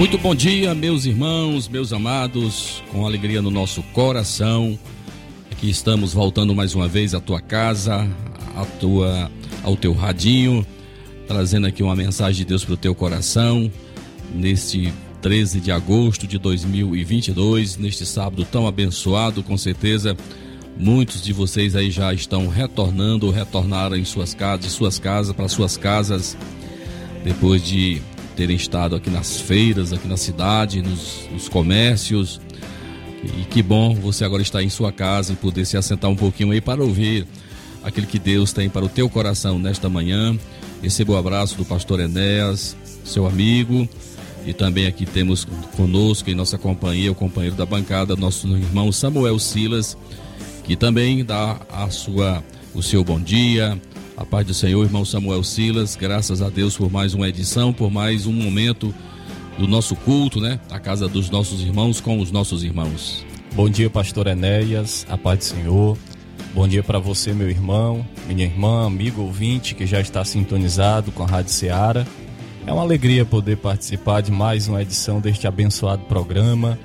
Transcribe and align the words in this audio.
Muito 0.00 0.16
bom 0.16 0.34
dia, 0.34 0.74
meus 0.74 1.04
irmãos, 1.04 1.68
meus 1.68 1.92
amados, 1.92 2.82
com 2.90 3.04
alegria 3.04 3.42
no 3.42 3.50
nosso 3.50 3.82
coração. 3.92 4.78
Aqui 5.52 5.68
estamos 5.68 6.14
voltando 6.14 6.54
mais 6.54 6.74
uma 6.74 6.88
vez 6.88 7.14
à 7.14 7.20
tua 7.20 7.38
casa, 7.38 8.08
à 8.56 8.64
tua, 8.80 9.30
ao 9.62 9.76
teu 9.76 9.92
radinho, 9.92 10.66
trazendo 11.28 11.66
aqui 11.66 11.82
uma 11.82 11.94
mensagem 11.94 12.38
de 12.38 12.44
Deus 12.46 12.64
para 12.64 12.72
o 12.72 12.76
teu 12.78 12.94
coração, 12.94 13.70
neste 14.34 14.90
13 15.20 15.60
de 15.60 15.70
agosto 15.70 16.26
de 16.26 16.38
2022, 16.38 17.76
neste 17.76 18.06
sábado 18.06 18.42
tão 18.50 18.66
abençoado, 18.66 19.42
com 19.42 19.58
certeza. 19.58 20.16
Muitos 20.78 21.22
de 21.22 21.34
vocês 21.34 21.76
aí 21.76 21.90
já 21.90 22.14
estão 22.14 22.48
retornando 22.48 23.30
retornaram 23.30 23.96
em 23.96 24.06
suas 24.06 24.32
casas, 24.32 24.64
de 24.64 24.70
suas 24.70 24.98
casas 24.98 25.36
para 25.36 25.46
suas 25.46 25.76
casas, 25.76 26.38
depois 27.22 27.62
de 27.62 28.00
terem 28.40 28.56
estado 28.56 28.96
aqui 28.96 29.10
nas 29.10 29.38
feiras, 29.38 29.92
aqui 29.92 30.08
na 30.08 30.16
cidade, 30.16 30.80
nos, 30.80 31.28
nos 31.30 31.46
comércios. 31.46 32.40
E 33.22 33.44
que 33.44 33.62
bom 33.62 33.94
você 33.94 34.24
agora 34.24 34.40
estar 34.40 34.62
em 34.62 34.70
sua 34.70 34.90
casa 34.90 35.34
e 35.34 35.36
poder 35.36 35.66
se 35.66 35.76
assentar 35.76 36.10
um 36.10 36.16
pouquinho 36.16 36.50
aí 36.52 36.60
para 36.62 36.82
ouvir 36.82 37.26
aquilo 37.84 38.06
que 38.06 38.18
Deus 38.18 38.50
tem 38.50 38.70
para 38.70 38.82
o 38.82 38.88
teu 38.88 39.10
coração 39.10 39.58
nesta 39.58 39.90
manhã. 39.90 40.38
Receba 40.82 41.12
o 41.12 41.16
abraço 41.18 41.54
do 41.54 41.66
pastor 41.66 42.00
Enéas, 42.00 42.74
seu 43.04 43.26
amigo. 43.26 43.86
E 44.46 44.54
também 44.54 44.86
aqui 44.86 45.04
temos 45.04 45.46
conosco 45.76 46.30
em 46.30 46.34
nossa 46.34 46.56
companhia 46.56 47.12
o 47.12 47.14
companheiro 47.14 47.56
da 47.56 47.66
bancada, 47.66 48.16
nosso 48.16 48.48
irmão 48.56 48.90
Samuel 48.90 49.38
Silas, 49.38 49.98
que 50.64 50.76
também 50.76 51.22
dá 51.22 51.60
a 51.70 51.90
sua 51.90 52.42
o 52.72 52.82
seu 52.82 53.04
bom 53.04 53.20
dia, 53.20 53.78
a 54.20 54.24
paz 54.26 54.46
do 54.46 54.52
Senhor, 54.52 54.84
irmão 54.84 55.02
Samuel 55.02 55.42
Silas, 55.42 55.96
graças 55.96 56.42
a 56.42 56.50
Deus 56.50 56.76
por 56.76 56.92
mais 56.92 57.14
uma 57.14 57.26
edição, 57.26 57.72
por 57.72 57.90
mais 57.90 58.26
um 58.26 58.32
momento 58.34 58.94
do 59.58 59.66
nosso 59.66 59.96
culto, 59.96 60.38
né? 60.38 60.60
A 60.70 60.78
casa 60.78 61.08
dos 61.08 61.30
nossos 61.30 61.62
irmãos 61.62 62.02
com 62.02 62.20
os 62.20 62.30
nossos 62.30 62.62
irmãos. 62.62 63.24
Bom 63.54 63.70
dia, 63.70 63.88
pastor 63.88 64.26
Enéas, 64.26 65.06
a 65.08 65.16
paz 65.16 65.38
do 65.38 65.44
Senhor. 65.44 65.96
Bom 66.54 66.68
dia 66.68 66.82
para 66.82 66.98
você, 66.98 67.32
meu 67.32 67.48
irmão, 67.48 68.06
minha 68.28 68.44
irmã, 68.44 68.86
amigo 68.86 69.22
ouvinte 69.22 69.74
que 69.74 69.86
já 69.86 70.02
está 70.02 70.22
sintonizado 70.22 71.10
com 71.12 71.22
a 71.22 71.26
Rádio 71.26 71.52
Ceará. 71.52 72.06
É 72.66 72.72
uma 72.74 72.82
alegria 72.82 73.24
poder 73.24 73.56
participar 73.56 74.20
de 74.20 74.30
mais 74.30 74.68
uma 74.68 74.82
edição 74.82 75.18
deste 75.18 75.46
abençoado 75.46 76.02
programa. 76.04 76.78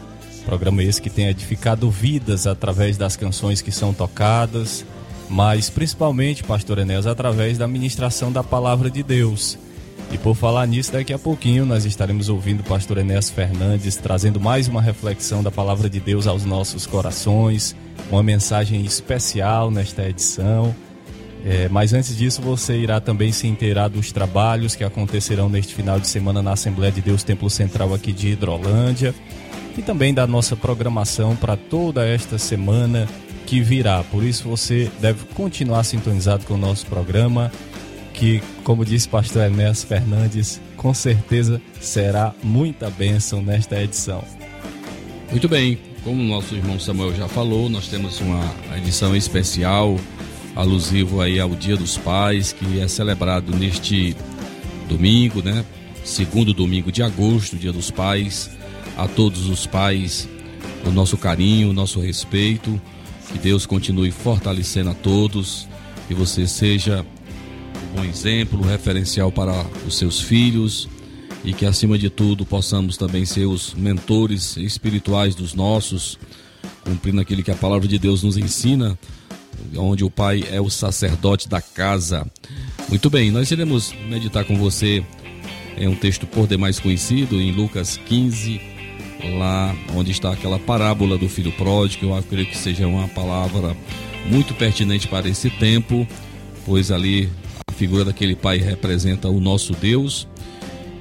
Programa 0.46 0.82
esse 0.82 1.02
que 1.02 1.10
tem 1.10 1.28
edificado 1.28 1.92
vidas 1.92 2.48
através 2.48 2.96
das 2.96 3.18
canções 3.18 3.62
que 3.62 3.74
são 3.74 3.94
tocadas, 3.94 4.86
mas 5.30 5.70
principalmente, 5.70 6.44
pastor 6.44 6.80
Enéas, 6.80 7.08
através 7.08 7.58
da 7.58 7.68
ministração 7.68 8.32
da 8.32 8.44
palavra 8.44 8.90
de 8.90 9.04
Deus. 9.04 9.58
E 10.12 10.18
por 10.18 10.36
falar 10.36 10.68
nisso, 10.68 10.92
daqui 10.92 11.12
a 11.12 11.20
pouquinho 11.20 11.66
nós 11.66 11.84
estaremos 11.86 12.30
ouvindo 12.30 12.62
o 12.62 12.64
pastor 12.64 12.98
Enéas 12.98 13.30
Fernandes 13.30 13.96
trazendo 13.96 14.40
mais 14.40 14.68
uma 14.68 14.82
reflexão 14.82 15.42
da 15.42 15.52
palavra 15.52 15.90
de 15.90 16.00
Deus 16.00 16.28
aos 16.28 16.46
nossos 16.46 16.86
corações, 16.86 17.76
uma 18.12 18.22
mensagem 18.22 18.86
especial 18.86 19.72
nesta 19.72 20.08
edição. 20.08 20.76
É, 21.44 21.68
mas 21.70 21.94
antes 21.94 22.18
disso, 22.18 22.42
você 22.42 22.76
irá 22.78 23.00
também 23.00 23.32
se 23.32 23.48
inteirar 23.48 23.88
dos 23.88 24.12
trabalhos 24.12 24.76
que 24.76 24.84
acontecerão 24.84 25.48
neste 25.48 25.76
final 25.76 26.00
de 26.00 26.08
semana 26.08 26.42
na 26.42 26.54
Assembleia 26.54 26.92
de 26.92 27.02
Deus 27.02 27.24
Templo 27.24 27.50
Central 27.50 27.94
aqui 27.94 28.12
de 28.12 28.30
Hidrolândia 28.30 29.14
e 29.78 29.82
também 29.82 30.14
da 30.14 30.26
nossa 30.26 30.56
programação 30.56 31.36
para 31.36 31.56
toda 31.56 32.06
esta 32.06 32.38
semana 32.38 33.08
que 33.46 33.62
virá. 33.62 34.04
Por 34.04 34.24
isso 34.24 34.48
você 34.48 34.90
deve 35.00 35.26
continuar 35.34 35.84
sintonizado 35.84 36.46
com 36.46 36.56
o 36.56 36.58
nosso 36.58 36.86
programa, 36.86 37.52
que, 38.14 38.42
como 38.64 38.86
disse 38.86 39.08
pastor 39.08 39.44
Enéas 39.44 39.84
Fernandes, 39.84 40.62
com 40.76 40.94
certeza 40.94 41.62
será 41.80 42.34
muita 42.44 42.90
bênção 42.90 43.42
nesta 43.42 43.82
edição. 43.82 44.24
Muito 45.30 45.50
bem, 45.50 45.78
como 46.04 46.22
nosso 46.24 46.56
irmão 46.56 46.80
Samuel 46.80 47.16
já 47.16 47.28
falou, 47.28 47.70
nós 47.70 47.88
temos 47.88 48.20
uma 48.22 48.54
edição 48.78 49.16
especial 49.16 49.98
alusivo 50.56 51.20
aí 51.20 51.40
ao 51.40 51.50
Dia 51.50 51.76
dos 51.76 51.98
Pais, 51.98 52.54
que 52.54 52.80
é 52.80 52.88
celebrado 52.88 53.54
neste 53.56 54.16
domingo, 54.88 55.42
né? 55.42 55.66
Segundo 56.04 56.54
domingo 56.54 56.92
de 56.92 57.04
agosto, 57.04 57.58
Dia 57.58 57.74
dos 57.74 57.92
Pais. 57.92 58.50
A 58.96 59.10
todos 59.10 59.50
os 59.50 59.68
pais, 59.68 60.30
o 60.86 60.90
nosso 60.90 61.18
carinho, 61.18 61.72
o 61.72 61.74
nosso 61.74 62.00
respeito, 62.00 62.80
que 63.32 63.40
Deus 63.40 63.66
continue 63.66 64.12
fortalecendo 64.12 64.90
a 64.90 64.94
todos, 64.94 65.68
que 66.08 66.14
você 66.14 66.48
seja 66.48 67.06
um 67.92 67.98
bom 67.98 68.04
exemplo, 68.04 68.62
referencial 68.62 69.32
para 69.32 69.66
os 69.88 69.98
seus 69.98 70.20
filhos 70.20 70.88
e 71.44 71.54
que 71.54 71.66
acima 71.66 71.98
de 71.98 72.10
tudo 72.10 72.46
possamos 72.46 72.98
também 72.98 73.26
ser 73.26 73.46
os 73.46 73.74
mentores 73.74 74.58
espirituais 74.58 75.36
dos 75.36 75.54
nossos, 75.54 76.18
cumprindo 76.84 77.22
aquilo 77.22 77.44
que 77.44 77.52
a 77.52 77.56
palavra 77.56 77.88
de 77.88 78.00
Deus 78.00 78.24
nos 78.24 78.38
ensina, 78.38 78.98
onde 79.78 80.04
o 80.04 80.10
pai 80.10 80.44
é 80.52 80.60
o 80.60 80.70
sacerdote 80.70 81.48
da 81.48 81.62
casa. 81.62 82.26
Muito 82.90 83.10
bem, 83.10 83.32
nós 83.32 83.52
iremos 83.52 83.94
meditar 84.08 84.44
com 84.44 84.56
você 84.58 85.04
é 85.78 85.90
um 85.90 85.96
texto 85.96 86.26
por 86.26 86.48
demais 86.48 86.80
conhecido 86.80 87.40
em 87.40 87.52
Lucas 87.52 87.98
15, 88.06 88.62
lá 89.38 89.76
onde 89.94 90.12
está 90.12 90.32
aquela 90.32 90.60
parábola 90.60 91.18
do 91.18 91.28
filho 91.28 91.52
pródigo, 91.52 92.06
eu 92.08 92.16
acredito 92.16 92.52
que 92.52 92.58
seja 92.58 92.88
uma 92.88 93.08
palavra 93.08 93.76
muito 94.26 94.54
pertinente 94.54 95.08
para 95.08 95.28
esse 95.30 95.50
tempo, 95.50 96.08
pois 96.66 96.92
ali 96.92 97.30
a 97.68 97.72
figura 97.74 98.06
daquele 98.06 98.36
pai 98.36 98.58
representa 98.58 99.30
o 99.30 99.40
nosso 99.40 99.74
Deus. 99.74 100.28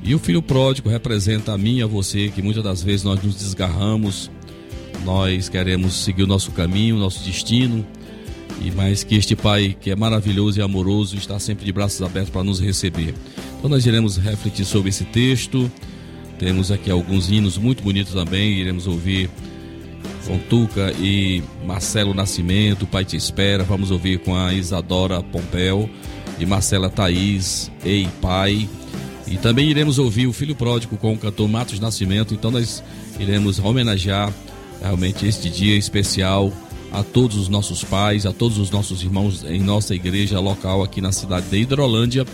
E 0.03 0.15
o 0.15 0.19
filho 0.19 0.43
pródigo 0.43 0.89
representa 0.91 1.53
a 1.53 1.59
mim 1.59 1.79
e 1.79 1.83
a 1.83 1.87
você, 1.87 2.29
que 2.29 2.43
muitas 2.43 2.63
das 2.63 2.83
vezes 2.83 3.05
nós 3.05 3.23
nos 3.23 3.37
desgarramos, 3.37 4.31
nós 5.05 5.49
queremos 5.49 5.95
seguir 5.95 6.25
o 6.25 6.27
nosso 6.27 6.51
caminho, 6.53 6.97
o 6.97 6.99
nosso 6.99 7.25
destino, 7.25 7.87
e 8.61 8.71
mais 8.71 9.03
que 9.03 9.15
este 9.15 9.35
pai 9.35 9.77
que 9.81 9.91
é 9.91 9.97
maravilhoso 9.97 10.59
e 10.59 10.63
amoroso 10.63 11.17
está 11.17 11.39
sempre 11.39 11.65
de 11.65 11.73
braços 11.73 12.03
abertos 12.03 12.31
para 12.31 12.45
nos 12.45 12.61
receber. 12.61 13.15
Então 13.59 13.71
nós 13.71 13.87
iremos 13.87 14.19
refletir 14.19 14.65
sobre 14.65 14.91
esse 14.91 15.05
texto 15.05 15.71
temos 16.39 16.71
aqui 16.71 16.91
alguns 16.91 17.31
hinos 17.31 17.57
muito 17.59 17.83
bonitos 17.83 18.13
também, 18.15 18.59
iremos 18.59 18.87
ouvir 18.87 19.31
com 20.27 20.39
Tuca 20.39 20.93
e 20.99 21.43
Marcelo 21.65 22.15
Nascimento, 22.15 22.87
Pai 22.87 23.05
Te 23.05 23.17
Espera. 23.17 23.63
Vamos 23.63 23.91
ouvir 23.91 24.19
com 24.19 24.35
a 24.35 24.53
Isadora 24.53 25.23
Pompeu 25.23 25.89
e 26.39 26.47
Marcela 26.47 26.89
Thaís, 26.89 27.71
Ei 27.85 28.09
Pai. 28.21 28.69
E 29.27 29.37
também 29.37 29.69
iremos 29.69 29.99
ouvir 29.99 30.27
o 30.27 30.33
Filho 30.33 30.55
Pródigo 30.55 30.97
com 30.97 31.13
o 31.13 31.19
cantor 31.19 31.49
Matos 31.49 31.81
Nascimento. 31.81 32.35
Então 32.35 32.51
nós 32.51 32.83
iremos 33.19 33.59
homenagear 33.59 34.33
realmente 34.81 35.27
este 35.27 35.49
dia 35.49 35.77
especial 35.77 36.53
a 36.93 37.03
todos 37.03 37.37
os 37.37 37.49
nossos 37.49 37.83
pais, 37.83 38.27
a 38.27 38.33
todos 38.33 38.59
os 38.59 38.71
nossos 38.71 39.03
irmãos 39.03 39.45
em 39.45 39.61
nossa 39.61 39.95
igreja 39.95 40.39
local 40.39 40.83
aqui 40.83 41.01
na 41.01 41.11
cidade 41.11 41.47
de 41.49 41.57
Hidrolândia 41.59 42.25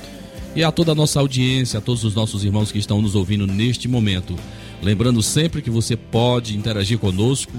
e 0.55 0.65
a 0.65 0.73
toda 0.73 0.93
a 0.93 0.95
nossa 0.95 1.21
audiência, 1.21 1.79
a 1.79 1.81
todos 1.81 2.05
os 2.05 2.15
nossos 2.15 2.45
irmãos 2.45 2.73
que 2.73 2.79
estão 2.79 3.01
nos 3.01 3.15
ouvindo 3.15 3.47
neste 3.47 3.87
momento. 3.87 4.37
Lembrando 4.83 5.23
sempre 5.23 5.63
que 5.63 5.71
você 5.71 5.97
pode 5.97 6.57
interagir 6.57 6.99
conosco 6.99 7.53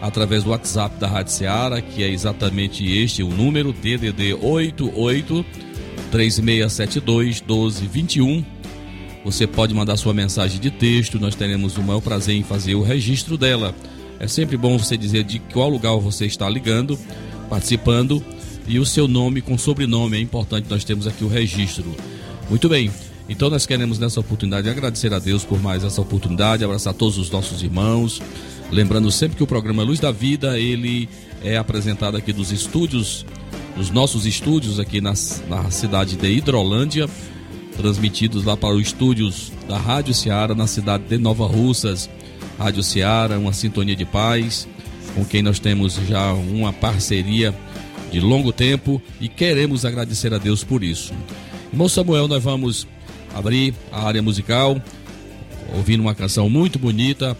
através 0.00 0.42
do 0.42 0.50
WhatsApp 0.50 0.98
da 0.98 1.06
Rádio 1.06 1.32
Seara, 1.32 1.80
que 1.80 2.02
é 2.02 2.08
exatamente 2.08 2.84
este, 2.84 3.22
o 3.22 3.28
número 3.28 3.72
DDD 3.72 4.34
88 4.34 5.44
3672 6.10 7.40
1221. 7.40 8.44
Você 9.24 9.46
pode 9.46 9.72
mandar 9.72 9.96
sua 9.96 10.12
mensagem 10.12 10.60
de 10.60 10.70
texto, 10.70 11.20
nós 11.20 11.34
teremos 11.34 11.76
o 11.76 11.82
maior 11.82 12.00
prazer 12.00 12.34
em 12.34 12.42
fazer 12.42 12.74
o 12.74 12.82
registro 12.82 13.38
dela. 13.38 13.74
É 14.18 14.26
sempre 14.26 14.56
bom 14.56 14.76
você 14.78 14.96
dizer 14.96 15.24
de 15.24 15.38
qual 15.38 15.68
lugar 15.68 15.96
você 15.98 16.26
está 16.26 16.48
ligando, 16.48 16.98
participando 17.48 18.22
e 18.66 18.78
o 18.78 18.86
seu 18.86 19.06
nome 19.06 19.40
com 19.40 19.56
sobrenome. 19.56 20.16
É 20.16 20.20
importante 20.20 20.68
nós 20.68 20.84
temos 20.84 21.06
aqui 21.06 21.24
o 21.24 21.28
registro. 21.28 21.94
Muito 22.52 22.68
bem. 22.68 22.90
Então 23.30 23.48
nós 23.48 23.64
queremos 23.64 23.98
nessa 23.98 24.20
oportunidade 24.20 24.68
agradecer 24.68 25.14
a 25.14 25.18
Deus 25.18 25.42
por 25.42 25.58
mais 25.58 25.84
essa 25.84 26.02
oportunidade, 26.02 26.62
abraçar 26.62 26.92
todos 26.92 27.16
os 27.16 27.30
nossos 27.30 27.62
irmãos, 27.62 28.20
lembrando 28.70 29.10
sempre 29.10 29.38
que 29.38 29.42
o 29.42 29.46
programa 29.46 29.82
Luz 29.82 29.98
da 29.98 30.12
Vida, 30.12 30.60
ele 30.60 31.08
é 31.42 31.56
apresentado 31.56 32.14
aqui 32.14 32.30
dos 32.30 32.52
estúdios 32.52 33.24
nos 33.74 33.88
nossos 33.88 34.26
estúdios 34.26 34.78
aqui 34.78 35.00
na, 35.00 35.14
na 35.48 35.70
cidade 35.70 36.14
de 36.14 36.28
Hidrolândia, 36.28 37.08
transmitidos 37.74 38.44
lá 38.44 38.54
para 38.54 38.74
os 38.74 38.82
estúdios 38.82 39.50
da 39.66 39.78
Rádio 39.78 40.12
Ceará 40.12 40.54
na 40.54 40.66
cidade 40.66 41.04
de 41.04 41.16
Nova 41.16 41.46
Russas. 41.46 42.10
Rádio 42.58 42.82
Ceará, 42.82 43.38
uma 43.38 43.54
sintonia 43.54 43.96
de 43.96 44.04
paz, 44.04 44.68
com 45.14 45.24
quem 45.24 45.40
nós 45.40 45.58
temos 45.58 45.94
já 46.06 46.34
uma 46.34 46.70
parceria 46.70 47.54
de 48.10 48.20
longo 48.20 48.52
tempo 48.52 49.00
e 49.18 49.26
queremos 49.26 49.86
agradecer 49.86 50.34
a 50.34 50.38
Deus 50.38 50.62
por 50.62 50.84
isso. 50.84 51.14
Irmão 51.72 51.88
Samuel, 51.88 52.28
nós 52.28 52.44
vamos 52.44 52.86
abrir 53.34 53.74
a 53.90 54.06
área 54.06 54.20
musical, 54.20 54.80
ouvindo 55.74 56.02
uma 56.02 56.14
canção 56.14 56.50
muito 56.50 56.78
bonita 56.78 57.34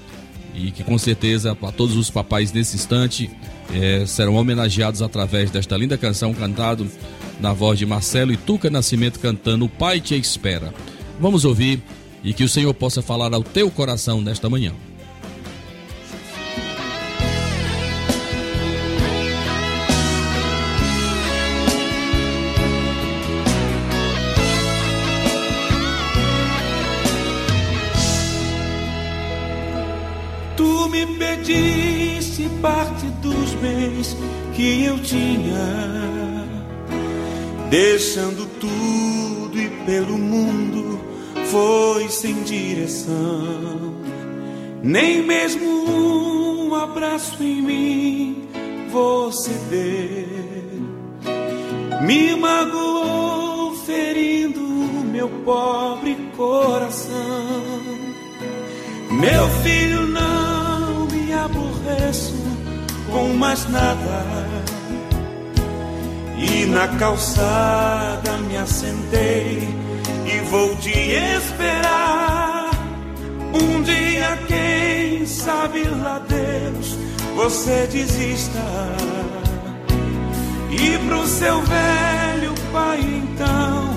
e 0.54 0.70
que 0.70 0.82
com 0.82 0.96
certeza 0.96 1.54
para 1.54 1.70
todos 1.70 1.96
os 1.96 2.08
papais 2.08 2.50
nesse 2.50 2.76
instante 2.76 3.30
é, 3.74 4.06
serão 4.06 4.34
homenageados 4.36 5.02
através 5.02 5.50
desta 5.50 5.76
linda 5.76 5.98
canção 5.98 6.32
cantada 6.32 6.86
na 7.40 7.52
voz 7.52 7.78
de 7.78 7.84
Marcelo 7.84 8.32
e 8.32 8.36
Tuca 8.38 8.70
Nascimento 8.70 9.20
cantando 9.20 9.66
O 9.66 9.68
Pai 9.68 10.00
Te 10.00 10.18
Espera. 10.18 10.72
Vamos 11.20 11.44
ouvir 11.44 11.82
e 12.24 12.32
que 12.32 12.44
o 12.44 12.48
Senhor 12.48 12.72
possa 12.72 13.02
falar 13.02 13.34
ao 13.34 13.42
teu 13.42 13.70
coração 13.70 14.22
nesta 14.22 14.48
manhã. 14.48 14.72
Pedisse 31.42 32.48
parte 32.60 33.06
dos 33.20 33.54
bens 33.54 34.16
que 34.54 34.84
eu 34.84 34.98
tinha, 35.02 36.46
deixando 37.68 38.46
tudo 38.60 39.60
e 39.60 39.68
pelo 39.84 40.16
mundo 40.16 41.00
foi 41.46 42.08
sem 42.08 42.42
direção. 42.44 43.94
Nem 44.82 45.22
mesmo 45.22 45.66
um 45.66 46.74
abraço 46.74 47.42
em 47.42 47.60
mim 47.60 48.48
você 48.90 49.50
deu. 49.68 50.42
Me 52.06 52.36
magoou, 52.36 53.74
ferindo 53.84 54.60
meu 54.60 55.28
pobre 55.44 56.16
coração. 56.36 57.12
Meu 59.10 59.48
filho 59.62 60.06
não 60.06 60.41
aborreço 61.92 62.34
com 63.10 63.28
mais 63.34 63.68
nada. 63.68 64.24
E 66.38 66.66
na 66.66 66.88
calçada 66.98 68.36
me 68.48 68.56
assentei 68.56 69.68
e 70.26 70.38
vou 70.50 70.74
te 70.76 70.90
esperar. 70.90 72.70
Um 73.54 73.82
dia, 73.82 74.38
quem 74.48 75.26
sabe 75.26 75.84
lá 75.84 76.20
Deus, 76.28 76.96
você 77.36 77.86
desista. 77.90 78.60
E 80.70 80.98
pro 81.06 81.26
seu 81.26 81.60
velho 81.62 82.54
pai 82.72 83.00
então 83.00 83.94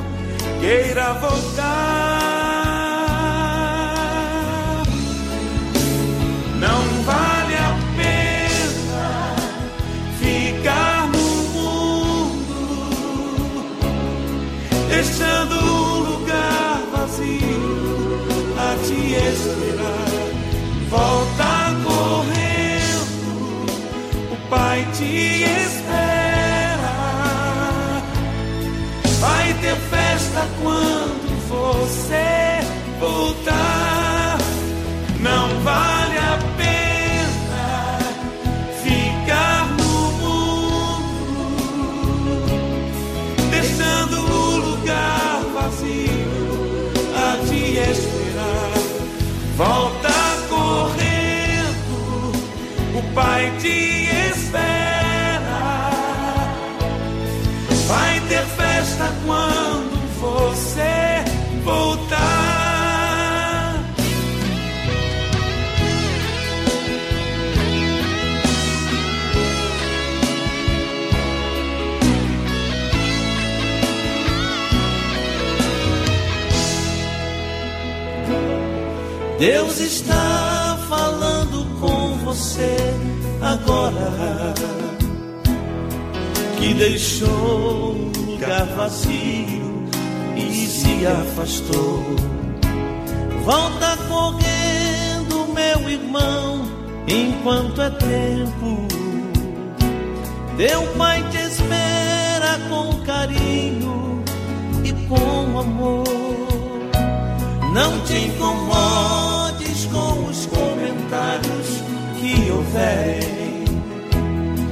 queira 0.59 1.13
voltar. 1.13 2.15
Deixando 14.95 15.55
um 15.55 15.99
lugar 16.11 16.81
vazio 16.93 18.23
a 18.57 18.77
te 18.85 19.13
esperar. 19.13 20.07
Volta 20.89 21.75
correndo, 21.83 23.65
o 24.31 24.49
Pai 24.49 24.87
te 24.93 25.43
espera. 25.43 26.95
Vai 29.19 29.53
ter 29.55 29.75
festa 29.75 30.47
quando 30.61 31.27
você 31.49 32.44
Volta 49.57 50.09
correndo, 50.49 52.33
o 52.93 53.13
Pai 53.13 53.53
te 53.57 54.09
espera. 54.29 54.94
Deus 79.37 79.81
está 79.81 80.79
falando 80.87 81.65
com 81.81 82.17
você 82.23 82.77
agora. 83.41 84.53
Que 86.57 86.73
deixou 86.73 87.91
um 87.91 88.31
lugar 88.31 88.65
vazio 88.77 89.83
e 90.37 90.67
se 90.67 91.05
afastou. 91.05 92.03
Volta 93.43 93.97
correndo, 94.07 95.53
meu 95.53 95.89
irmão, 95.89 96.65
enquanto 97.05 97.81
é 97.81 97.89
tempo. 97.89 98.87
Teu 100.55 100.81
pai 100.97 101.21
te 101.29 101.37
espera 101.37 102.57
com 102.69 103.01
carinho 103.03 104.23
e 104.85 104.93
com 105.09 105.59
amor. 105.59 106.54
Não 107.75 107.99
te 108.05 108.13
incomodes 108.13 109.83
com 109.91 110.29
os 110.29 110.45
comentários 110.45 111.83
que 112.17 112.49
houverem. 112.49 113.65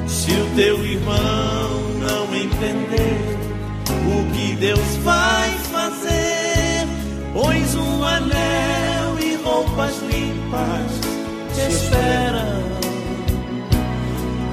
Se 0.08 0.32
o 0.32 0.56
teu 0.56 0.86
irmão 0.86 1.70
não 2.00 2.34
entender 2.34 3.38
o 4.08 4.32
que 4.32 4.56
Deus 4.56 4.96
vai 5.04 5.50
fazer, 5.74 6.88
pois 7.34 7.76
um 7.76 8.06
anel 8.06 9.20
e 9.20 9.36
roupas 9.44 9.98
limpas 10.04 10.92
te 11.54 11.74
esperam. 11.74 12.64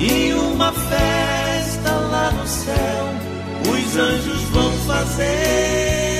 E 0.00 0.32
uma 0.32 0.72
festa 0.72 1.92
lá 1.92 2.32
no 2.32 2.46
céu, 2.48 3.06
os 3.72 3.96
anjos 3.96 4.42
vão 4.50 4.72
fazer. 4.88 6.19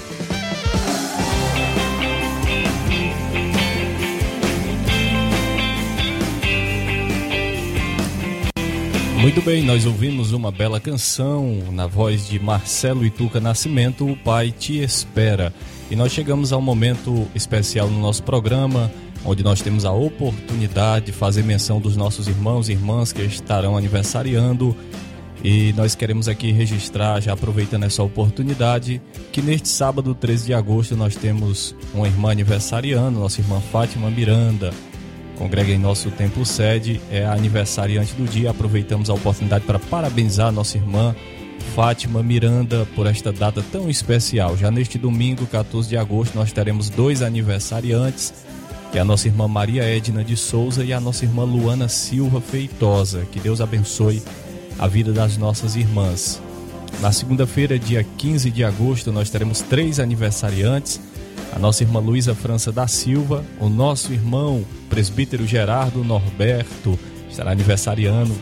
Muito 9.21 9.39
bem, 9.39 9.63
nós 9.63 9.85
ouvimos 9.85 10.31
uma 10.31 10.51
bela 10.51 10.79
canção 10.79 11.59
na 11.71 11.85
voz 11.85 12.27
de 12.27 12.39
Marcelo 12.39 13.05
Ituca 13.05 13.39
Nascimento, 13.39 14.09
O 14.09 14.17
Pai 14.17 14.49
Te 14.51 14.81
Espera. 14.81 15.53
E 15.91 15.95
nós 15.95 16.11
chegamos 16.11 16.51
a 16.51 16.57
um 16.57 16.61
momento 16.61 17.27
especial 17.35 17.87
no 17.87 18.01
nosso 18.01 18.23
programa, 18.23 18.91
onde 19.23 19.43
nós 19.43 19.61
temos 19.61 19.85
a 19.85 19.91
oportunidade 19.91 21.05
de 21.05 21.11
fazer 21.11 21.43
menção 21.43 21.79
dos 21.79 21.95
nossos 21.95 22.27
irmãos 22.27 22.67
e 22.67 22.71
irmãs 22.71 23.13
que 23.13 23.21
estarão 23.21 23.77
aniversariando. 23.77 24.75
E 25.43 25.71
nós 25.73 25.93
queremos 25.93 26.27
aqui 26.27 26.51
registrar, 26.51 27.21
já 27.21 27.33
aproveitando 27.33 27.83
essa 27.83 28.01
oportunidade, 28.01 28.99
que 29.31 29.39
neste 29.39 29.69
sábado, 29.69 30.15
13 30.15 30.47
de 30.47 30.53
agosto, 30.55 30.97
nós 30.97 31.15
temos 31.15 31.75
uma 31.93 32.07
irmã 32.07 32.31
aniversariando, 32.31 33.19
nossa 33.19 33.39
irmã 33.39 33.61
Fátima 33.71 34.09
Miranda 34.09 34.73
congrega 35.37 35.71
em 35.71 35.77
nosso 35.77 36.11
templo 36.11 36.45
sede, 36.45 37.01
é 37.11 37.25
aniversariante 37.25 38.13
do 38.13 38.25
dia. 38.25 38.51
Aproveitamos 38.51 39.09
a 39.09 39.13
oportunidade 39.13 39.65
para 39.65 39.79
parabenizar 39.79 40.51
nossa 40.51 40.77
irmã 40.77 41.15
Fátima 41.75 42.21
Miranda 42.21 42.87
por 42.95 43.07
esta 43.07 43.31
data 43.31 43.63
tão 43.71 43.89
especial. 43.89 44.57
Já 44.57 44.69
neste 44.69 44.97
domingo, 44.97 45.45
14 45.45 45.87
de 45.87 45.97
agosto, 45.97 46.35
nós 46.35 46.51
teremos 46.51 46.89
dois 46.89 47.21
aniversariantes, 47.21 48.33
que 48.91 48.97
é 48.97 49.01
a 49.01 49.05
nossa 49.05 49.27
irmã 49.27 49.47
Maria 49.47 49.83
Edna 49.83 50.23
de 50.23 50.35
Souza 50.35 50.83
e 50.83 50.91
a 50.91 50.99
nossa 50.99 51.23
irmã 51.23 51.43
Luana 51.43 51.87
Silva 51.87 52.41
Feitosa. 52.41 53.25
Que 53.31 53.39
Deus 53.39 53.61
abençoe 53.61 54.21
a 54.77 54.87
vida 54.87 55.13
das 55.13 55.37
nossas 55.37 55.75
irmãs. 55.75 56.41
Na 56.99 57.11
segunda-feira, 57.11 57.79
dia 57.79 58.05
15 58.17 58.51
de 58.51 58.63
agosto, 58.63 59.11
nós 59.11 59.29
teremos 59.29 59.61
três 59.61 59.99
aniversariantes 59.99 60.99
a 61.51 61.59
nossa 61.59 61.83
irmã 61.83 61.99
Luísa 61.99 62.33
França 62.33 62.71
da 62.71 62.87
Silva, 62.87 63.43
o 63.59 63.69
nosso 63.69 64.13
irmão 64.13 64.63
presbítero 64.89 65.45
Gerardo 65.45 66.03
Norberto, 66.03 66.97
estará 67.29 67.51
aniversariando 67.51 68.33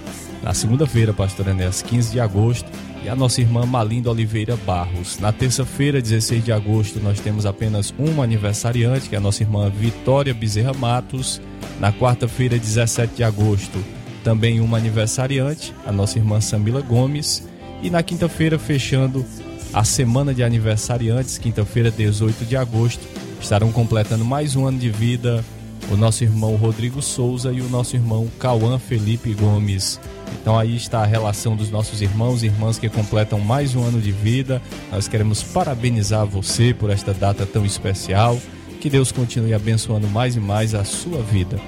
na 0.42 0.54
segunda-feira, 0.54 1.14
pastor 1.14 1.48
Enéas, 1.48 1.82
15 1.82 2.12
de 2.12 2.20
agosto, 2.20 2.70
e 3.04 3.10
a 3.10 3.16
nossa 3.16 3.42
irmã 3.42 3.66
Malinda 3.66 4.10
Oliveira 4.10 4.58
Barros. 4.58 5.20
Na 5.20 5.32
terça-feira, 5.32 6.02
16 6.02 6.44
de 6.44 6.52
agosto, 6.52 7.00
nós 7.00 7.20
temos 7.20 7.46
apenas 7.46 7.94
um 7.98 8.22
aniversariante, 8.22 9.10
que 9.10 9.16
é 9.16 9.18
a 9.18 9.22
nossa 9.22 9.44
irmã 9.44 9.70
Vitória 9.70 10.34
Bezerra 10.34 10.74
Matos. 10.74 11.42
Na 11.80 11.92
quarta-feira, 11.94 12.58
17 12.58 13.16
de 13.16 13.24
agosto, 13.24 13.84
também 14.24 14.60
uma 14.60 14.78
aniversariante, 14.78 15.74
a 15.86 15.92
nossa 15.92 16.18
irmã 16.18 16.42
Samila 16.42 16.82
Gomes. 16.82 17.48
E 17.82 17.90
na 17.90 18.04
quinta-feira, 18.04 18.60
fechando 18.60 19.26
a 19.74 19.84
semana 19.84 20.34
de 20.34 20.44
aniversariantes, 20.44 21.38
quinta-feira, 21.38 21.92
18 21.92 22.46
de 22.46 22.58
agosto, 22.58 23.02
estarão 23.40 23.72
completando 23.72 24.26
mais 24.26 24.56
um 24.56 24.66
ano 24.66 24.80
de 24.80 24.90
vida 24.90 25.44
o 25.92 25.98
nosso 25.98 26.24
irmão 26.24 26.56
Rodrigo 26.56 27.02
Souza 27.02 27.52
e 27.52 27.62
o 27.62 27.70
nosso 27.70 27.96
irmão 27.96 28.28
Cauã 28.40 28.78
Felipe 28.78 29.34
Gomes. 29.34 30.00
Então 30.40 30.58
aí 30.58 30.76
está 30.76 31.02
a 31.02 31.06
relação 31.06 31.56
dos 31.56 31.72
nossos 31.72 32.02
irmãos 32.02 32.44
e 32.44 32.46
irmãs 32.46 32.78
que 32.78 32.88
completam 32.90 33.40
mais 33.40 33.76
um 33.76 33.84
ano 33.84 34.00
de 34.00 34.12
vida. 34.12 34.62
Nós 34.92 35.08
queremos 35.08 35.42
parabenizar 35.42 36.26
você 36.26 36.74
por 36.74 36.90
esta 36.90 37.14
data 37.14 37.46
tão 37.46 37.66
especial. 37.66 38.40
Que 38.80 38.90
Deus 38.90 39.12
continue 39.12 39.54
abençoando 39.54 40.08
mais 40.08 40.36
e 40.36 40.40
mais 40.40 40.74
a 40.74 40.84
sua 40.84 41.22
vida. 41.22 41.60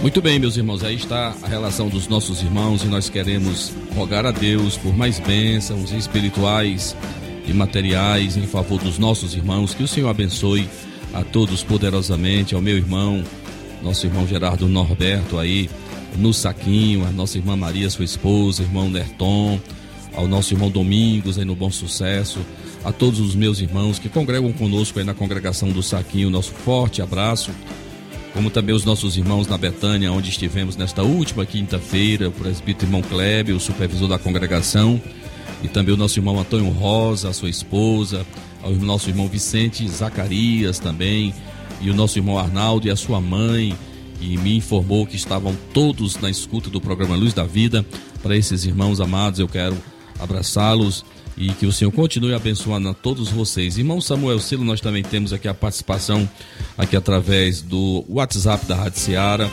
Muito 0.00 0.22
bem, 0.22 0.38
meus 0.38 0.56
irmãos, 0.56 0.82
aí 0.82 0.94
está 0.94 1.34
a 1.42 1.46
relação 1.46 1.90
dos 1.90 2.08
nossos 2.08 2.40
irmãos 2.40 2.82
e 2.82 2.86
nós 2.86 3.10
queremos 3.10 3.70
rogar 3.94 4.24
a 4.24 4.30
Deus 4.30 4.78
por 4.78 4.96
mais 4.96 5.20
bênçãos 5.20 5.92
espirituais 5.92 6.96
e 7.46 7.52
materiais 7.52 8.34
em 8.34 8.46
favor 8.46 8.80
dos 8.80 8.98
nossos 8.98 9.34
irmãos. 9.34 9.74
Que 9.74 9.82
o 9.82 9.88
Senhor 9.88 10.08
abençoe 10.08 10.66
a 11.12 11.22
todos 11.22 11.62
poderosamente, 11.62 12.54
ao 12.54 12.62
meu 12.62 12.78
irmão, 12.78 13.22
nosso 13.82 14.06
irmão 14.06 14.26
Gerardo 14.26 14.66
Norberto 14.66 15.38
aí 15.38 15.68
no 16.16 16.32
saquinho, 16.32 17.04
a 17.06 17.10
nossa 17.10 17.36
irmã 17.36 17.54
Maria, 17.54 17.90
sua 17.90 18.06
esposa, 18.06 18.62
irmão 18.62 18.88
Nerton, 18.88 19.60
ao 20.14 20.26
nosso 20.26 20.54
irmão 20.54 20.70
Domingos 20.70 21.38
aí 21.38 21.44
no 21.44 21.54
Bom 21.54 21.70
Sucesso, 21.70 22.40
a 22.82 22.90
todos 22.90 23.20
os 23.20 23.34
meus 23.34 23.60
irmãos 23.60 23.98
que 23.98 24.08
congregam 24.08 24.50
conosco 24.50 24.98
aí 24.98 25.04
na 25.04 25.12
congregação 25.12 25.68
do 25.68 25.82
Saquinho, 25.82 26.30
nosso 26.30 26.52
forte 26.52 27.02
abraço 27.02 27.50
como 28.32 28.50
também 28.50 28.74
os 28.74 28.84
nossos 28.84 29.16
irmãos 29.16 29.46
na 29.46 29.58
Betânia, 29.58 30.12
onde 30.12 30.30
estivemos 30.30 30.76
nesta 30.76 31.02
última 31.02 31.44
quinta-feira, 31.44 32.28
o 32.28 32.32
presbítero 32.32 32.86
irmão 32.86 33.02
Kleber, 33.02 33.54
o 33.54 33.60
supervisor 33.60 34.08
da 34.08 34.18
congregação, 34.18 35.00
e 35.62 35.68
também 35.68 35.94
o 35.94 35.96
nosso 35.96 36.18
irmão 36.18 36.38
Antônio 36.38 36.70
Rosa, 36.70 37.28
a 37.28 37.32
sua 37.32 37.50
esposa, 37.50 38.24
o 38.62 38.70
nosso 38.70 39.10
irmão 39.10 39.28
Vicente 39.28 39.86
Zacarias 39.88 40.78
também, 40.78 41.34
e 41.80 41.90
o 41.90 41.94
nosso 41.94 42.18
irmão 42.18 42.38
Arnaldo 42.38 42.86
e 42.86 42.90
a 42.90 42.96
sua 42.96 43.20
mãe, 43.20 43.76
que 44.18 44.36
me 44.36 44.56
informou 44.56 45.06
que 45.06 45.16
estavam 45.16 45.56
todos 45.72 46.18
na 46.20 46.30
escuta 46.30 46.68
do 46.68 46.80
programa 46.80 47.16
Luz 47.16 47.32
da 47.32 47.44
Vida. 47.44 47.84
Para 48.22 48.36
esses 48.36 48.64
irmãos 48.64 49.00
amados, 49.00 49.40
eu 49.40 49.48
quero 49.48 49.76
abraçá-los 50.18 51.04
e 51.36 51.48
que 51.52 51.66
o 51.66 51.72
Senhor 51.72 51.90
continue 51.90 52.34
abençoando 52.34 52.88
a 52.88 52.94
todos 52.94 53.30
vocês. 53.30 53.78
Irmão 53.78 54.00
Samuel 54.00 54.38
Silo, 54.38 54.64
nós 54.64 54.80
também 54.80 55.02
temos 55.02 55.32
aqui 55.32 55.48
a 55.48 55.54
participação 55.54 56.28
aqui 56.76 56.96
através 56.96 57.62
do 57.62 58.04
WhatsApp 58.08 58.66
da 58.66 58.74
Rádio 58.74 58.98
Seara. 58.98 59.50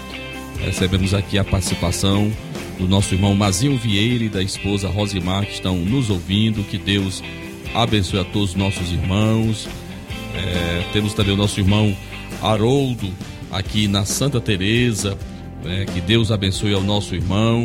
Recebemos 0.60 1.14
aqui 1.14 1.38
a 1.38 1.44
participação 1.44 2.32
do 2.78 2.88
nosso 2.88 3.14
irmão 3.14 3.36
Mazinho 3.36 3.78
Vieira 3.78 4.24
e 4.24 4.30
da 4.30 4.42
esposa 4.42 4.90
Rosimar 4.90 5.46
que 5.46 5.54
estão 5.54 5.78
nos 5.78 6.10
ouvindo. 6.10 6.64
Que 6.64 6.78
Deus 6.78 7.24
abençoe 7.74 8.20
a 8.20 8.24
todos 8.26 8.52
os 8.52 8.56
nossos 8.56 8.92
irmãos. 8.92 9.68
É, 10.36 10.84
temos 10.94 11.14
também 11.14 11.34
o 11.34 11.38
nosso 11.38 11.60
irmão 11.60 11.96
Haroldo 12.42 13.12
aqui 13.52 13.88
na 13.88 14.06
Santa 14.06 14.42
Teresa. 14.42 15.18
É, 15.64 15.86
que 15.86 16.02
Deus 16.02 16.32
abençoe 16.32 16.74
ao 16.74 16.84
nosso 16.84 17.16
irmão 17.16 17.64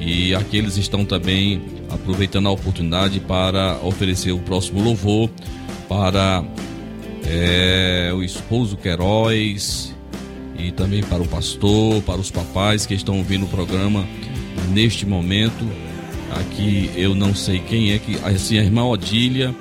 e 0.00 0.34
aqueles 0.34 0.76
estão 0.76 1.04
também 1.04 1.62
aproveitando 1.90 2.46
a 2.46 2.50
oportunidade 2.50 3.20
para 3.20 3.78
oferecer 3.82 4.32
o 4.32 4.38
próximo 4.38 4.82
louvor 4.82 5.28
para 5.88 6.44
é, 7.26 8.10
o 8.14 8.22
esposo 8.22 8.76
Queiroz 8.76 9.94
e 10.58 10.72
também 10.72 11.02
para 11.02 11.22
o 11.22 11.26
pastor, 11.26 12.02
para 12.02 12.20
os 12.20 12.30
papais 12.30 12.86
que 12.86 12.94
estão 12.94 13.18
ouvindo 13.18 13.44
o 13.44 13.48
programa 13.48 14.06
neste 14.70 15.06
momento. 15.06 15.66
Aqui 16.32 16.90
eu 16.94 17.14
não 17.14 17.34
sei 17.34 17.58
quem 17.60 17.92
é 17.92 17.98
que, 17.98 18.16
assim, 18.24 18.58
a 18.58 18.62
irmã 18.62 18.84
Odília, 18.84 19.54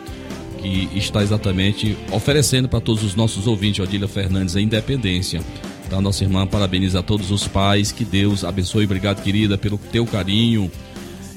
que 0.57 0.89
está 0.95 1.21
exatamente 1.21 1.97
oferecendo 2.11 2.67
para 2.67 2.81
todos 2.81 3.03
os 3.03 3.15
nossos 3.15 3.47
ouvintes, 3.47 3.79
Odília 3.79 4.07
Fernandes, 4.07 4.55
a 4.55 4.61
Independência. 4.61 5.41
Da 5.89 6.01
nossa 6.01 6.23
irmã, 6.23 6.45
parabeniza 6.45 6.99
a 6.99 7.03
todos 7.03 7.31
os 7.31 7.47
pais, 7.47 7.91
que 7.91 8.03
Deus 8.03 8.43
abençoe, 8.43 8.85
obrigado 8.85 9.23
querida 9.23 9.57
pelo 9.57 9.77
teu 9.77 10.05
carinho, 10.05 10.69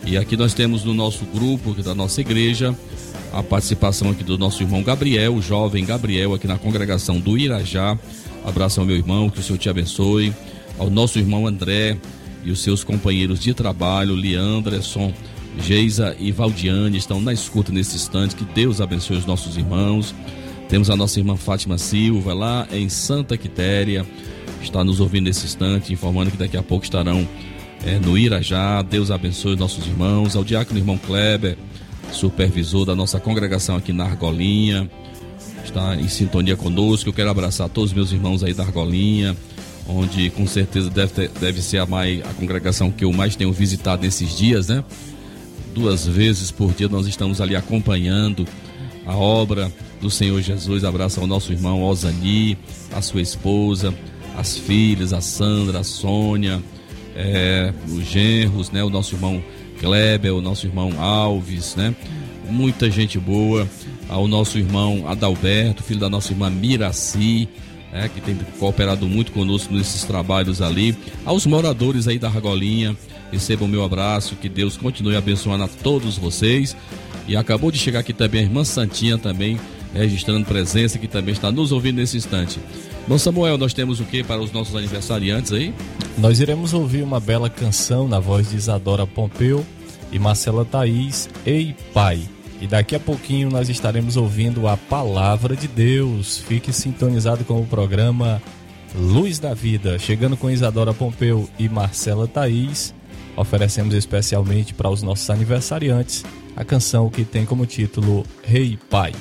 e 0.04 0.16
aqui 0.16 0.36
nós 0.36 0.54
temos 0.54 0.82
no 0.82 0.94
nosso 0.94 1.24
grupo, 1.26 1.74
da 1.82 1.94
nossa 1.94 2.20
igreja, 2.20 2.74
a 3.32 3.42
participação 3.42 4.10
aqui 4.10 4.24
do 4.24 4.36
nosso 4.36 4.62
irmão 4.62 4.82
Gabriel, 4.82 5.34
o 5.34 5.42
jovem 5.42 5.84
Gabriel, 5.84 6.34
aqui 6.34 6.46
na 6.46 6.58
congregação 6.58 7.20
do 7.20 7.38
Irajá. 7.38 7.96
Abraço 8.44 8.80
ao 8.80 8.86
meu 8.86 8.96
irmão, 8.96 9.30
que 9.30 9.38
o 9.38 9.42
Senhor 9.42 9.58
te 9.58 9.68
abençoe. 9.68 10.34
Ao 10.78 10.90
nosso 10.90 11.18
irmão 11.18 11.46
André 11.46 11.96
e 12.44 12.50
os 12.50 12.60
seus 12.60 12.82
companheiros 12.82 13.38
de 13.38 13.54
trabalho, 13.54 14.14
Leanderson, 14.14 15.12
Geisa 15.58 16.16
e 16.18 16.32
Valdiane, 16.32 16.96
estão 16.96 17.20
na 17.20 17.32
escuta 17.32 17.70
nesse 17.70 17.96
instante. 17.96 18.34
Que 18.34 18.44
Deus 18.44 18.80
abençoe 18.80 19.18
os 19.18 19.26
nossos 19.26 19.56
irmãos. 19.56 20.14
Temos 20.68 20.88
a 20.90 20.96
nossa 20.96 21.20
irmã 21.20 21.36
Fátima 21.36 21.78
Silva, 21.78 22.32
lá 22.32 22.66
em 22.72 22.88
Santa 22.88 23.36
Quitéria, 23.36 24.06
está 24.62 24.84
nos 24.84 25.00
ouvindo 25.00 25.24
nesse 25.24 25.46
instante, 25.46 25.92
informando 25.92 26.30
que 26.30 26.36
daqui 26.36 26.56
a 26.56 26.62
pouco 26.62 26.84
estarão 26.84 27.26
é, 27.84 27.98
no 27.98 28.16
Irajá. 28.16 28.82
Deus 28.82 29.10
abençoe 29.10 29.56
nossos 29.56 29.86
irmãos. 29.86 30.36
Ao 30.36 30.44
diácono 30.44 30.78
irmão 30.78 30.98
Kleber, 30.98 31.56
supervisor 32.12 32.84
da 32.84 32.94
nossa 32.94 33.18
congregação 33.20 33.76
aqui 33.76 33.92
na 33.92 34.04
Argolinha, 34.04 34.90
está 35.64 35.96
em 35.96 36.08
sintonia 36.08 36.56
conosco. 36.56 37.08
Eu 37.08 37.12
quero 37.12 37.30
abraçar 37.30 37.68
todos 37.68 37.90
os 37.90 37.96
meus 37.96 38.12
irmãos 38.12 38.42
aí 38.42 38.52
da 38.52 38.64
Argolinha, 38.64 39.36
onde 39.88 40.30
com 40.30 40.46
certeza 40.46 40.90
deve, 40.90 41.12
ter, 41.12 41.30
deve 41.40 41.62
ser 41.62 41.78
a, 41.78 41.86
mais, 41.86 42.20
a 42.22 42.34
congregação 42.34 42.90
que 42.90 43.04
eu 43.04 43.12
mais 43.12 43.36
tenho 43.36 43.52
visitado 43.52 44.02
nesses 44.02 44.36
dias, 44.36 44.68
né? 44.68 44.84
Duas 45.74 46.06
vezes 46.06 46.50
por 46.50 46.72
dia 46.72 46.88
nós 46.88 47.06
estamos 47.06 47.40
ali 47.40 47.54
acompanhando 47.54 48.46
a 49.06 49.16
obra 49.16 49.72
do 50.00 50.10
Senhor 50.10 50.40
Jesus. 50.40 50.84
Abraço 50.84 51.20
ao 51.20 51.26
nosso 51.26 51.52
irmão 51.52 51.82
Osani, 51.82 52.58
a 52.92 53.00
sua 53.00 53.20
esposa, 53.20 53.94
as 54.40 54.56
filhas, 54.56 55.12
a 55.12 55.20
Sandra, 55.20 55.80
a 55.80 55.84
Sônia 55.84 56.60
é, 57.14 57.72
os 57.88 58.04
genros, 58.06 58.70
né? 58.70 58.82
O 58.82 58.90
nosso 58.90 59.14
irmão 59.14 59.42
Kleber, 59.78 60.34
o 60.34 60.40
nosso 60.40 60.66
irmão 60.66 60.92
Alves, 61.00 61.74
né? 61.76 61.94
Muita 62.48 62.90
gente 62.90 63.18
boa. 63.18 63.68
Ao 64.08 64.26
nosso 64.26 64.58
irmão 64.58 65.04
Adalberto, 65.06 65.84
filho 65.84 66.00
da 66.00 66.08
nossa 66.08 66.32
irmã 66.32 66.50
Miraci, 66.50 67.48
é, 67.92 68.08
que 68.08 68.20
tem 68.20 68.36
cooperado 68.58 69.06
muito 69.06 69.30
conosco 69.30 69.72
nesses 69.72 70.02
trabalhos 70.02 70.60
ali. 70.60 70.96
Aos 71.24 71.46
moradores 71.46 72.08
aí 72.08 72.18
da 72.18 72.28
Ragolinha, 72.28 72.96
recebam 73.30 73.68
meu 73.68 73.84
abraço, 73.84 74.34
que 74.34 74.48
Deus 74.48 74.76
continue 74.76 75.14
abençoando 75.14 75.64
a 75.64 75.68
todos 75.68 76.18
vocês. 76.18 76.76
E 77.28 77.36
acabou 77.36 77.70
de 77.70 77.78
chegar 77.78 78.00
aqui 78.00 78.12
também 78.12 78.40
a 78.40 78.44
irmã 78.44 78.64
Santinha 78.64 79.16
também, 79.16 79.60
registrando 79.94 80.44
presença, 80.44 80.98
que 80.98 81.06
também 81.06 81.32
está 81.32 81.52
nos 81.52 81.70
ouvindo 81.70 81.96
nesse 81.96 82.16
instante. 82.16 82.58
Bom, 83.10 83.18
Samuel, 83.18 83.58
nós 83.58 83.74
temos 83.74 83.98
o 83.98 84.04
que 84.04 84.22
para 84.22 84.40
os 84.40 84.52
nossos 84.52 84.76
aniversariantes 84.76 85.50
aí? 85.50 85.74
Nós 86.16 86.38
iremos 86.38 86.72
ouvir 86.72 87.02
uma 87.02 87.18
bela 87.18 87.50
canção 87.50 88.06
na 88.06 88.20
voz 88.20 88.50
de 88.50 88.56
Isadora 88.56 89.04
Pompeu 89.04 89.66
e 90.12 90.18
Marcela 90.20 90.64
Thaís, 90.64 91.28
Ei 91.44 91.74
Pai. 91.92 92.22
E 92.60 92.68
daqui 92.68 92.94
a 92.94 93.00
pouquinho 93.00 93.50
nós 93.50 93.68
estaremos 93.68 94.16
ouvindo 94.16 94.68
a 94.68 94.76
palavra 94.76 95.56
de 95.56 95.66
Deus. 95.66 96.38
Fique 96.38 96.72
sintonizado 96.72 97.44
com 97.44 97.60
o 97.60 97.66
programa 97.66 98.40
Luz 98.94 99.40
da 99.40 99.54
Vida. 99.54 99.98
Chegando 99.98 100.36
com 100.36 100.48
Isadora 100.48 100.94
Pompeu 100.94 101.50
e 101.58 101.68
Marcela 101.68 102.28
Thaís, 102.28 102.94
oferecemos 103.36 103.92
especialmente 103.92 104.72
para 104.72 104.88
os 104.88 105.02
nossos 105.02 105.28
aniversariantes 105.28 106.24
a 106.54 106.64
canção 106.64 107.10
que 107.10 107.24
tem 107.24 107.44
como 107.44 107.66
título 107.66 108.24
Rei 108.44 108.78
Pai. 108.88 109.12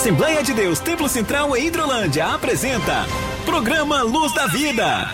Assembleia 0.00 0.42
de 0.42 0.54
Deus 0.54 0.80
Templo 0.80 1.06
Central 1.10 1.54
em 1.54 1.66
Hidrolândia 1.66 2.28
apresenta 2.28 3.06
Programa 3.44 4.00
Luz 4.00 4.32
da 4.32 4.46
Vida. 4.46 5.10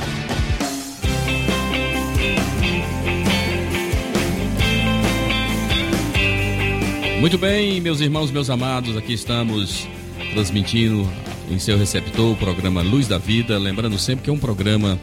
Muito 7.18 7.37
bem, 7.37 7.81
meus 7.81 8.01
irmãos, 8.01 8.31
meus 8.31 8.49
amados, 8.49 8.96
aqui 8.96 9.12
estamos 9.12 9.88
transmitindo 10.33 11.05
em 11.51 11.59
seu 11.59 11.77
receptor 11.77 12.35
o 12.35 12.37
programa 12.37 12.81
Luz 12.81 13.09
da 13.09 13.18
Vida. 13.18 13.59
Lembrando 13.59 13.99
sempre 13.99 14.22
que 14.22 14.31
é 14.31 14.33
um 14.33 14.38
programa 14.38 14.96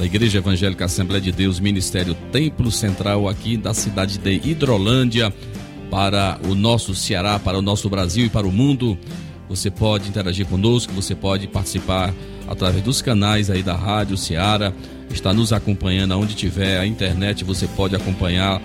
da 0.00 0.04
Igreja 0.04 0.38
Evangélica 0.38 0.86
Assembleia 0.86 1.22
de 1.22 1.30
Deus, 1.30 1.60
Ministério 1.60 2.16
Templo 2.32 2.72
Central, 2.72 3.28
aqui 3.28 3.56
da 3.56 3.72
cidade 3.72 4.18
de 4.18 4.32
Hidrolândia, 4.44 5.32
para 5.88 6.40
o 6.44 6.56
nosso 6.56 6.92
Ceará, 6.92 7.38
para 7.38 7.56
o 7.56 7.62
nosso 7.62 7.88
Brasil 7.88 8.26
e 8.26 8.28
para 8.28 8.44
o 8.44 8.52
mundo. 8.52 8.98
Você 9.48 9.70
pode 9.70 10.08
interagir 10.08 10.46
conosco, 10.46 10.92
você 10.92 11.14
pode 11.14 11.46
participar 11.48 12.12
através 12.46 12.82
dos 12.82 13.00
canais 13.00 13.50
aí 13.50 13.62
da 13.62 13.74
Rádio 13.74 14.16
Ceará, 14.16 14.72
está 15.10 15.32
nos 15.32 15.52
acompanhando 15.52 16.12
aonde 16.12 16.34
tiver 16.34 16.78
a 16.78 16.86
internet, 16.86 17.44
você 17.44 17.66
pode 17.66 17.96
acompanhar 17.96 18.60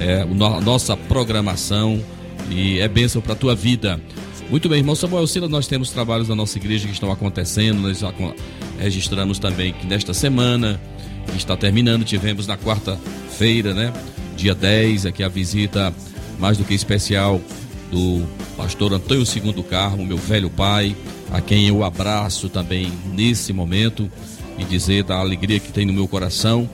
é, 0.00 0.22
a 0.22 0.60
nossa 0.60 0.96
programação. 0.96 2.02
E 2.50 2.80
é 2.80 2.88
bênção 2.88 3.22
para 3.22 3.32
a 3.32 3.36
tua 3.36 3.54
vida. 3.54 4.00
Muito 4.50 4.68
bem, 4.68 4.78
irmão 4.78 4.94
Samuel 4.94 5.26
Sila, 5.26 5.48
nós 5.48 5.66
temos 5.66 5.90
trabalhos 5.90 6.28
da 6.28 6.34
nossa 6.34 6.58
igreja 6.58 6.86
que 6.86 6.92
estão 6.92 7.10
acontecendo, 7.10 7.80
nós 7.80 8.02
registramos 8.78 9.38
também 9.38 9.72
que 9.72 9.86
nesta 9.86 10.12
semana, 10.12 10.78
que 11.26 11.36
está 11.38 11.56
terminando, 11.56 12.04
tivemos 12.04 12.46
na 12.46 12.58
quarta-feira, 12.58 13.72
né, 13.72 13.92
dia 14.36 14.54
10, 14.54 15.06
aqui 15.06 15.22
a 15.22 15.28
visita 15.28 15.94
mais 16.38 16.58
do 16.58 16.64
que 16.64 16.74
especial 16.74 17.40
do 17.92 18.26
pastor 18.56 18.94
Antônio 18.94 19.26
Segundo 19.26 19.62
Carmo, 19.62 20.06
meu 20.06 20.16
velho 20.16 20.48
pai, 20.48 20.96
a 21.30 21.42
quem 21.42 21.68
eu 21.68 21.84
abraço 21.84 22.48
também 22.48 22.90
nesse 23.12 23.52
momento 23.52 24.10
e 24.58 24.64
dizer 24.64 25.04
da 25.04 25.18
alegria 25.18 25.60
que 25.60 25.70
tem 25.70 25.84
no 25.84 25.92
meu 25.92 26.08
coração 26.08 26.68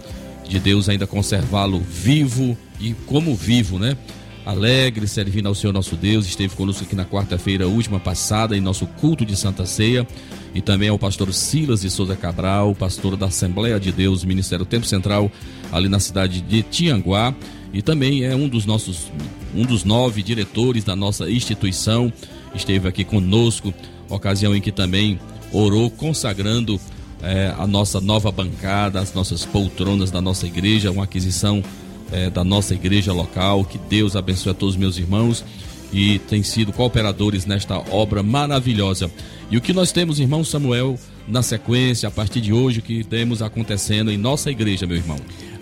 de 0.48 0.60
Deus 0.60 0.88
ainda 0.88 1.08
conservá-lo 1.08 1.80
vivo 1.80 2.56
e 2.80 2.94
como 3.06 3.34
vivo, 3.34 3.80
né? 3.80 3.96
Alegre, 4.46 5.06
servindo 5.06 5.46
ao 5.46 5.54
Senhor 5.54 5.72
nosso 5.72 5.96
Deus, 5.96 6.24
esteve 6.24 6.54
conosco 6.54 6.84
aqui 6.84 6.94
na 6.94 7.04
quarta-feira 7.04 7.66
última 7.66 7.98
passada 8.00 8.56
em 8.56 8.60
nosso 8.60 8.86
culto 8.86 9.26
de 9.26 9.36
Santa 9.36 9.66
Ceia 9.66 10.06
e 10.54 10.62
também 10.62 10.88
ao 10.88 10.98
pastor 10.98 11.34
Silas 11.34 11.82
de 11.82 11.90
Souza 11.90 12.16
Cabral, 12.16 12.74
pastor 12.74 13.16
da 13.16 13.26
Assembleia 13.26 13.78
de 13.78 13.92
Deus, 13.92 14.24
Ministério 14.24 14.64
Tempo 14.64 14.86
Central, 14.86 15.30
ali 15.70 15.88
na 15.88 15.98
cidade 15.98 16.40
de 16.40 16.62
Tianguá, 16.62 17.34
e 17.72 17.82
também 17.82 18.24
é 18.24 18.34
um 18.34 18.48
dos 18.48 18.64
nossos, 18.64 19.10
um 19.54 19.64
dos 19.64 19.84
nove 19.84 20.22
diretores 20.22 20.84
da 20.84 20.96
nossa 20.96 21.30
instituição, 21.30 22.12
esteve 22.54 22.88
aqui 22.88 23.04
conosco, 23.04 23.72
ocasião 24.08 24.54
em 24.56 24.60
que 24.60 24.72
também 24.72 25.18
orou 25.52 25.90
consagrando 25.90 26.80
é, 27.22 27.52
a 27.58 27.66
nossa 27.66 28.00
nova 28.00 28.30
bancada, 28.30 29.00
as 29.00 29.12
nossas 29.12 29.44
poltronas 29.44 30.10
da 30.10 30.20
nossa 30.20 30.46
igreja, 30.46 30.90
uma 30.90 31.04
aquisição 31.04 31.62
é, 32.12 32.30
da 32.30 32.44
nossa 32.44 32.74
igreja 32.74 33.12
local. 33.12 33.64
Que 33.64 33.78
Deus 33.78 34.16
abençoe 34.16 34.52
a 34.52 34.54
todos 34.54 34.76
meus 34.76 34.98
irmãos 34.98 35.44
e 35.92 36.18
tem 36.20 36.42
sido 36.42 36.72
cooperadores 36.72 37.46
nesta 37.46 37.78
obra 37.90 38.22
maravilhosa. 38.22 39.10
E 39.50 39.56
o 39.56 39.60
que 39.60 39.72
nós 39.72 39.92
temos, 39.92 40.20
irmão 40.20 40.44
Samuel, 40.44 40.98
na 41.26 41.42
sequência, 41.42 42.08
a 42.08 42.12
partir 42.12 42.40
de 42.40 42.52
hoje, 42.52 42.82
que 42.82 43.02
temos 43.02 43.40
acontecendo 43.40 44.10
em 44.10 44.18
nossa 44.18 44.50
igreja, 44.50 44.86
meu 44.86 44.96
irmão? 44.96 45.16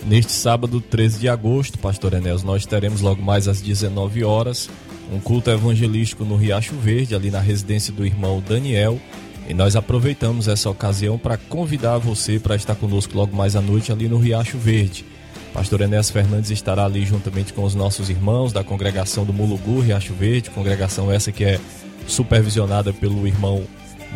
Neste 0.07 0.33
sábado, 0.33 0.81
13 0.81 1.21
de 1.21 1.29
agosto, 1.29 1.79
pastor 1.79 2.15
Enéas, 2.15 2.43
nós 2.43 2.67
teremos 2.67 3.01
logo 3.01 3.23
mais 3.23 3.49
às 3.49 3.61
19 3.61 4.25
horas 4.25 4.69
um 5.13 5.21
culto 5.21 5.51
evangelístico 5.51 6.25
no 6.25 6.37
Riacho 6.37 6.75
Verde, 6.75 7.15
ali 7.15 7.31
na 7.31 7.41
residência 7.41 7.93
do 7.93 8.05
irmão 8.05 8.43
Daniel. 8.47 9.01
E 9.49 9.55
nós 9.55 9.77
aproveitamos 9.77 10.49
essa 10.49 10.69
ocasião 10.69 11.17
para 11.17 11.37
convidar 11.37 11.99
você 11.99 12.39
para 12.39 12.57
estar 12.57 12.75
conosco 12.75 13.17
logo 13.17 13.37
mais 13.37 13.55
à 13.55 13.61
noite 13.61 13.93
ali 13.93 14.09
no 14.09 14.19
Riacho 14.19 14.59
Verde. 14.59 15.05
Pastor 15.57 15.81
Enéas 15.81 16.11
Fernandes 16.11 16.51
estará 16.51 16.85
ali 16.85 17.07
juntamente 17.07 17.55
com 17.55 17.65
os 17.65 17.75
nossos 17.75 18.11
irmãos 18.11 18.53
da 18.53 18.63
congregação 18.63 19.25
do 19.25 19.33
Mulugu, 19.33 19.81
Riacho 19.81 20.13
Verde, 20.13 20.51
congregação 20.51 21.11
essa 21.11 21.33
que 21.33 21.45
é 21.45 21.59
supervisionada 22.07 22.93
pelo 22.93 23.27
irmão 23.27 23.65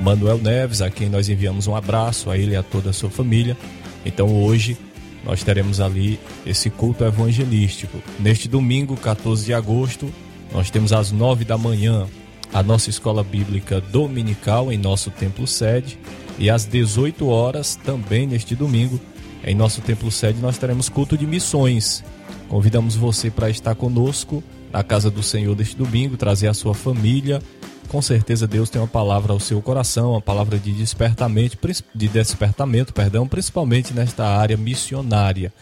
Manuel 0.02 0.36
Neves, 0.36 0.82
a 0.82 0.90
quem 0.90 1.08
nós 1.08 1.30
enviamos 1.30 1.66
um 1.66 1.74
abraço 1.74 2.28
a 2.28 2.36
ele 2.36 2.52
e 2.52 2.56
a 2.56 2.62
toda 2.62 2.90
a 2.90 2.92
sua 2.92 3.08
família. 3.08 3.56
Então 4.04 4.44
hoje 4.44 4.76
nós 5.24 5.42
teremos 5.42 5.80
ali 5.80 6.20
esse 6.44 6.68
culto 6.68 7.04
evangelístico. 7.04 8.02
Neste 8.18 8.46
domingo, 8.46 8.94
14 8.94 9.46
de 9.46 9.54
agosto, 9.54 10.12
nós 10.52 10.68
temos 10.68 10.92
às 10.92 11.10
9 11.10 11.46
da 11.46 11.56
manhã 11.56 12.06
a 12.52 12.62
nossa 12.62 12.90
escola 12.90 13.24
bíblica 13.24 13.80
dominical 13.80 14.70
em 14.70 14.76
nosso 14.76 15.10
templo 15.10 15.46
sede 15.46 15.98
e 16.38 16.50
às 16.50 16.66
18 16.66 17.26
horas 17.26 17.76
também 17.76 18.26
neste 18.26 18.54
domingo 18.54 19.00
em 19.44 19.54
nosso 19.54 19.80
templo 19.80 20.10
sede 20.10 20.40
nós 20.40 20.58
teremos 20.58 20.88
culto 20.88 21.16
de 21.16 21.26
missões. 21.26 22.04
Convidamos 22.48 22.96
você 22.96 23.30
para 23.30 23.48
estar 23.48 23.74
conosco 23.74 24.42
na 24.72 24.82
casa 24.82 25.10
do 25.10 25.22
Senhor 25.22 25.54
deste 25.54 25.76
domingo, 25.76 26.16
trazer 26.16 26.48
a 26.48 26.54
sua 26.54 26.74
família. 26.74 27.40
Com 27.88 28.00
certeza 28.00 28.46
Deus 28.46 28.70
tem 28.70 28.80
uma 28.80 28.86
palavra 28.86 29.32
ao 29.32 29.40
seu 29.40 29.60
coração, 29.60 30.12
uma 30.12 30.20
palavra 30.20 30.58
de 30.58 30.72
despertamento, 30.72 31.58
de 31.94 32.08
despertamento, 32.08 32.92
perdão, 32.92 33.26
principalmente 33.26 33.92
nesta 33.92 34.26
área 34.26 34.56
missionária. 34.56 35.52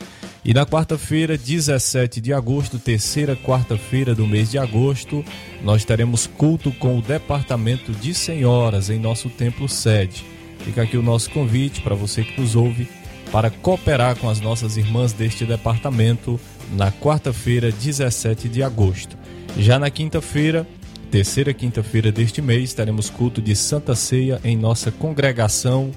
E 0.44 0.54
na 0.54 0.64
quarta-feira, 0.64 1.36
17 1.36 2.20
de 2.20 2.32
agosto, 2.32 2.78
terceira 2.78 3.34
quarta-feira 3.34 4.14
do 4.14 4.26
mês 4.26 4.50
de 4.50 4.58
agosto, 4.58 5.24
nós 5.62 5.84
teremos 5.84 6.26
culto 6.26 6.70
com 6.72 6.98
o 6.98 7.02
departamento 7.02 7.92
de 7.92 8.14
senhoras 8.14 8.88
em 8.88 8.98
nosso 8.98 9.28
templo 9.28 9.68
sede. 9.68 10.24
Fica 10.60 10.82
aqui 10.82 10.96
o 10.96 11.02
nosso 11.02 11.30
convite 11.30 11.80
para 11.80 11.94
você 11.94 12.22
que 12.22 12.40
nos 12.40 12.54
ouve 12.54 12.86
para 13.30 13.50
cooperar 13.50 14.16
com 14.16 14.28
as 14.28 14.40
nossas 14.40 14.76
irmãs 14.76 15.12
deste 15.12 15.44
departamento 15.44 16.40
na 16.72 16.90
quarta-feira, 16.90 17.70
17 17.70 18.48
de 18.48 18.62
agosto. 18.62 19.16
Já 19.56 19.78
na 19.78 19.90
quinta-feira, 19.90 20.66
terceira 21.10 21.52
quinta-feira 21.52 22.10
deste 22.10 22.40
mês, 22.40 22.72
teremos 22.72 23.10
culto 23.10 23.40
de 23.40 23.54
Santa 23.54 23.94
Ceia 23.94 24.40
em 24.44 24.56
nossa 24.56 24.90
congregação 24.90 25.90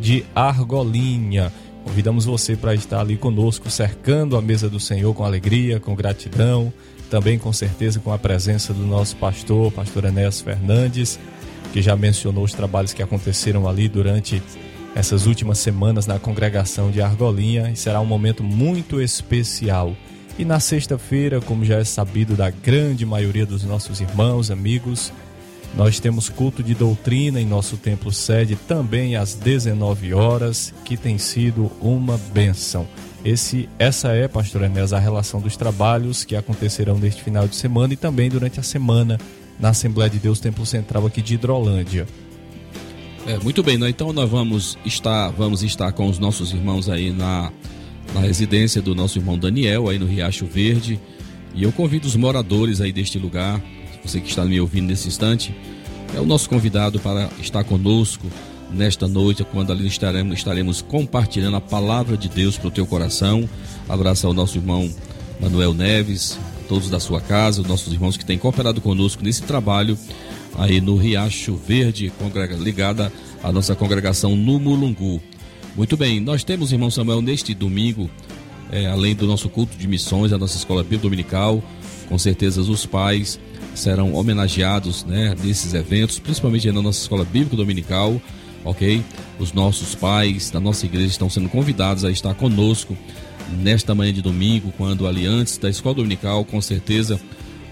de 0.00 0.24
Argolinha. 0.34 1.52
Convidamos 1.84 2.24
você 2.24 2.54
para 2.54 2.74
estar 2.74 3.00
ali 3.00 3.16
conosco, 3.16 3.70
cercando 3.70 4.36
a 4.36 4.42
mesa 4.42 4.68
do 4.68 4.78
Senhor 4.78 5.14
com 5.14 5.24
alegria, 5.24 5.80
com 5.80 5.94
gratidão, 5.94 6.72
também 7.10 7.38
com 7.38 7.52
certeza 7.52 7.98
com 7.98 8.12
a 8.12 8.18
presença 8.18 8.74
do 8.74 8.86
nosso 8.86 9.16
pastor, 9.16 9.72
pastor 9.72 10.04
Enéas 10.04 10.40
Fernandes, 10.40 11.18
que 11.72 11.80
já 11.80 11.96
mencionou 11.96 12.44
os 12.44 12.52
trabalhos 12.52 12.92
que 12.92 13.02
aconteceram 13.02 13.66
ali 13.66 13.88
durante 13.88 14.42
essas 14.94 15.26
últimas 15.26 15.58
semanas 15.58 16.06
na 16.06 16.18
congregação 16.18 16.90
de 16.90 17.00
Argolinha 17.00 17.70
e 17.70 17.76
será 17.76 18.00
um 18.00 18.06
momento 18.06 18.42
muito 18.42 19.00
especial. 19.00 19.94
E 20.38 20.44
na 20.44 20.60
sexta-feira, 20.60 21.40
como 21.40 21.64
já 21.64 21.78
é 21.78 21.84
sabido 21.84 22.36
da 22.36 22.50
grande 22.50 23.04
maioria 23.04 23.44
dos 23.44 23.64
nossos 23.64 24.00
irmãos, 24.00 24.50
amigos, 24.50 25.12
nós 25.76 26.00
temos 26.00 26.28
culto 26.28 26.62
de 26.62 26.74
doutrina 26.74 27.40
em 27.40 27.46
nosso 27.46 27.76
templo 27.76 28.12
sede 28.12 28.56
também 28.56 29.16
às 29.16 29.34
19 29.34 30.14
horas, 30.14 30.72
que 30.84 30.96
tem 30.96 31.18
sido 31.18 31.70
uma 31.80 32.18
benção. 32.32 32.86
Esse, 33.24 33.68
essa 33.78 34.12
é, 34.12 34.28
pastor 34.28 34.62
Enéas, 34.62 34.92
a 34.92 34.98
relação 34.98 35.40
dos 35.40 35.56
trabalhos 35.56 36.24
que 36.24 36.36
acontecerão 36.36 36.98
neste 36.98 37.22
final 37.22 37.48
de 37.48 37.56
semana 37.56 37.94
e 37.94 37.96
também 37.96 38.30
durante 38.30 38.60
a 38.60 38.62
semana 38.62 39.18
na 39.58 39.70
Assembleia 39.70 40.08
de 40.08 40.18
Deus 40.18 40.38
Templo 40.38 40.64
Central 40.64 41.04
aqui 41.04 41.20
de 41.20 41.34
Hidrolândia. 41.34 42.06
É, 43.28 43.38
muito 43.40 43.62
bem, 43.62 43.76
né? 43.76 43.90
então 43.90 44.10
nós 44.10 44.26
vamos 44.26 44.78
estar, 44.86 45.28
vamos 45.28 45.62
estar 45.62 45.92
com 45.92 46.08
os 46.08 46.18
nossos 46.18 46.50
irmãos 46.50 46.88
aí 46.88 47.10
na, 47.10 47.52
na 48.14 48.20
residência 48.20 48.80
do 48.80 48.94
nosso 48.94 49.18
irmão 49.18 49.38
Daniel, 49.38 49.90
aí 49.90 49.98
no 49.98 50.06
Riacho 50.06 50.46
Verde. 50.46 50.98
E 51.54 51.62
eu 51.62 51.70
convido 51.70 52.08
os 52.08 52.16
moradores 52.16 52.80
aí 52.80 52.90
deste 52.90 53.18
lugar, 53.18 53.62
você 54.02 54.18
que 54.18 54.30
está 54.30 54.46
me 54.46 54.58
ouvindo 54.58 54.86
nesse 54.86 55.08
instante, 55.08 55.54
é 56.16 56.18
o 56.18 56.24
nosso 56.24 56.48
convidado 56.48 56.98
para 57.00 57.28
estar 57.38 57.64
conosco 57.64 58.26
nesta 58.70 59.06
noite, 59.06 59.44
quando 59.44 59.72
ali 59.72 59.86
estaremos, 59.86 60.38
estaremos 60.38 60.80
compartilhando 60.80 61.58
a 61.58 61.60
palavra 61.60 62.16
de 62.16 62.30
Deus 62.30 62.56
para 62.56 62.68
o 62.68 62.70
teu 62.70 62.86
coração. 62.86 63.46
Abraço 63.86 64.26
ao 64.26 64.32
nosso 64.32 64.56
irmão 64.56 64.90
Manuel 65.38 65.74
Neves, 65.74 66.38
todos 66.66 66.88
da 66.88 66.98
sua 66.98 67.20
casa, 67.20 67.60
os 67.60 67.68
nossos 67.68 67.92
irmãos 67.92 68.16
que 68.16 68.24
têm 68.24 68.38
cooperado 68.38 68.80
conosco 68.80 69.22
nesse 69.22 69.42
trabalho 69.42 69.98
aí 70.56 70.80
no 70.80 70.96
Riacho 70.96 71.56
Verde, 71.56 72.12
ligada 72.58 73.12
à 73.42 73.52
nossa 73.52 73.74
congregação 73.74 74.36
no 74.36 74.58
Mulungu. 74.58 75.20
Muito 75.76 75.96
bem, 75.96 76.20
nós 76.20 76.42
temos, 76.42 76.72
irmão 76.72 76.90
Samuel, 76.90 77.22
neste 77.22 77.54
domingo, 77.54 78.10
é, 78.70 78.86
além 78.86 79.14
do 79.14 79.26
nosso 79.26 79.48
culto 79.48 79.76
de 79.76 79.86
missões, 79.86 80.32
a 80.32 80.38
nossa 80.38 80.56
escola 80.56 80.82
bíblica 80.82 81.02
dominical, 81.02 81.62
com 82.08 82.18
certeza 82.18 82.60
os 82.60 82.86
pais 82.86 83.38
serão 83.74 84.14
homenageados 84.14 85.04
né, 85.04 85.34
nesses 85.42 85.74
eventos, 85.74 86.18
principalmente 86.18 86.70
na 86.72 86.82
nossa 86.82 87.00
escola 87.00 87.24
bíblica 87.24 87.56
dominical, 87.56 88.20
ok? 88.64 89.02
Os 89.38 89.52
nossos 89.52 89.94
pais 89.94 90.50
da 90.50 90.58
nossa 90.58 90.84
igreja 90.84 91.06
estão 91.06 91.30
sendo 91.30 91.48
convidados 91.48 92.04
a 92.04 92.10
estar 92.10 92.34
conosco 92.34 92.96
nesta 93.62 93.94
manhã 93.94 94.12
de 94.12 94.20
domingo, 94.20 94.72
quando 94.76 95.06
ali 95.06 95.26
antes 95.26 95.58
da 95.58 95.70
escola 95.70 95.94
dominical, 95.94 96.44
com 96.44 96.60
certeza 96.60 97.20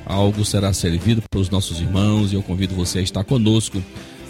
algo 0.07 0.45
será 0.45 0.73
servido 0.73 1.21
para 1.29 1.41
os 1.41 1.51
nossos 1.51 1.81
irmãos 1.81 2.33
e 2.33 2.37
eu 2.37 2.43
convido 2.43 2.75
você 2.75 3.01
a 3.01 3.03
estar 3.03 3.25
conosco 3.25 3.83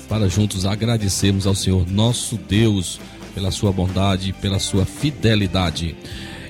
para 0.08 0.28
juntos 0.28 0.64
agradecermos 0.64 1.46
ao 1.46 1.54
Senhor 1.54 1.86
nosso 1.88 2.36
Deus 2.36 2.98
pela 3.34 3.50
sua 3.50 3.70
bondade, 3.70 4.32
pela 4.40 4.58
sua 4.58 4.86
fidelidade. 4.86 5.94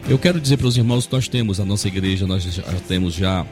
Eu 0.09 0.19
quero 0.19 0.41
dizer 0.41 0.57
para 0.57 0.69
os 0.69 0.77
irmãos 0.77 1.07
que 1.07 1.13
nós 1.13 1.27
temos 1.27 1.59
a 1.59 1.65
nossa 1.65 1.89
igreja, 1.89 2.27
nós 2.27 2.45
já 2.45 2.63
temos 2.87 3.13
já 3.13 3.45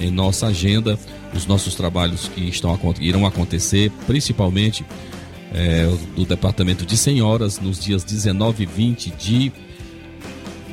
em 0.00 0.10
nossa 0.10 0.48
agenda 0.48 0.98
os 1.32 1.46
nossos 1.46 1.76
trabalhos 1.76 2.28
que 2.28 2.40
estão 2.48 2.76
irão 3.00 3.24
acontecer, 3.24 3.90
principalmente 4.06 4.84
é, 5.54 5.86
do 6.16 6.24
departamento 6.24 6.84
de 6.84 6.96
senhoras 6.96 7.60
nos 7.60 7.78
dias 7.78 8.02
19 8.02 8.64
e 8.64 8.66
20 8.66 9.10
de 9.10 9.52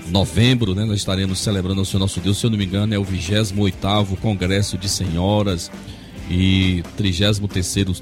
novembro, 0.10 0.76
né, 0.76 0.86
nós 0.86 0.98
estaremos 0.98 1.40
celebrando 1.40 1.80
ao 1.80 1.86
Senhor 1.86 2.00
nosso 2.00 2.20
Deus, 2.20 2.38
se 2.38 2.46
eu 2.46 2.50
não 2.50 2.58
me 2.58 2.66
engano, 2.66 2.94
é 2.94 2.98
o 2.98 3.04
28 3.04 4.16
Congresso 4.22 4.78
de 4.78 4.90
Senhoras. 4.90 5.72
e 6.32 6.84
33 6.96 7.42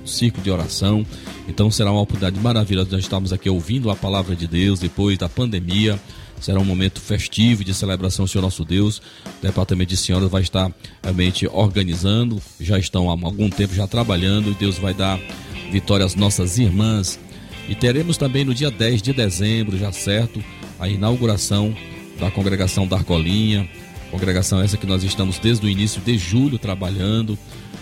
ciclo 0.05 0.43
de 0.43 0.51
oração. 0.51 1.05
Então 1.47 1.71
será 1.71 1.91
uma 1.91 2.01
oportunidade 2.01 2.37
maravilhosa. 2.41 2.89
Nós 2.91 3.01
estamos 3.01 3.31
aqui 3.31 3.49
ouvindo 3.49 3.89
a 3.89 3.95
palavra 3.95 4.35
de 4.35 4.45
Deus 4.47 4.79
depois 4.79 5.17
da 5.17 5.29
pandemia. 5.29 5.97
Será 6.39 6.59
um 6.59 6.65
momento 6.65 6.99
festivo 6.99 7.63
de 7.63 7.73
celebração 7.73 8.23
ao 8.23 8.27
Senhor 8.27 8.41
nosso 8.41 8.65
Deus. 8.65 8.97
O 9.25 9.41
Departamento 9.41 9.89
de 9.91 9.97
Senhoras 9.97 10.29
vai 10.29 10.41
estar 10.41 10.71
realmente 11.01 11.47
organizando, 11.47 12.41
já 12.59 12.77
estão 12.77 13.09
há 13.09 13.13
algum 13.13 13.49
tempo 13.49 13.73
já 13.73 13.87
trabalhando 13.87 14.51
e 14.51 14.55
Deus 14.55 14.77
vai 14.77 14.93
dar 14.93 15.17
vitória 15.71 16.05
às 16.05 16.13
nossas 16.13 16.57
irmãs. 16.57 17.17
E 17.67 17.75
teremos 17.75 18.17
também 18.17 18.45
no 18.45 18.53
dia 18.53 18.69
10 18.69 19.01
de 19.01 19.13
dezembro, 19.13 19.77
já 19.77 19.91
certo, 19.91 20.43
a 20.79 20.87
inauguração 20.87 21.75
da 22.19 22.31
congregação 22.31 22.87
da 22.87 22.97
Argolinha. 22.97 23.67
Congregação 24.11 24.61
essa 24.61 24.77
que 24.77 24.85
nós 24.85 25.03
estamos 25.03 25.37
desde 25.39 25.65
o 25.65 25.69
início 25.69 26.01
de 26.01 26.17
julho 26.17 26.57
trabalhando. 26.57 27.37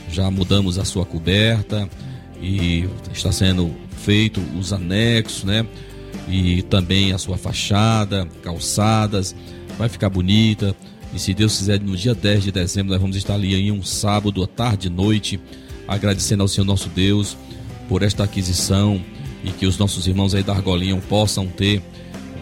Já 0.09 0.29
mudamos 0.29 0.77
a 0.77 0.85
sua 0.85 1.05
coberta 1.05 1.89
e 2.41 2.87
está 3.13 3.31
sendo 3.31 3.71
feito 4.03 4.41
os 4.57 4.73
anexos, 4.73 5.43
né? 5.43 5.65
E 6.27 6.61
também 6.63 7.11
a 7.11 7.17
sua 7.17 7.37
fachada, 7.37 8.27
calçadas, 8.41 9.35
vai 9.77 9.89
ficar 9.89 10.09
bonita. 10.09 10.75
E 11.13 11.19
se 11.19 11.33
Deus 11.33 11.57
quiser, 11.57 11.79
no 11.79 11.95
dia 11.95 12.13
10 12.13 12.43
de 12.45 12.51
dezembro, 12.51 12.91
nós 12.91 13.01
vamos 13.01 13.15
estar 13.15 13.35
ali 13.35 13.55
em 13.55 13.71
um 13.71 13.83
sábado, 13.83 14.43
à 14.43 14.47
tarde 14.47 14.87
e 14.87 14.89
noite, 14.89 15.39
agradecendo 15.87 16.41
ao 16.41 16.47
Senhor 16.47 16.65
nosso 16.65 16.89
Deus 16.89 17.37
por 17.87 18.01
esta 18.01 18.23
aquisição 18.23 19.01
e 19.43 19.51
que 19.51 19.65
os 19.65 19.77
nossos 19.77 20.07
irmãos 20.07 20.33
aí 20.33 20.43
da 20.43 20.53
Argolinha 20.53 20.97
possam 21.07 21.47
ter 21.47 21.81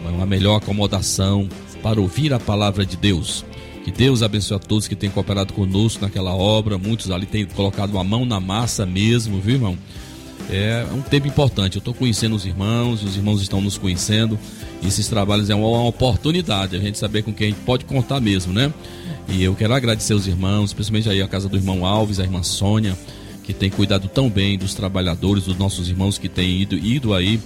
uma 0.08 0.26
melhor 0.26 0.56
acomodação 0.56 1.48
para 1.84 2.00
ouvir 2.00 2.32
a 2.32 2.40
palavra 2.40 2.86
de 2.86 2.96
Deus. 2.96 3.44
Que 3.84 3.92
Deus 3.92 4.22
abençoe 4.22 4.56
a 4.56 4.58
todos 4.58 4.88
que 4.88 4.96
têm 4.96 5.10
cooperado 5.10 5.52
conosco 5.52 6.02
naquela 6.02 6.34
obra. 6.34 6.78
Muitos 6.78 7.10
ali 7.10 7.26
têm 7.26 7.44
colocado 7.44 7.90
uma 7.90 8.02
mão 8.02 8.24
na 8.24 8.40
massa 8.40 8.86
mesmo, 8.86 9.38
viu, 9.38 9.56
irmão? 9.56 9.78
É 10.48 10.86
um 10.94 11.02
tempo 11.02 11.28
importante. 11.28 11.76
Eu 11.76 11.80
estou 11.80 11.92
conhecendo 11.92 12.34
os 12.34 12.46
irmãos, 12.46 13.02
os 13.02 13.16
irmãos 13.16 13.42
estão 13.42 13.60
nos 13.60 13.76
conhecendo. 13.76 14.38
E 14.82 14.88
esses 14.88 15.06
trabalhos 15.08 15.50
é 15.50 15.54
uma 15.54 15.86
oportunidade, 15.86 16.74
a 16.74 16.80
gente 16.80 16.96
saber 16.96 17.22
com 17.22 17.34
quem 17.34 17.48
a 17.48 17.50
gente 17.50 17.60
pode 17.64 17.84
contar 17.84 18.18
mesmo, 18.18 18.50
né? 18.50 18.72
E 19.28 19.44
eu 19.44 19.54
quero 19.54 19.74
agradecer 19.74 20.14
os 20.14 20.26
irmãos, 20.26 20.72
principalmente 20.72 21.10
aí 21.10 21.20
a 21.20 21.28
casa 21.28 21.50
do 21.50 21.56
irmão 21.58 21.84
Alves, 21.84 22.18
a 22.18 22.22
irmã 22.22 22.42
Sônia, 22.42 22.96
que 23.42 23.52
tem 23.52 23.68
cuidado 23.68 24.08
tão 24.08 24.30
bem 24.30 24.56
dos 24.56 24.72
trabalhadores, 24.72 25.44
dos 25.44 25.58
nossos 25.58 25.90
irmãos 25.90 26.16
que 26.16 26.30
têm 26.30 26.62
ido, 26.62 26.78
ido 26.78 27.12
aí. 27.12 27.38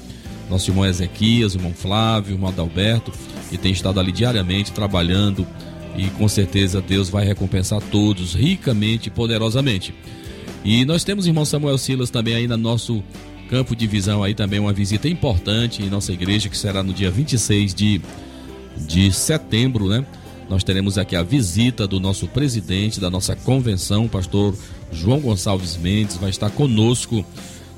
Nosso 0.49 0.71
irmão 0.71 0.87
Ezequias, 0.87 1.55
irmão 1.55 1.73
Flávio, 1.73 2.35
irmão 2.35 2.49
Adalberto, 2.49 3.13
que 3.51 3.59
tem 3.59 3.73
estado 3.73 4.01
ali 4.01 4.13
diariamente 4.13 4.73
trabalhando. 4.73 5.47
E 5.97 6.09
com 6.11 6.29
certeza 6.29 6.81
Deus 6.81 7.09
vai 7.09 7.25
recompensar 7.25 7.81
todos 7.91 8.35
ricamente 8.35 9.09
e 9.09 9.11
poderosamente. 9.11 9.95
E 10.65 10.85
nós 10.85 11.05
temos 11.05 11.27
irmão 11.27 11.45
Samuel 11.45 11.79
Silas 11.79 12.11
também 12.11 12.35
aí 12.35 12.47
no 12.47 12.57
nosso 12.57 13.03
campo 13.49 13.75
de 13.75 13.87
visão 13.87 14.23
aí 14.23 14.35
também 14.35 14.61
uma 14.61 14.73
visita 14.73 15.09
importante 15.09 15.83
em 15.83 15.89
nossa 15.89 16.13
igreja 16.13 16.49
que 16.49 16.57
será 16.57 16.83
no 16.83 16.93
dia 16.93 17.11
26 17.11 17.75
de, 17.75 18.01
de 18.87 19.11
setembro, 19.11 19.89
né? 19.89 20.05
Nós 20.49 20.65
teremos 20.65 20.97
aqui 20.97 21.17
a 21.17 21.23
visita 21.23 21.87
do 21.87 22.01
nosso 22.01 22.27
presidente 22.27 23.01
da 23.01 23.11
nossa 23.11 23.37
convenção, 23.37 24.09
pastor 24.09 24.55
João 24.93 25.21
Gonçalves 25.21 25.77
Mendes, 25.77 26.17
vai 26.17 26.31
estar 26.31 26.51
conosco 26.51 27.25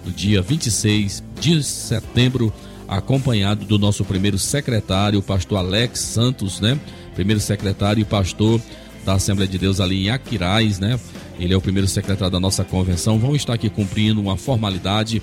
no 0.05 0.11
dia 0.11 0.43
26 0.43 1.23
de 1.41 1.63
setembro, 1.63 2.53
acompanhado 2.89 3.65
do 3.65 3.79
nosso 3.79 4.05
primeiro 4.05 4.39
secretário, 4.39 5.23
pastor 5.23 5.59
Alex 5.59 6.01
Santos, 6.01 6.61
né? 6.61 6.79
Primeiro 7.15 7.41
secretário 7.41 8.01
e 8.01 8.05
pastor 8.05 8.61
da 9.05 9.15
Assembleia 9.15 9.51
de 9.51 9.59
Deus 9.59 9.81
ali 9.81 10.07
em 10.07 10.11
Aquiraz, 10.11 10.79
né? 10.79 10.99
Ele 11.39 11.55
é 11.55 11.57
o 11.57 11.61
primeiro 11.61 11.89
secretário 11.89 12.33
da 12.33 12.41
nossa 12.41 12.65
convenção. 12.65 13.19
Vão 13.19 13.35
estar 13.35 13.55
aqui 13.55 13.71
cumprindo 13.71 14.21
uma 14.21 14.37
formalidade. 14.37 15.23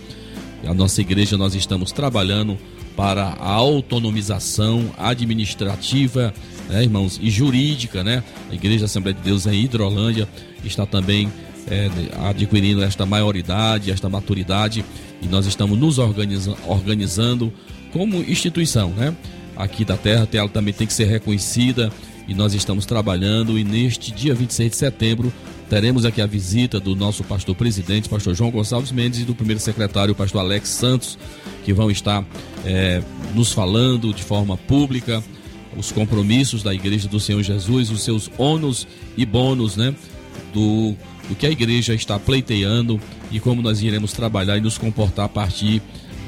A 0.66 0.74
nossa 0.74 1.02
igreja 1.02 1.38
nós 1.38 1.54
estamos 1.54 1.92
trabalhando 1.92 2.58
para 2.96 3.36
a 3.40 3.52
autonomização 3.52 4.90
administrativa, 4.98 6.34
né, 6.68 6.82
irmãos, 6.82 7.20
e 7.22 7.30
jurídica, 7.30 8.04
né? 8.04 8.24
A 8.50 8.56
Igreja 8.56 8.86
Assembleia 8.86 9.14
de 9.14 9.22
Deus 9.22 9.46
em 9.46 9.64
Hidrolândia 9.64 10.28
está 10.64 10.84
também 10.86 11.32
é, 11.70 11.90
adquirindo 12.30 12.84
esta 12.84 13.06
maioridade, 13.06 13.92
esta 13.92 14.10
maturidade, 14.10 14.84
e 15.22 15.28
nós 15.28 15.46
estamos 15.46 15.78
nos 15.78 15.98
organiza 15.98 16.56
organizando 16.66 17.52
como 17.92 18.18
instituição, 18.22 18.90
né? 18.92 19.16
Aqui 19.56 19.84
da 19.84 19.98
Terra, 19.98 20.28
ela 20.34 20.50
também 20.50 20.74
tem 20.74 20.86
que 20.86 20.94
ser 20.94 21.06
reconhecida 21.06 21.92
e 22.28 22.34
nós 22.36 22.54
estamos 22.54 22.86
trabalhando. 22.86 23.58
E 23.58 23.64
neste 23.64 24.12
dia 24.12 24.36
26 24.36 24.70
de 24.70 24.78
setembro, 24.78 25.34
teremos 25.68 26.06
aqui 26.06 26.22
a 26.22 26.28
visita 26.28 26.80
do 26.80 26.96
nosso 26.96 27.24
pastor 27.24 27.56
presidente, 27.56 28.08
pastor 28.08 28.36
João 28.36 28.52
Gonçalves 28.52 28.92
Mendes, 28.92 29.22
e 29.22 29.24
do 29.24 29.34
primeiro 29.34 29.60
secretário, 29.60 30.14
pastor 30.14 30.42
Alex 30.42 30.70
Santos, 30.70 31.18
que 31.66 31.74
vão 31.74 31.90
estar 31.90 32.24
é, 32.64 33.02
nos 33.34 33.52
falando 33.52 34.14
de 34.14 34.24
forma 34.24 34.56
pública 34.56 35.24
os 35.76 35.92
compromissos 35.92 36.64
da 36.64 36.74
Igreja 36.74 37.08
do 37.08 37.20
Senhor 37.20 37.42
Jesus, 37.44 37.92
os 37.92 38.02
seus 38.02 38.30
ônus 38.38 38.88
e 39.16 39.26
bônus, 39.26 39.76
né? 39.76 39.94
Do, 40.54 40.96
do 41.28 41.36
que 41.36 41.46
a 41.46 41.52
igreja 41.52 41.94
está 41.94 42.18
pleiteando 42.18 43.00
e 43.32 43.40
como 43.40 43.62
nós 43.62 43.82
iremos 43.82 44.14
trabalhar 44.14 44.58
e 44.58 44.62
nos 44.62 44.78
comportar 44.78 45.26
a 45.26 45.30
partir 45.30 45.82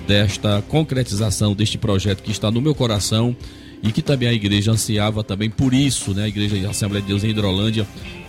desta 0.08 0.64
concretização 0.68 1.54
deste 1.54 1.78
projeto 1.78 2.24
que 2.24 2.32
está 2.32 2.50
no 2.50 2.62
meu 2.62 2.74
coração 2.74 3.36
e 3.82 3.92
que 3.92 4.02
também 4.02 4.28
a 4.28 4.34
igreja 4.34 4.72
ansiava 4.72 5.24
também 5.24 5.50
por 5.50 5.74
isso, 5.74 6.14
né? 6.14 6.24
A 6.24 6.28
igreja 6.28 6.68
a 6.68 6.72
Assembleia 6.72 7.02
de 7.02 7.08
Deus 7.08 7.24
em 7.24 7.30
Hidrolândia 7.30 7.88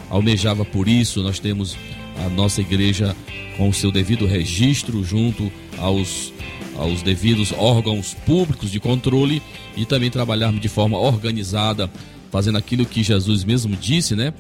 almejava 0.09 0.65
por 0.65 0.87
isso. 0.87 1.23
Nós 1.23 1.39
temos 1.39 1.77
a 2.25 2.29
nossa 2.29 2.61
igreja 2.61 3.17
com 3.57 3.69
o 3.69 3.75
seu 3.75 3.91
devido 3.91 4.27
registro 4.27 5.03
junto 5.03 5.51
aos 5.79 6.33
aos 6.79 7.03
devidos 7.03 7.53
órgãos 7.53 8.15
públicos 8.25 8.71
de 8.71 8.81
controle 8.81 9.43
e 9.77 9.85
também 9.85 10.09
trabalharmos 10.09 10.63
de 10.63 10.69
forma 10.69 10.99
organizada, 10.99 11.91
fazendo 12.31 12.57
aquilo 12.57 12.87
que 12.87 13.03
Jesus 13.03 13.45
mesmo 13.45 13.77
disse, 13.77 14.17
né? 14.17 14.33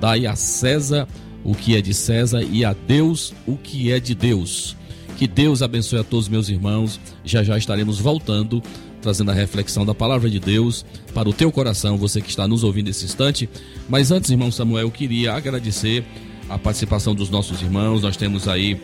Dai 0.00 0.26
a 0.26 0.34
César 0.34 1.06
o 1.44 1.54
que 1.54 1.76
é 1.76 1.82
de 1.82 1.94
César 1.94 2.42
e 2.42 2.64
a 2.64 2.72
Deus 2.72 3.32
o 3.46 3.56
que 3.56 3.92
é 3.92 4.00
de 4.00 4.14
Deus. 4.14 4.76
Que 5.16 5.28
Deus 5.28 5.62
abençoe 5.62 6.00
a 6.00 6.04
todos 6.04 6.28
meus 6.28 6.48
irmãos. 6.48 6.98
Já 7.24 7.44
já 7.44 7.56
estaremos 7.56 8.00
voltando 8.00 8.62
trazendo 9.04 9.30
a 9.30 9.34
reflexão 9.34 9.84
da 9.84 9.94
palavra 9.94 10.30
de 10.30 10.40
Deus 10.40 10.82
para 11.12 11.28
o 11.28 11.32
teu 11.32 11.52
coração, 11.52 11.98
você 11.98 12.22
que 12.22 12.30
está 12.30 12.48
nos 12.48 12.64
ouvindo 12.64 12.86
nesse 12.86 13.04
instante. 13.04 13.48
Mas 13.86 14.10
antes, 14.10 14.30
irmão 14.30 14.50
Samuel, 14.50 14.86
eu 14.86 14.90
queria 14.90 15.34
agradecer 15.34 16.02
a 16.48 16.58
participação 16.58 17.14
dos 17.14 17.28
nossos 17.28 17.60
irmãos. 17.60 18.00
Nós 18.00 18.16
temos 18.16 18.48
aí 18.48 18.80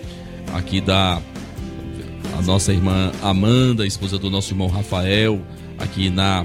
aqui 0.53 0.79
da 0.79 1.23
a 2.39 2.43
nossa 2.43 2.71
irmã 2.71 3.11
Amanda, 3.23 3.87
esposa 3.87 4.19
do 4.19 4.31
nosso 4.31 4.53
irmão 4.53 4.69
Rafael, 4.69 5.41
aqui 5.79 6.11
na 6.11 6.45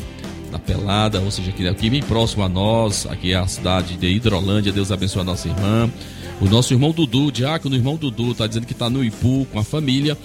na 0.56 0.60
Pelada, 0.60 1.20
ou 1.20 1.30
seja, 1.30 1.50
aqui, 1.50 1.68
aqui 1.68 1.90
bem 1.90 2.02
próximo 2.02 2.42
a 2.42 2.48
nós, 2.48 3.06
aqui 3.08 3.34
é 3.34 3.36
a 3.36 3.46
cidade 3.46 3.98
de 3.98 4.08
Hidrolândia. 4.08 4.72
Deus 4.72 4.90
abençoe 4.90 5.22
a 5.22 5.26
nossa 5.26 5.50
irmã. 5.50 5.92
O 6.40 6.46
nosso 6.46 6.74
irmão 6.74 6.92
Dudu, 6.92 7.30
diácono, 7.30 7.76
irmão 7.76 7.98
Dudu, 7.98 8.32
está 8.32 8.48
dizendo 8.48 8.66
que 8.66 8.72
está 8.72 8.90
no 8.90 9.04
Ipu 9.04 9.46
com 9.52 9.60
a 9.60 9.64
família 9.64 10.18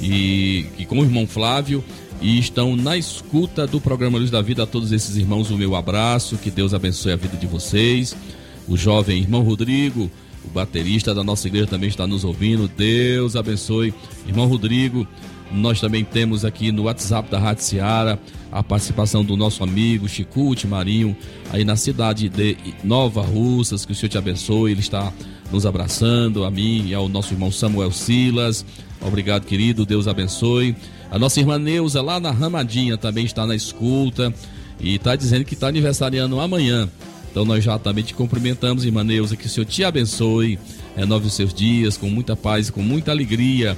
e, 0.00 0.66
e 0.78 0.86
com 0.86 0.98
o 0.98 1.04
irmão 1.04 1.26
Flávio 1.26 1.84
e 2.22 2.38
estão 2.38 2.74
na 2.74 2.96
escuta 2.96 3.66
do 3.66 3.78
programa 3.78 4.18
Luz 4.18 4.30
da 4.30 4.40
Vida. 4.40 4.62
A 4.62 4.66
todos 4.66 4.92
esses 4.92 5.14
irmãos, 5.16 5.50
o 5.50 5.58
meu 5.58 5.76
abraço, 5.76 6.38
que 6.38 6.50
Deus 6.50 6.72
abençoe 6.72 7.12
a 7.12 7.16
vida 7.16 7.36
de 7.36 7.46
vocês. 7.46 8.16
O 8.66 8.78
jovem 8.78 9.18
irmão 9.18 9.42
Rodrigo, 9.42 10.10
o 10.42 10.48
baterista 10.48 11.14
da 11.14 11.22
nossa 11.22 11.48
igreja, 11.48 11.66
também 11.66 11.90
está 11.90 12.06
nos 12.06 12.24
ouvindo. 12.24 12.66
Deus 12.66 13.36
abençoe. 13.36 13.92
Irmão 14.26 14.46
Rodrigo, 14.46 15.06
nós 15.52 15.80
também 15.80 16.04
temos 16.04 16.44
aqui 16.44 16.72
no 16.72 16.84
WhatsApp 16.84 17.30
da 17.30 17.38
Rádio 17.38 17.64
Seara 17.64 18.18
a 18.50 18.62
participação 18.62 19.24
do 19.24 19.36
nosso 19.36 19.62
amigo 19.62 20.08
Chicute 20.08 20.66
Marinho, 20.66 21.16
aí 21.52 21.64
na 21.64 21.76
cidade 21.76 22.28
de 22.28 22.56
Nova 22.82 23.22
Russas. 23.22 23.84
Que 23.84 23.92
o 23.92 23.94
Senhor 23.94 24.08
te 24.08 24.18
abençoe. 24.18 24.72
Ele 24.72 24.80
está 24.80 25.12
nos 25.52 25.66
abraçando, 25.66 26.44
a 26.44 26.50
mim 26.50 26.88
e 26.88 26.94
ao 26.94 27.08
nosso 27.08 27.34
irmão 27.34 27.50
Samuel 27.50 27.92
Silas. 27.92 28.64
Obrigado, 29.00 29.44
querido. 29.44 29.86
Deus 29.86 30.08
abençoe. 30.08 30.74
A 31.10 31.18
nossa 31.18 31.38
irmã 31.38 31.58
Neuza, 31.58 32.02
lá 32.02 32.18
na 32.18 32.30
Ramadinha, 32.30 32.96
também 32.96 33.24
está 33.24 33.46
na 33.46 33.54
escuta 33.54 34.34
e 34.80 34.96
está 34.96 35.14
dizendo 35.14 35.44
que 35.44 35.54
está 35.54 35.68
aniversariando 35.68 36.40
amanhã. 36.40 36.88
Então 37.30 37.44
nós 37.44 37.62
já 37.62 37.78
também 37.78 38.02
te 38.02 38.14
cumprimentamos, 38.14 38.84
irmã 38.84 39.04
Neuza, 39.04 39.36
que 39.36 39.46
o 39.46 39.48
Senhor 39.48 39.66
te 39.66 39.84
abençoe, 39.84 40.58
renove 40.96 41.26
os 41.26 41.34
seus 41.34 41.52
dias 41.52 41.96
com 41.96 42.08
muita 42.08 42.34
paz 42.34 42.68
e 42.68 42.72
com 42.72 42.82
muita 42.82 43.10
alegria. 43.10 43.76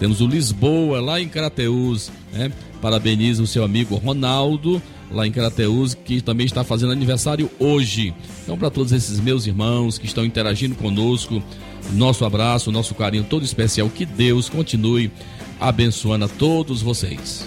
Temos 0.00 0.22
o 0.22 0.26
Lisboa, 0.26 0.98
lá 0.98 1.20
em 1.20 1.28
Carateus, 1.28 2.10
né? 2.32 2.50
Parabeniza 2.80 3.42
o 3.42 3.46
seu 3.46 3.62
amigo 3.62 3.96
Ronaldo, 3.96 4.82
lá 5.10 5.26
em 5.26 5.30
Carateus, 5.30 5.92
que 5.92 6.22
também 6.22 6.46
está 6.46 6.64
fazendo 6.64 6.90
aniversário 6.90 7.50
hoje. 7.58 8.14
Então, 8.42 8.56
para 8.56 8.70
todos 8.70 8.92
esses 8.92 9.20
meus 9.20 9.46
irmãos 9.46 9.98
que 9.98 10.06
estão 10.06 10.24
interagindo 10.24 10.74
conosco, 10.74 11.42
nosso 11.92 12.24
abraço, 12.24 12.72
nosso 12.72 12.94
carinho 12.94 13.24
todo 13.24 13.44
especial. 13.44 13.90
Que 13.90 14.06
Deus 14.06 14.48
continue 14.48 15.10
abençoando 15.60 16.24
a 16.24 16.28
todos 16.28 16.80
vocês. 16.80 17.46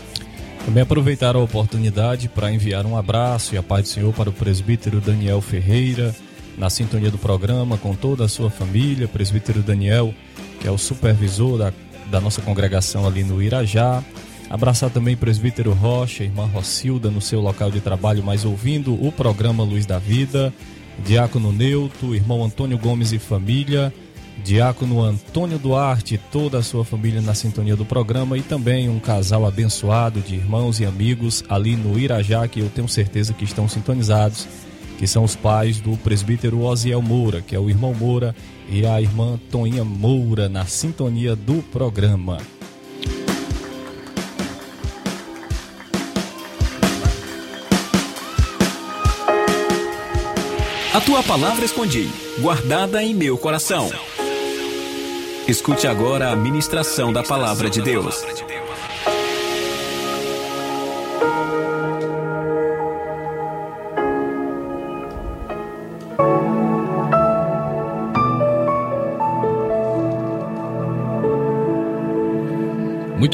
Também 0.64 0.84
aproveitar 0.84 1.36
a 1.36 1.40
oportunidade 1.40 2.30
para 2.30 2.52
enviar 2.52 2.86
um 2.86 2.96
abraço 2.96 3.56
e 3.56 3.58
a 3.58 3.64
paz 3.64 3.84
do 3.84 3.90
Senhor 3.90 4.14
para 4.14 4.30
o 4.30 4.34
presbítero 4.34 5.02
Daniel 5.02 5.42
Ferreira, 5.42 6.16
na 6.56 6.70
sintonia 6.70 7.10
do 7.10 7.18
programa, 7.18 7.78
com 7.78 7.96
toda 7.96 8.26
a 8.26 8.30
sua 8.30 8.52
família, 8.52 9.08
presbítero 9.08 9.64
Daniel, 9.64 10.14
que 10.62 10.68
é 10.68 10.72
o 10.72 10.78
supervisor 10.78 11.58
da, 11.58 11.74
da 12.14 12.22
nossa 12.22 12.44
congregação 12.44 13.08
ali 13.08 13.24
no 13.24 13.42
Irajá. 13.42 14.04
Abraçar 14.48 14.92
também 14.92 15.16
o 15.16 15.18
presbítero 15.18 15.74
Rocha, 15.74 16.24
irmã 16.24 16.46
Rocilda 16.46 17.10
no 17.10 17.20
seu 17.20 17.42
local 17.42 17.72
de 17.72 17.82
trabalho, 17.82 18.24
mas 18.24 18.46
ouvindo 18.46 18.94
o 19.04 19.12
programa 19.12 19.64
Luz 19.64 19.88
da 19.88 19.98
Vida. 19.98 20.54
Diácono 21.04 21.52
Neuto, 21.52 22.14
irmão 22.14 22.44
Antônio 22.44 22.78
Gomes 22.78 23.12
e 23.14 23.18
família. 23.18 23.92
Diácono 24.44 25.02
Antônio 25.02 25.58
Duarte 25.58 26.20
toda 26.32 26.60
a 26.60 26.64
sua 26.64 26.86
família 26.86 27.20
na 27.20 27.34
sintonia 27.34 27.76
do 27.76 27.84
programa 27.84 28.38
e 28.38 28.44
também 28.44 28.90
um 28.90 29.00
casal 29.00 29.44
abençoado 29.44 30.22
de 30.22 30.36
irmãos 30.36 30.80
e 30.80 30.86
amigos 30.86 31.44
ali 31.50 31.76
no 31.76 31.98
Irajá 31.98 32.48
que 32.48 32.60
eu 32.60 32.70
tenho 32.70 32.88
certeza 32.88 33.34
que 33.34 33.44
estão 33.44 33.68
sintonizados, 33.68 34.48
que 34.98 35.08
são 35.08 35.24
os 35.24 35.36
pais 35.36 35.80
do 35.80 35.98
presbítero 35.98 36.62
Osiel 36.62 37.02
Moura, 37.02 37.42
que 37.42 37.56
é 37.56 37.60
o 37.60 37.70
irmão 37.70 37.94
Moura 37.94 38.36
e 38.70 38.86
a 38.86 39.02
irmã 39.02 39.40
Toninha 39.52 39.84
Moura 39.84 40.48
na 40.48 40.66
sintonia 40.66 41.36
do 41.36 41.62
programa. 41.72 42.38
A 50.94 51.02
tua 51.02 51.24
palavra 51.24 51.66
escondi, 51.66 52.08
guardada 52.40 53.02
em 53.02 53.16
meu 53.16 53.36
coração. 53.36 53.90
Escute 55.48 55.88
agora 55.88 56.30
a 56.30 56.36
ministração 56.36 57.12
da 57.12 57.24
palavra 57.24 57.68
de 57.68 57.82
Deus. 57.82 58.24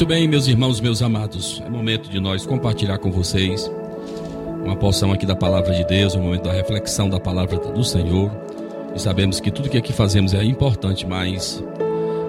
Muito 0.00 0.08
bem, 0.08 0.26
meus 0.26 0.48
irmãos, 0.48 0.80
meus 0.80 1.02
amados, 1.02 1.62
é 1.62 1.68
momento 1.68 2.08
de 2.08 2.18
nós 2.18 2.46
compartilhar 2.46 2.96
com 2.96 3.12
vocês 3.12 3.70
uma 4.64 4.74
porção 4.74 5.12
aqui 5.12 5.26
da 5.26 5.36
palavra 5.36 5.74
de 5.74 5.84
Deus, 5.84 6.14
um 6.14 6.22
momento 6.22 6.44
da 6.44 6.52
reflexão 6.54 7.06
da 7.06 7.20
palavra 7.20 7.58
do 7.58 7.84
Senhor. 7.84 8.32
E 8.96 8.98
sabemos 8.98 9.40
que 9.40 9.50
tudo 9.50 9.68
que 9.68 9.76
aqui 9.76 9.92
fazemos 9.92 10.32
é 10.32 10.42
importante, 10.42 11.06
mas 11.06 11.62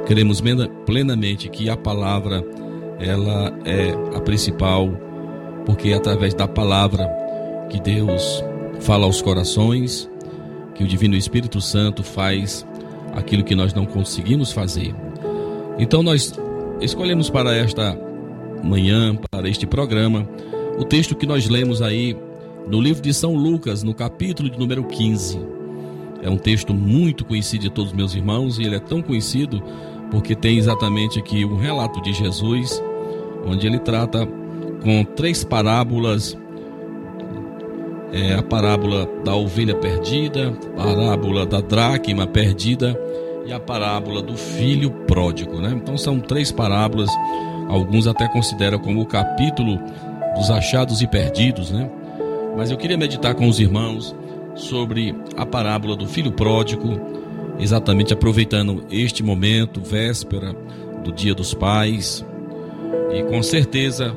queremos 0.06 0.44
plenamente 0.86 1.48
que 1.48 1.70
a 1.70 1.78
palavra 1.78 2.44
ela 3.00 3.54
é 3.64 4.18
a 4.18 4.20
principal, 4.20 4.90
porque 5.66 5.92
é 5.92 5.94
através 5.94 6.34
da 6.34 6.50
palavra 6.50 7.10
que 7.70 7.80
Deus 7.80 8.44
fala 8.82 9.06
aos 9.06 9.22
corações, 9.22 10.12
que 10.76 10.84
o 10.84 10.88
Divino 10.88 11.16
Espírito 11.16 11.62
Santo 11.62 12.04
faz 12.04 12.68
aquilo 13.14 13.46
que 13.46 13.56
nós 13.56 13.74
não 13.74 13.86
conseguimos 13.86 14.52
fazer. 14.52 14.94
Então 15.80 16.04
nós 16.04 16.34
escolhemos 16.82 17.30
para 17.30 17.56
esta 17.56 17.98
manhã, 18.64 19.16
para 19.30 19.48
este 19.48 19.66
programa, 19.66 20.28
o 20.78 20.84
texto 20.84 21.16
que 21.16 21.26
nós 21.26 21.48
lemos 21.48 21.82
aí 21.82 22.18
no 22.68 22.82
livro 22.82 23.02
de 23.02 23.14
São 23.14 23.36
Lucas, 23.36 23.84
no 23.84 23.94
capítulo 23.94 24.50
de 24.50 24.58
número 24.58 24.84
15. 24.84 25.40
É 26.24 26.30
um 26.30 26.38
texto 26.38 26.74
muito 26.74 27.26
conhecido 27.26 27.64
de 27.64 27.70
todos 27.70 27.92
os 27.92 27.98
meus 27.98 28.16
irmãos 28.16 28.60
e 28.60 28.64
ele 28.64 28.76
é 28.76 28.80
tão 28.80 29.02
conhecido 29.02 29.62
porque 30.10 30.36
tem 30.36 30.58
exatamente 30.58 31.20
aqui 31.20 31.46
um 31.46 31.56
relato 31.56 32.02
de 32.02 32.14
Jesus, 32.14 32.84
onde 33.46 33.66
ele 33.66 33.80
trata 33.80 34.28
com 34.84 35.04
três 35.04 35.44
parábolas. 35.44 36.38
É 38.12 38.34
a 38.34 38.44
parábola 38.44 39.10
da 39.24 39.34
ovelha 39.34 39.74
perdida, 39.76 40.54
a 40.78 40.84
parábola 40.84 41.46
da 41.46 41.62
dracma 41.62 42.28
perdida 42.28 43.00
a 43.52 43.60
parábola 43.60 44.22
do 44.22 44.36
filho 44.38 44.92
pródigo, 44.92 45.60
né? 45.60 45.72
Então 45.76 45.98
são 45.98 46.20
três 46.20 46.52
parábolas, 46.52 47.10
alguns 47.68 48.08
até 48.08 48.28
consideram 48.28 48.80
como 48.80 49.02
o 49.02 49.06
capítulo 49.06 49.80
dos 50.36 50.50
achados 50.50 51.02
e 51.02 51.08
perdidos, 51.08 51.72
né? 51.72 51.90
Mas 52.56 52.72
eu 52.72 52.78
queria 52.78 52.98
meditar 52.98 53.36
com 53.36 53.48
os 53.48 53.60
irmãos 53.60 54.16
sobre 54.56 55.16
a 55.38 55.46
parábola 55.46 55.96
do 55.96 56.08
filho 56.08 56.32
pródigo, 56.32 57.00
exatamente 57.60 58.14
aproveitando 58.14 58.84
este 58.90 59.24
momento, 59.24 59.82
véspera 59.82 60.54
do 61.04 61.12
Dia 61.12 61.34
dos 61.34 61.54
Pais. 61.54 62.26
E 63.14 63.24
com 63.24 63.42
certeza 63.42 64.16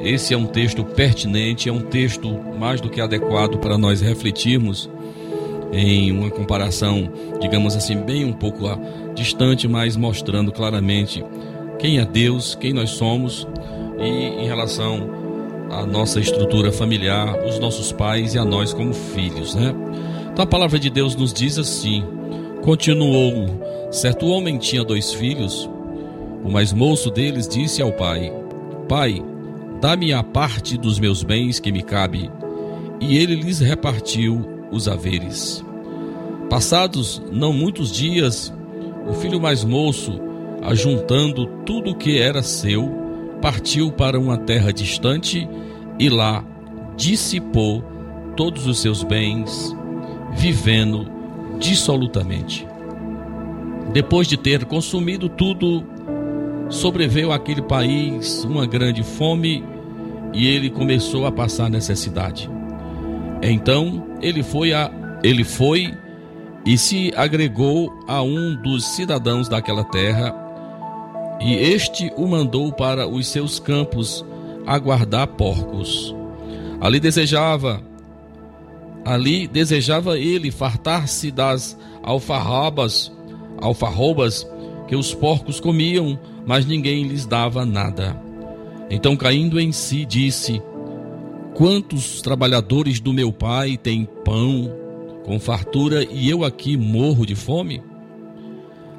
esse 0.00 0.32
é 0.32 0.38
um 0.38 0.46
texto 0.46 0.84
pertinente, 0.84 1.68
é 1.68 1.72
um 1.72 1.80
texto 1.80 2.28
mais 2.58 2.80
do 2.80 2.88
que 2.88 3.00
adequado 3.00 3.58
para 3.58 3.76
nós 3.76 4.00
refletirmos 4.00 4.88
em 5.72 6.10
uma 6.12 6.30
comparação, 6.30 7.10
digamos 7.40 7.76
assim, 7.76 7.96
bem 7.96 8.24
um 8.24 8.32
pouco 8.32 8.64
distante, 9.14 9.68
mas 9.68 9.96
mostrando 9.96 10.52
claramente 10.52 11.24
quem 11.78 11.98
é 11.98 12.04
Deus, 12.04 12.54
quem 12.54 12.72
nós 12.72 12.90
somos 12.90 13.46
e 13.98 14.42
em 14.42 14.46
relação 14.46 15.10
à 15.70 15.84
nossa 15.84 16.20
estrutura 16.20 16.72
familiar, 16.72 17.44
os 17.44 17.58
nossos 17.58 17.92
pais 17.92 18.34
e 18.34 18.38
a 18.38 18.44
nós 18.44 18.72
como 18.72 18.92
filhos, 18.92 19.54
né? 19.54 19.74
Então 20.32 20.44
a 20.44 20.46
palavra 20.46 20.78
de 20.78 20.88
Deus 20.88 21.14
nos 21.14 21.32
diz 21.32 21.58
assim: 21.58 22.04
Continuou, 22.62 23.46
certo 23.90 24.26
homem 24.26 24.58
tinha 24.58 24.84
dois 24.84 25.12
filhos. 25.12 25.68
O 26.44 26.50
mais 26.50 26.72
moço 26.72 27.10
deles 27.10 27.48
disse 27.48 27.82
ao 27.82 27.92
pai: 27.92 28.32
Pai, 28.88 29.22
dá-me 29.80 30.12
a 30.12 30.22
parte 30.22 30.78
dos 30.78 30.98
meus 30.98 31.22
bens 31.22 31.60
que 31.60 31.72
me 31.72 31.82
cabe. 31.82 32.30
E 33.00 33.16
ele 33.16 33.36
lhes 33.36 33.60
repartiu 33.60 34.57
os 34.70 34.88
haveres. 34.88 35.64
Passados 36.50 37.22
não 37.30 37.52
muitos 37.52 37.92
dias, 37.92 38.52
o 39.08 39.12
filho 39.12 39.40
mais 39.40 39.64
moço, 39.64 40.20
ajuntando 40.62 41.46
tudo 41.64 41.90
o 41.90 41.94
que 41.94 42.18
era 42.18 42.42
seu, 42.42 42.90
partiu 43.40 43.92
para 43.92 44.18
uma 44.18 44.36
terra 44.36 44.72
distante 44.72 45.48
e 45.98 46.08
lá 46.08 46.44
dissipou 46.96 47.82
todos 48.36 48.66
os 48.66 48.80
seus 48.80 49.02
bens, 49.02 49.74
vivendo 50.34 51.06
dissolutamente. 51.58 52.66
Depois 53.92 54.26
de 54.26 54.36
ter 54.36 54.64
consumido 54.64 55.28
tudo, 55.28 55.84
sobreveio 56.68 57.32
àquele 57.32 57.62
país 57.62 58.44
uma 58.44 58.66
grande 58.66 59.02
fome 59.02 59.64
e 60.32 60.46
ele 60.46 60.70
começou 60.70 61.26
a 61.26 61.32
passar 61.32 61.70
necessidade. 61.70 62.57
Então 63.42 64.06
ele 64.20 64.42
foi 64.42 64.72
a 64.72 64.90
ele 65.22 65.44
foi 65.44 65.94
e 66.64 66.76
se 66.76 67.12
agregou 67.16 67.92
a 68.06 68.22
um 68.22 68.54
dos 68.54 68.84
cidadãos 68.84 69.48
daquela 69.48 69.84
terra, 69.84 70.34
e 71.40 71.54
este 71.54 72.12
o 72.16 72.26
mandou 72.26 72.72
para 72.72 73.06
os 73.08 73.26
seus 73.28 73.58
campos 73.58 74.24
aguardar 74.66 75.26
porcos. 75.28 76.14
Ali 76.80 77.00
desejava 77.00 77.82
ali 79.04 79.46
desejava 79.46 80.18
ele 80.18 80.50
fartar-se 80.50 81.30
das 81.30 81.78
alfarrabas, 82.02 83.10
alfarrobas 83.58 84.46
que 84.86 84.94
os 84.94 85.14
porcos 85.14 85.60
comiam, 85.60 86.18
mas 86.46 86.66
ninguém 86.66 87.04
lhes 87.04 87.24
dava 87.24 87.64
nada. 87.64 88.20
Então, 88.90 89.16
caindo 89.16 89.58
em 89.58 89.72
si, 89.72 90.04
disse: 90.04 90.62
Quantos 91.58 92.22
trabalhadores 92.22 93.00
do 93.00 93.12
meu 93.12 93.32
pai 93.32 93.76
têm 93.76 94.08
pão 94.24 94.72
com 95.24 95.40
fartura 95.40 96.04
e 96.08 96.30
eu 96.30 96.44
aqui 96.44 96.76
morro 96.76 97.26
de 97.26 97.34
fome? 97.34 97.82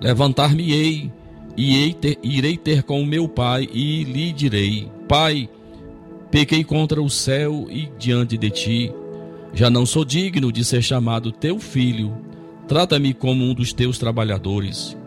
Levantar-me-ei 0.01 1.09
e 1.55 1.95
irei 2.21 2.57
ter 2.57 2.83
com 2.83 3.01
o 3.01 3.05
meu 3.05 3.29
pai 3.29 3.65
e 3.73 4.03
lhe 4.03 4.33
direi: 4.33 4.91
Pai, 5.07 5.49
pequei 6.29 6.61
contra 6.65 7.01
o 7.01 7.09
céu 7.09 7.65
e 7.69 7.89
diante 7.97 8.37
de 8.37 8.49
ti. 8.49 8.93
Já 9.53 9.69
não 9.69 9.85
sou 9.85 10.03
digno 10.03 10.51
de 10.51 10.65
ser 10.65 10.81
chamado 10.81 11.31
teu 11.31 11.61
filho. 11.61 12.13
Trata-me 12.67 13.13
como 13.13 13.41
um 13.41 13.53
dos 13.53 13.71
teus 13.71 13.97
trabalhadores. 13.97 14.97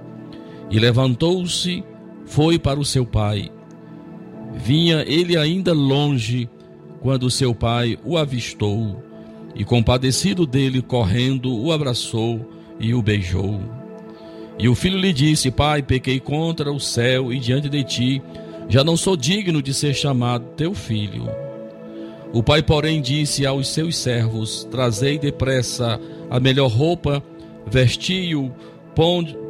E 0.70 0.78
levantou-se, 0.78 1.84
foi 2.24 2.58
para 2.58 2.80
o 2.80 2.84
seu 2.84 3.04
pai. 3.04 3.50
Vinha 4.54 5.04
ele 5.06 5.36
ainda 5.36 5.74
longe 5.74 6.48
quando 7.02 7.30
seu 7.30 7.54
pai 7.54 7.98
o 8.04 8.16
avistou 8.16 9.02
e, 9.54 9.64
compadecido 9.64 10.46
dele, 10.46 10.80
correndo, 10.80 11.54
o 11.54 11.72
abraçou 11.72 12.48
e 12.78 12.94
o 12.94 13.02
beijou. 13.02 13.60
E 14.58 14.68
o 14.68 14.74
filho 14.74 14.98
lhe 14.98 15.12
disse: 15.12 15.50
Pai, 15.50 15.82
pequei 15.82 16.20
contra 16.20 16.72
o 16.72 16.80
céu 16.80 17.32
e 17.32 17.38
diante 17.38 17.68
de 17.68 17.82
ti, 17.82 18.22
já 18.68 18.84
não 18.84 18.96
sou 18.96 19.16
digno 19.16 19.60
de 19.60 19.74
ser 19.74 19.94
chamado 19.94 20.44
teu 20.56 20.74
filho. 20.74 21.28
O 22.32 22.42
pai, 22.42 22.62
porém, 22.62 23.02
disse 23.02 23.44
aos 23.44 23.68
seus 23.68 23.96
servos: 23.96 24.66
Trazei 24.70 25.18
depressa 25.18 26.00
a 26.30 26.40
melhor 26.40 26.70
roupa, 26.70 27.22
vesti-o, 27.66 28.52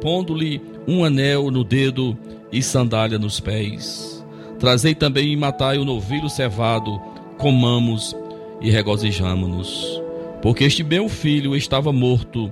pondo-lhe 0.01 0.61
um 0.87 1.03
anel 1.03 1.49
no 1.49 1.63
dedo 1.63 2.17
e 2.51 2.61
sandália 2.61 3.17
nos 3.17 3.39
pés. 3.39 4.25
Trazei 4.59 4.95
também 4.95 5.31
e 5.31 5.37
matai 5.37 5.77
o 5.77 5.85
novilho 5.85 6.29
cevado, 6.29 7.01
comamos 7.43 8.15
e 8.61 8.71
regozijamo-nos. 8.71 10.01
Porque 10.41 10.63
este 10.63 10.81
meu 10.81 11.09
filho 11.09 11.57
estava 11.57 11.91
morto 11.91 12.51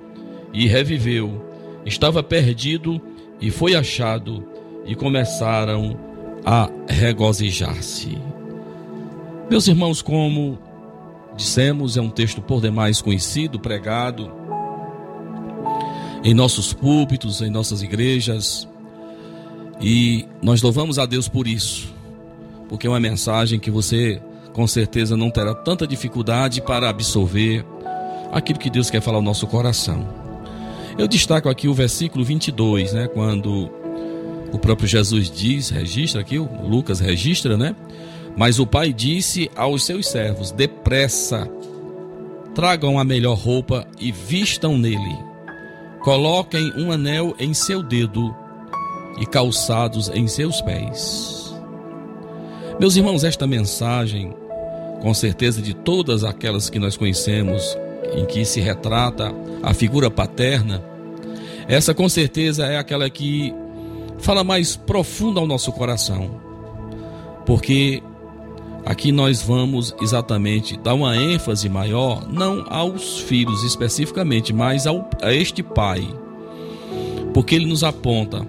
e 0.54 0.68
reviveu, 0.68 1.42
estava 1.86 2.22
perdido 2.22 3.02
e 3.40 3.50
foi 3.50 3.74
achado, 3.74 4.46
e 4.86 4.94
começaram 4.94 5.98
a 6.46 6.70
regozijar-se. 6.90 8.18
Meus 9.50 9.66
irmãos, 9.68 10.02
como 10.02 10.60
dissemos, 11.38 11.96
é 11.96 12.02
um 12.02 12.10
texto 12.10 12.42
por 12.42 12.62
demais 12.62 13.02
conhecido, 13.02 13.60
pregado 13.60 14.30
em 16.22 16.34
nossos 16.34 16.74
púlpitos, 16.74 17.42
em 17.42 17.50
nossas 17.50 17.82
igrejas, 17.82 18.68
e 19.80 20.28
nós 20.42 20.62
louvamos 20.62 21.00
a 21.00 21.06
Deus 21.06 21.30
por 21.30 21.48
isso, 21.48 21.94
porque 22.68 22.88
é 22.88 22.90
uma 22.90 23.00
mensagem 23.00 23.58
que 23.58 23.72
você 23.72 24.22
com 24.54 24.68
certeza 24.68 25.16
não 25.16 25.30
terá 25.30 25.54
tanta 25.54 25.88
dificuldade 25.88 26.62
para 26.62 26.90
absorver 26.90 27.66
aquilo 28.32 28.60
que 28.60 28.70
Deus 28.70 28.90
quer 28.90 29.02
falar 29.02 29.18
ao 29.18 29.24
nosso 29.24 29.48
coração. 29.48 30.08
Eu 30.98 31.08
destaco 31.08 31.50
aqui 31.50 31.68
o 31.68 31.74
versículo 31.74 32.24
22, 32.24 32.94
né, 32.94 33.08
quando 33.08 33.70
o 34.52 34.60
próprio 34.60 34.88
Jesus 34.88 35.30
diz, 35.30 35.70
registra 35.70 36.22
aqui, 36.22 36.38
Lucas 36.38 37.00
registra, 37.00 37.58
né? 37.58 37.76
Mas 38.36 38.60
o 38.60 38.68
pai 38.68 38.94
disse 38.94 39.50
aos 39.56 39.84
seus 39.84 40.08
servos: 40.08 40.52
depressa, 40.52 41.50
tragam 42.54 43.00
a 43.00 43.04
melhor 43.04 43.38
roupa 43.38 43.88
e 44.00 44.12
vistam 44.12 44.78
nele. 44.78 45.18
Coloquem 46.02 46.72
um 46.78 46.92
anel 46.92 47.36
em 47.40 47.54
seu 47.54 47.84
dedo 47.84 48.36
e 49.20 49.26
calçados 49.26 50.10
em 50.10 50.28
seus 50.28 50.62
pés. 50.62 51.54
Meus 52.80 52.96
irmãos, 52.96 53.24
esta 53.24 53.46
mensagem, 53.46 54.34
com 55.02 55.14
certeza 55.14 55.62
de 55.62 55.74
todas 55.74 56.24
aquelas 56.24 56.70
que 56.70 56.80
nós 56.80 56.96
conhecemos, 56.96 57.78
em 58.16 58.26
que 58.26 58.46
se 58.46 58.60
retrata 58.60 59.34
a 59.64 59.74
figura 59.74 60.10
paterna, 60.12 60.84
essa 61.68 61.94
com 61.94 62.08
certeza 62.08 62.66
é 62.66 62.78
aquela 62.78 63.10
que 63.10 63.54
fala 64.20 64.44
mais 64.44 64.76
profunda 64.76 65.40
ao 65.40 65.48
nosso 65.48 65.72
coração. 65.72 66.40
Porque 67.46 68.04
aqui 68.86 69.12
nós 69.12 69.42
vamos 69.42 69.96
exatamente 70.02 70.78
dar 70.78 70.94
uma 70.94 71.16
ênfase 71.16 71.68
maior, 71.68 72.28
não 72.32 72.66
aos 72.70 73.20
filhos 73.20 73.64
especificamente, 73.64 74.54
mas 74.54 74.86
ao, 74.86 75.10
a 75.22 75.34
este 75.34 75.64
pai. 75.64 76.08
Porque 77.34 77.56
ele 77.56 77.66
nos 77.66 77.84
aponta 77.84 78.46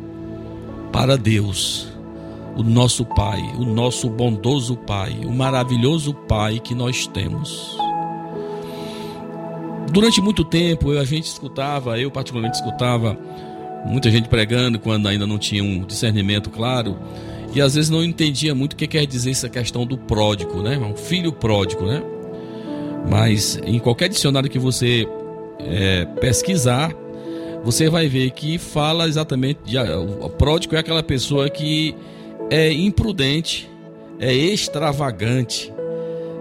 para 0.90 1.16
Deus, 1.16 1.91
o 2.56 2.62
nosso 2.62 3.04
Pai, 3.04 3.40
o 3.58 3.64
nosso 3.64 4.08
bondoso 4.08 4.76
Pai, 4.76 5.20
o 5.24 5.32
maravilhoso 5.32 6.12
Pai 6.12 6.60
que 6.60 6.74
nós 6.74 7.06
temos. 7.06 7.76
Durante 9.90 10.20
muito 10.20 10.44
tempo 10.44 10.90
a 10.98 11.04
gente 11.04 11.24
escutava, 11.24 11.98
eu 11.98 12.10
particularmente 12.10 12.56
escutava 12.56 13.18
muita 13.84 14.10
gente 14.10 14.28
pregando 14.28 14.78
quando 14.78 15.08
ainda 15.08 15.26
não 15.26 15.38
tinha 15.38 15.62
um 15.62 15.84
discernimento 15.84 16.50
claro 16.50 16.96
e 17.54 17.60
às 17.60 17.74
vezes 17.74 17.90
não 17.90 18.02
entendia 18.02 18.54
muito 18.54 18.72
o 18.72 18.76
que 18.76 18.86
quer 18.86 19.06
dizer 19.06 19.30
essa 19.30 19.48
questão 19.48 19.84
do 19.84 19.98
pródigo, 19.98 20.62
né? 20.62 20.78
Um 20.78 20.96
filho 20.96 21.32
pródigo, 21.32 21.84
né? 21.84 22.02
Mas 23.10 23.58
em 23.64 23.78
qualquer 23.78 24.08
dicionário 24.08 24.48
que 24.48 24.58
você 24.58 25.06
é, 25.58 26.06
pesquisar, 26.20 26.94
você 27.62 27.90
vai 27.90 28.08
ver 28.08 28.30
que 28.30 28.58
fala 28.58 29.06
exatamente 29.06 29.60
de, 29.64 29.78
o 29.78 30.28
pródigo 30.30 30.74
é 30.74 30.78
aquela 30.78 31.02
pessoa 31.02 31.50
que 31.50 31.94
é 32.52 32.70
imprudente, 32.70 33.66
é 34.20 34.30
extravagante, 34.30 35.72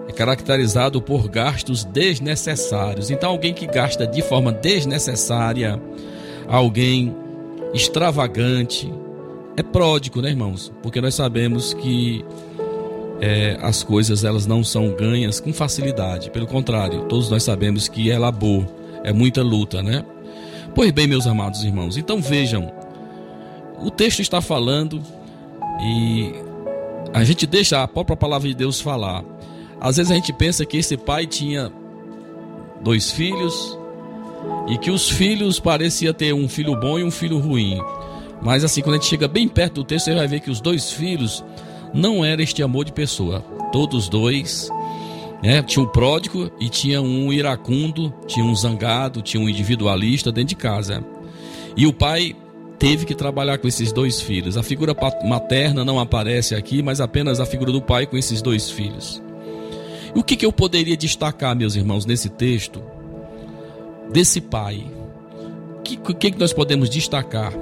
é 0.09 0.11
caracterizado 0.11 1.01
por 1.01 1.29
gastos 1.29 1.85
desnecessários. 1.85 3.09
Então, 3.09 3.29
alguém 3.29 3.53
que 3.53 3.65
gasta 3.65 4.05
de 4.05 4.21
forma 4.21 4.51
desnecessária, 4.51 5.81
alguém 6.49 7.15
extravagante, 7.73 8.93
é 9.55 9.63
pródigo, 9.63 10.21
né, 10.21 10.31
irmãos? 10.31 10.69
Porque 10.83 10.99
nós 10.99 11.15
sabemos 11.15 11.73
que 11.75 12.25
é, 13.21 13.57
as 13.61 13.81
coisas 13.81 14.25
elas 14.25 14.45
não 14.45 14.65
são 14.65 14.89
ganhas 14.89 15.39
com 15.39 15.53
facilidade. 15.53 16.29
Pelo 16.29 16.45
contrário, 16.45 17.03
todos 17.03 17.29
nós 17.29 17.43
sabemos 17.43 17.87
que 17.87 18.11
é 18.11 18.19
labor, 18.19 18.65
é 19.05 19.13
muita 19.13 19.41
luta, 19.41 19.81
né? 19.81 20.03
Pois 20.75 20.91
bem, 20.91 21.07
meus 21.07 21.25
amados 21.25 21.63
irmãos, 21.63 21.95
então 21.95 22.21
vejam, 22.21 22.69
o 23.79 23.89
texto 23.89 24.19
está 24.19 24.41
falando 24.41 25.01
e 25.81 26.33
a 27.13 27.23
gente 27.23 27.45
deixa 27.45 27.81
a 27.81 27.87
própria 27.87 28.15
palavra 28.15 28.47
de 28.47 28.55
Deus 28.55 28.79
falar. 28.79 29.23
Às 29.79 29.97
vezes 29.97 30.11
a 30.11 30.15
gente 30.15 30.31
pensa 30.31 30.65
que 30.65 30.77
esse 30.77 30.95
pai 30.95 31.25
tinha 31.25 31.71
dois 32.81 33.11
filhos 33.11 33.77
e 34.67 34.77
que 34.77 34.91
os 34.91 35.09
filhos 35.09 35.59
parecia 35.59 36.13
ter 36.13 36.33
um 36.33 36.47
filho 36.47 36.79
bom 36.79 36.99
e 36.99 37.03
um 37.03 37.11
filho 37.11 37.39
ruim. 37.39 37.79
Mas 38.41 38.63
assim, 38.63 38.81
quando 38.81 38.95
a 38.95 38.97
gente 38.97 39.09
chega 39.09 39.27
bem 39.27 39.47
perto 39.47 39.75
do 39.75 39.83
texto, 39.83 40.05
você 40.05 40.15
vai 40.15 40.27
ver 40.27 40.39
que 40.39 40.49
os 40.49 40.61
dois 40.61 40.91
filhos 40.91 41.43
não 41.93 42.23
era 42.23 42.41
este 42.41 42.63
amor 42.63 42.85
de 42.85 42.91
pessoa. 42.91 43.41
Todos 43.71 44.07
dois 44.07 44.69
né? 45.41 45.63
Tinha 45.63 45.83
um 45.83 45.87
pródigo 45.87 46.51
e 46.59 46.69
tinha 46.69 47.01
um 47.01 47.33
iracundo, 47.33 48.13
tinha 48.27 48.45
um 48.45 48.55
zangado, 48.55 49.21
tinha 49.21 49.41
um 49.41 49.49
individualista 49.49 50.31
dentro 50.31 50.49
de 50.49 50.55
casa. 50.55 51.03
E 51.75 51.87
o 51.87 51.93
pai 51.93 52.35
teve 52.81 53.05
que 53.05 53.13
trabalhar 53.13 53.59
com 53.59 53.67
esses 53.67 53.91
dois 53.91 54.19
filhos. 54.19 54.57
A 54.57 54.63
figura 54.63 54.95
materna 55.23 55.85
não 55.85 55.99
aparece 55.99 56.55
aqui, 56.55 56.81
mas 56.81 56.99
apenas 56.99 57.39
a 57.39 57.45
figura 57.45 57.71
do 57.71 57.79
pai 57.79 58.07
com 58.07 58.17
esses 58.17 58.41
dois 58.41 58.71
filhos. 58.71 59.21
O 60.15 60.23
que, 60.23 60.35
que 60.35 60.43
eu 60.43 60.51
poderia 60.51 60.97
destacar, 60.97 61.55
meus 61.55 61.75
irmãos, 61.75 62.07
nesse 62.07 62.27
texto? 62.27 62.81
Desse 64.11 64.41
pai. 64.41 64.83
O 65.77 65.81
que, 65.83 65.95
que, 65.95 66.31
que 66.31 66.39
nós 66.39 66.53
podemos 66.53 66.89
destacar 66.89 67.53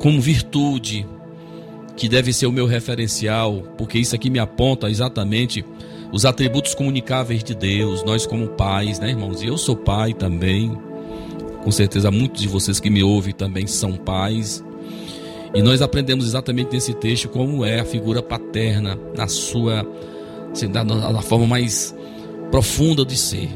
como 0.00 0.18
virtude 0.22 1.06
que 1.94 2.08
deve 2.08 2.32
ser 2.32 2.46
o 2.46 2.52
meu 2.52 2.64
referencial? 2.64 3.62
Porque 3.76 3.98
isso 3.98 4.14
aqui 4.14 4.30
me 4.30 4.38
aponta 4.38 4.88
exatamente 4.88 5.62
os 6.10 6.24
atributos 6.24 6.74
comunicáveis 6.74 7.44
de 7.44 7.54
Deus, 7.54 8.02
nós 8.02 8.24
como 8.24 8.48
pais, 8.48 8.98
né, 8.98 9.10
irmãos? 9.10 9.42
E 9.42 9.48
eu 9.48 9.58
sou 9.58 9.76
pai 9.76 10.14
também. 10.14 10.74
Com 11.64 11.70
certeza 11.70 12.10
muitos 12.10 12.42
de 12.42 12.48
vocês 12.48 12.78
que 12.78 12.90
me 12.90 13.02
ouvem 13.02 13.32
também 13.32 13.66
são 13.66 13.92
pais. 13.96 14.62
E 15.54 15.62
nós 15.62 15.80
aprendemos 15.80 16.26
exatamente 16.26 16.72
nesse 16.72 16.94
texto 16.94 17.28
como 17.28 17.64
é 17.64 17.80
a 17.80 17.84
figura 17.84 18.22
paterna 18.22 18.98
na 19.16 19.26
sua 19.26 19.86
assim, 20.52 20.68
da, 20.68 20.84
da 20.84 21.22
forma 21.22 21.46
mais 21.46 21.94
profunda 22.50 23.04
de 23.04 23.16
ser. 23.16 23.48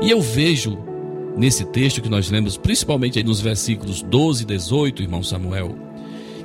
E 0.00 0.10
eu 0.10 0.20
vejo 0.20 0.78
nesse 1.36 1.64
texto 1.64 2.00
que 2.00 2.08
nós 2.08 2.30
lemos, 2.30 2.56
principalmente 2.56 3.22
nos 3.22 3.40
versículos 3.40 4.02
12 4.02 4.44
e 4.44 4.46
18, 4.46 5.02
irmão 5.02 5.22
Samuel, 5.22 5.74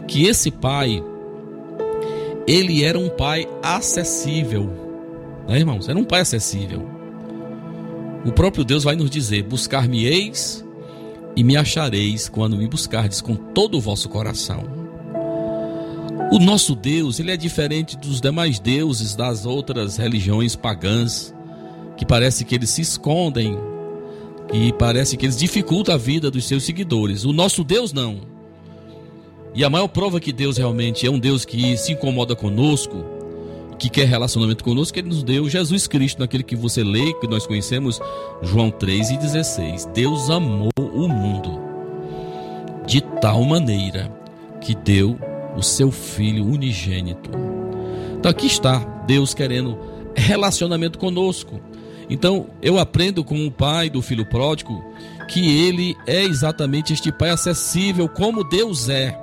que 0.07 0.25
esse 0.25 0.49
pai 0.49 1.03
ele 2.47 2.83
era 2.83 2.97
um 2.97 3.09
pai 3.09 3.47
acessível 3.61 4.87
né, 5.47 5.59
irmãos? 5.59 5.87
Era 5.87 5.97
um 5.97 6.03
pai 6.03 6.21
acessível. 6.21 6.85
O 8.25 8.31
próprio 8.31 8.65
Deus 8.65 8.83
vai 8.83 8.95
nos 8.95 9.09
dizer: 9.09 9.43
Buscar-me-eis 9.43 10.65
e 11.37 11.43
me 11.43 11.55
achareis 11.55 12.27
quando 12.27 12.57
me 12.57 12.67
buscardes 12.67 13.21
com 13.21 13.35
todo 13.35 13.77
o 13.77 13.79
vosso 13.79 14.09
coração. 14.09 14.63
O 16.31 16.39
nosso 16.39 16.75
Deus, 16.75 17.19
ele 17.19 17.31
é 17.31 17.37
diferente 17.37 17.95
dos 17.95 18.19
demais 18.19 18.57
deuses 18.59 19.15
das 19.15 19.45
outras 19.45 19.97
religiões 19.97 20.55
pagãs, 20.55 21.31
que 21.95 22.03
parece 22.03 22.43
que 22.43 22.55
eles 22.55 22.71
se 22.71 22.81
escondem, 22.81 23.55
que 24.51 24.73
parece 24.73 25.15
que 25.15 25.27
eles 25.27 25.37
dificultam 25.37 25.93
a 25.93 25.97
vida 25.97 26.31
dos 26.31 26.43
seus 26.47 26.63
seguidores. 26.63 27.23
O 27.23 27.31
nosso 27.31 27.63
Deus 27.63 27.93
não. 27.93 28.21
E 29.53 29.63
a 29.63 29.69
maior 29.69 29.89
prova 29.89 30.19
que 30.19 30.33
Deus 30.33 30.57
realmente 30.57 31.05
é 31.05 31.11
um 31.11 31.19
Deus 31.19 31.45
que 31.45 31.77
se 31.77 31.91
incomoda 31.91 32.35
conosco, 32.35 33.05
que 33.77 33.89
quer 33.89 34.07
relacionamento 34.07 34.63
conosco, 34.63 34.93
que 34.93 34.99
ele 34.99 35.09
nos 35.09 35.23
deu 35.23 35.47
Jesus 35.47 35.87
Cristo, 35.87 36.19
naquele 36.19 36.43
que 36.43 36.55
você 36.55 36.83
lê, 36.83 37.13
que 37.13 37.27
nós 37.27 37.45
conhecemos, 37.45 37.99
João 38.41 38.71
3 38.71 39.11
e 39.11 39.17
16. 39.17 39.85
Deus 39.93 40.29
amou 40.29 40.69
o 40.77 41.07
mundo 41.07 41.59
de 42.85 43.01
tal 43.01 43.43
maneira 43.43 44.11
que 44.61 44.73
deu 44.73 45.19
o 45.55 45.61
seu 45.61 45.91
Filho 45.91 46.45
unigênito. 46.45 47.29
Então 48.17 48.31
aqui 48.31 48.47
está 48.47 48.79
Deus 49.05 49.33
querendo 49.33 49.77
relacionamento 50.15 50.97
conosco. 50.97 51.59
Então 52.09 52.47
eu 52.61 52.79
aprendo 52.79 53.23
com 53.23 53.45
o 53.45 53.51
pai 53.51 53.89
do 53.89 54.01
filho 54.01 54.25
pródigo 54.25 54.83
que 55.27 55.67
ele 55.67 55.95
é 56.07 56.23
exatamente 56.23 56.93
este 56.93 57.11
pai 57.11 57.29
acessível 57.29 58.07
como 58.07 58.43
Deus 58.43 58.89
é. 58.89 59.17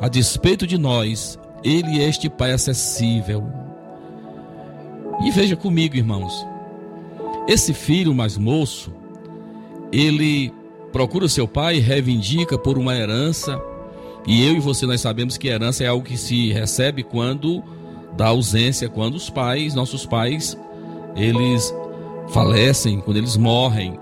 A 0.00 0.08
despeito 0.08 0.66
de 0.66 0.78
nós, 0.78 1.38
ele 1.62 2.00
é 2.00 2.08
este 2.08 2.28
Pai 2.28 2.52
acessível. 2.52 3.46
E 5.24 5.30
veja 5.30 5.56
comigo, 5.56 5.96
irmãos. 5.96 6.46
Esse 7.46 7.74
filho 7.74 8.14
mais 8.14 8.38
moço, 8.38 8.92
ele 9.92 10.52
procura 10.92 11.28
seu 11.28 11.46
pai, 11.46 11.78
reivindica 11.78 12.56
por 12.56 12.78
uma 12.78 12.94
herança. 12.94 13.60
E 14.26 14.46
eu 14.46 14.54
e 14.54 14.60
você 14.60 14.86
nós 14.86 15.00
sabemos 15.00 15.36
que 15.36 15.48
herança 15.48 15.84
é 15.84 15.86
algo 15.86 16.04
que 16.04 16.16
se 16.16 16.52
recebe 16.52 17.02
quando 17.02 17.62
da 18.16 18.28
ausência, 18.28 18.88
quando 18.88 19.14
os 19.14 19.30
pais, 19.30 19.74
nossos 19.74 20.04
pais, 20.04 20.56
eles 21.16 21.74
falecem, 22.28 23.00
quando 23.00 23.16
eles 23.16 23.36
morrem. 23.36 23.98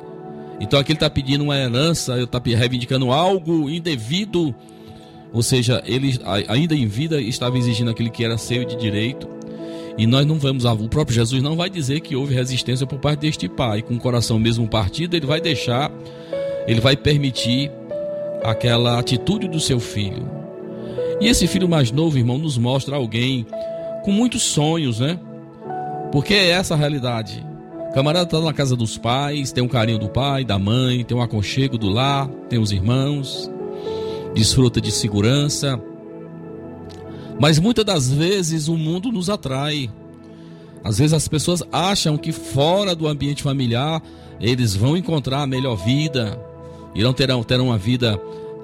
Então 0.61 0.79
aqui 0.79 0.93
ele 0.93 0.97
está 0.97 1.09
pedindo 1.09 1.45
uma 1.45 1.57
herança, 1.57 2.15
ele 2.15 2.25
está 2.25 2.41
reivindicando 2.45 3.13
algo 3.13 3.71
indevido, 3.71 4.55
ou 5.33 5.43
seja, 5.43 5.83
ele 5.87 6.19
ainda 6.49 6.75
em 6.75 6.87
vida 6.87 7.21
estava 7.21 7.59
exigindo 7.59 7.91
aquilo 7.91 8.11
que 8.11 8.25
era 8.25 8.39
seu 8.39 8.65
de 8.65 8.77
direito. 8.77 9.29
E 9.97 10.07
nós 10.07 10.25
não 10.25 10.37
vamos, 10.37 10.65
o 10.65 10.89
próprio 10.89 11.15
Jesus 11.15 11.43
não 11.43 11.57
vai 11.57 11.69
dizer 11.69 12.01
que 12.01 12.15
houve 12.15 12.33
resistência 12.33 12.87
por 12.87 12.99
parte 13.01 13.21
deste 13.21 13.49
pai. 13.49 13.83
Com 13.83 13.95
o 13.95 13.99
coração 13.99 14.39
mesmo 14.39 14.69
partido, 14.69 15.17
ele 15.17 15.27
vai 15.27 15.41
deixar, 15.41 15.91
ele 16.67 16.81
vai 16.81 16.97
permitir 16.97 17.71
aquela 18.45 18.99
atitude 18.99 19.49
do 19.49 19.59
seu 19.59 19.81
filho. 19.81 20.31
E 21.21 21.27
esse 21.27 21.49
filho 21.49 21.69
mais 21.69 21.91
novo, 21.91 22.17
irmão, 22.17 22.39
nos 22.39 22.57
mostra 22.57 22.95
alguém 22.95 23.45
com 24.05 24.13
muitos 24.13 24.43
sonhos, 24.43 25.01
né? 25.01 25.19
Porque 26.13 26.33
é 26.33 26.51
essa 26.51 26.75
a 26.75 26.77
realidade. 26.77 27.45
O 27.91 27.93
camarada 27.93 28.25
está 28.25 28.41
na 28.41 28.53
casa 28.53 28.77
dos 28.77 28.97
pais, 28.97 29.51
tem 29.51 29.65
um 29.65 29.69
carinho 29.69 29.99
do 29.99 30.09
pai, 30.09 30.45
da 30.45 30.59
mãe, 30.59 31.05
tem 31.05 31.17
um 31.17 31.21
aconchego 31.21 31.77
do 31.77 31.89
lar, 31.89 32.29
tem 32.49 32.59
os 32.59 32.71
irmãos, 32.71 33.51
desfruta 34.39 34.81
de 34.81 34.93
segurança. 34.93 35.81
Mas 37.41 37.59
muitas 37.59 37.85
das 37.85 38.09
vezes 38.09 38.69
o 38.69 38.77
mundo 38.77 39.11
nos 39.11 39.29
atrai. 39.29 39.91
Às 40.85 40.99
vezes 40.99 41.13
as 41.13 41.27
pessoas 41.27 41.63
acham 41.73 42.17
que 42.17 42.31
fora 42.31 42.95
do 42.95 43.09
ambiente 43.09 43.43
familiar 43.43 44.01
eles 44.41 44.77
vão 44.77 44.97
encontrar 44.97 45.43
a 45.43 45.47
melhor 45.47 45.75
vida, 45.75 46.41
irão 46.95 47.13
ter, 47.13 47.29
ter 47.45 47.61
uma 47.61 47.77
vida 47.77 48.21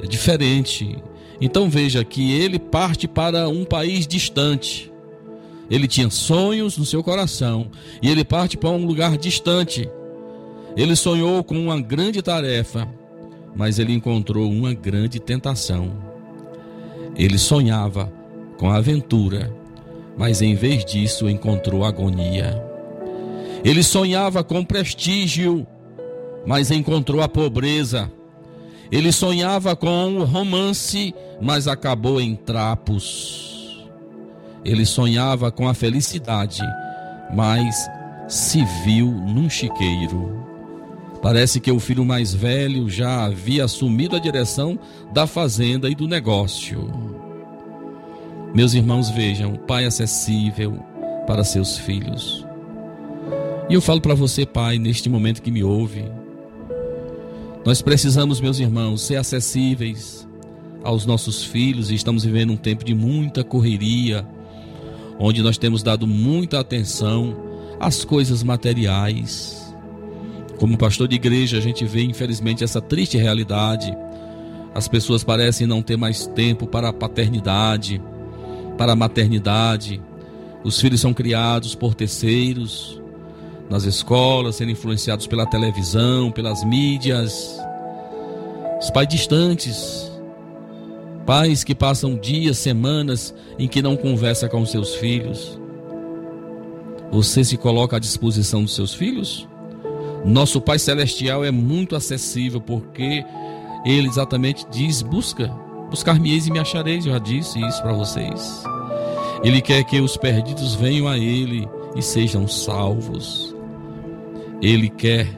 diferente. 0.08 0.96
Então 1.40 1.68
veja 1.68 2.04
que 2.04 2.32
ele 2.32 2.60
parte 2.60 3.08
para 3.08 3.48
um 3.48 3.64
país 3.64 4.06
distante. 4.06 4.92
Ele 5.68 5.88
tinha 5.88 6.08
sonhos 6.08 6.78
no 6.78 6.84
seu 6.84 7.02
coração 7.02 7.66
e 8.00 8.08
ele 8.08 8.24
parte 8.24 8.56
para 8.56 8.70
um 8.70 8.86
lugar 8.86 9.16
distante. 9.18 9.88
Ele 10.76 10.94
sonhou 10.94 11.42
com 11.42 11.58
uma 11.58 11.80
grande 11.80 12.22
tarefa, 12.22 12.88
mas 13.54 13.78
ele 13.78 13.92
encontrou 13.92 14.50
uma 14.50 14.74
grande 14.74 15.20
tentação. 15.20 15.92
Ele 17.16 17.38
sonhava 17.38 18.12
com 18.58 18.70
a 18.70 18.76
aventura, 18.76 19.52
mas 20.16 20.42
em 20.42 20.54
vez 20.54 20.84
disso 20.84 21.28
encontrou 21.28 21.84
agonia. 21.84 22.62
Ele 23.64 23.82
sonhava 23.82 24.44
com 24.44 24.64
prestígio, 24.64 25.66
mas 26.46 26.70
encontrou 26.70 27.22
a 27.22 27.28
pobreza. 27.28 28.10
Ele 28.90 29.10
sonhava 29.10 29.74
com 29.74 30.18
o 30.18 30.24
romance, 30.24 31.14
mas 31.40 31.66
acabou 31.66 32.20
em 32.20 32.36
trapos. 32.36 33.86
Ele 34.64 34.84
sonhava 34.84 35.50
com 35.50 35.68
a 35.68 35.74
felicidade, 35.74 36.62
mas 37.34 37.88
se 38.28 38.64
viu 38.84 39.10
num 39.10 39.48
chiqueiro. 39.48 40.53
Parece 41.24 41.58
que 41.58 41.72
o 41.72 41.80
filho 41.80 42.04
mais 42.04 42.34
velho 42.34 42.86
já 42.86 43.24
havia 43.24 43.64
assumido 43.64 44.14
a 44.14 44.18
direção 44.18 44.78
da 45.10 45.26
fazenda 45.26 45.88
e 45.88 45.94
do 45.94 46.06
negócio. 46.06 46.86
Meus 48.54 48.74
irmãos, 48.74 49.08
vejam, 49.08 49.56
pai 49.56 49.86
acessível 49.86 50.78
para 51.26 51.42
seus 51.42 51.78
filhos. 51.78 52.46
E 53.70 53.72
eu 53.72 53.80
falo 53.80 54.02
para 54.02 54.14
você, 54.14 54.44
pai, 54.44 54.78
neste 54.78 55.08
momento 55.08 55.40
que 55.40 55.50
me 55.50 55.64
ouve, 55.64 56.04
nós 57.64 57.80
precisamos, 57.80 58.38
meus 58.38 58.58
irmãos, 58.58 59.00
ser 59.00 59.16
acessíveis 59.16 60.28
aos 60.82 61.06
nossos 61.06 61.42
filhos 61.42 61.90
e 61.90 61.94
estamos 61.94 62.22
vivendo 62.22 62.52
um 62.52 62.58
tempo 62.58 62.84
de 62.84 62.94
muita 62.94 63.42
correria, 63.42 64.26
onde 65.18 65.42
nós 65.42 65.56
temos 65.56 65.82
dado 65.82 66.06
muita 66.06 66.60
atenção 66.60 67.34
às 67.80 68.04
coisas 68.04 68.42
materiais. 68.42 69.73
Como 70.64 70.78
pastor 70.78 71.06
de 71.06 71.16
igreja, 71.16 71.58
a 71.58 71.60
gente 71.60 71.84
vê, 71.84 72.04
infelizmente, 72.04 72.64
essa 72.64 72.80
triste 72.80 73.18
realidade. 73.18 73.94
As 74.74 74.88
pessoas 74.88 75.22
parecem 75.22 75.66
não 75.66 75.82
ter 75.82 75.98
mais 75.98 76.26
tempo 76.28 76.66
para 76.66 76.88
a 76.88 76.92
paternidade, 76.92 78.00
para 78.78 78.92
a 78.92 78.96
maternidade. 78.96 80.00
Os 80.64 80.80
filhos 80.80 81.02
são 81.02 81.12
criados 81.12 81.74
por 81.74 81.94
terceiros 81.94 82.98
nas 83.68 83.84
escolas, 83.84 84.56
sendo 84.56 84.70
influenciados 84.70 85.26
pela 85.26 85.44
televisão, 85.44 86.32
pelas 86.32 86.64
mídias. 86.64 87.60
Os 88.80 88.88
pais 88.88 89.08
distantes, 89.08 90.10
pais 91.26 91.62
que 91.62 91.74
passam 91.74 92.16
dias, 92.16 92.56
semanas 92.56 93.34
em 93.58 93.68
que 93.68 93.82
não 93.82 93.98
conversa 93.98 94.48
com 94.48 94.64
seus 94.64 94.94
filhos. 94.94 95.60
Você 97.12 97.44
se 97.44 97.58
coloca 97.58 97.98
à 97.98 98.00
disposição 98.00 98.62
dos 98.62 98.74
seus 98.74 98.94
filhos? 98.94 99.46
Nosso 100.24 100.60
Pai 100.60 100.78
Celestial 100.78 101.44
é 101.44 101.50
muito 101.50 101.94
acessível 101.94 102.60
porque 102.60 103.24
ele 103.84 104.08
exatamente 104.08 104.66
diz: 104.70 105.02
busca, 105.02 105.48
buscar-me-eis 105.90 106.46
e 106.46 106.50
me 106.50 106.58
achareis. 106.58 107.04
Eu 107.04 107.12
já 107.12 107.18
disse 107.18 107.60
isso 107.60 107.82
para 107.82 107.92
vocês. 107.92 108.64
Ele 109.44 109.60
quer 109.60 109.84
que 109.84 110.00
os 110.00 110.16
perdidos 110.16 110.74
venham 110.74 111.06
a 111.06 111.18
Ele 111.18 111.68
e 111.94 112.00
sejam 112.00 112.48
salvos. 112.48 113.54
Ele 114.62 114.88
quer 114.88 115.28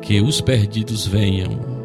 que 0.00 0.20
os 0.22 0.40
perdidos 0.40 1.06
venham. 1.06 1.78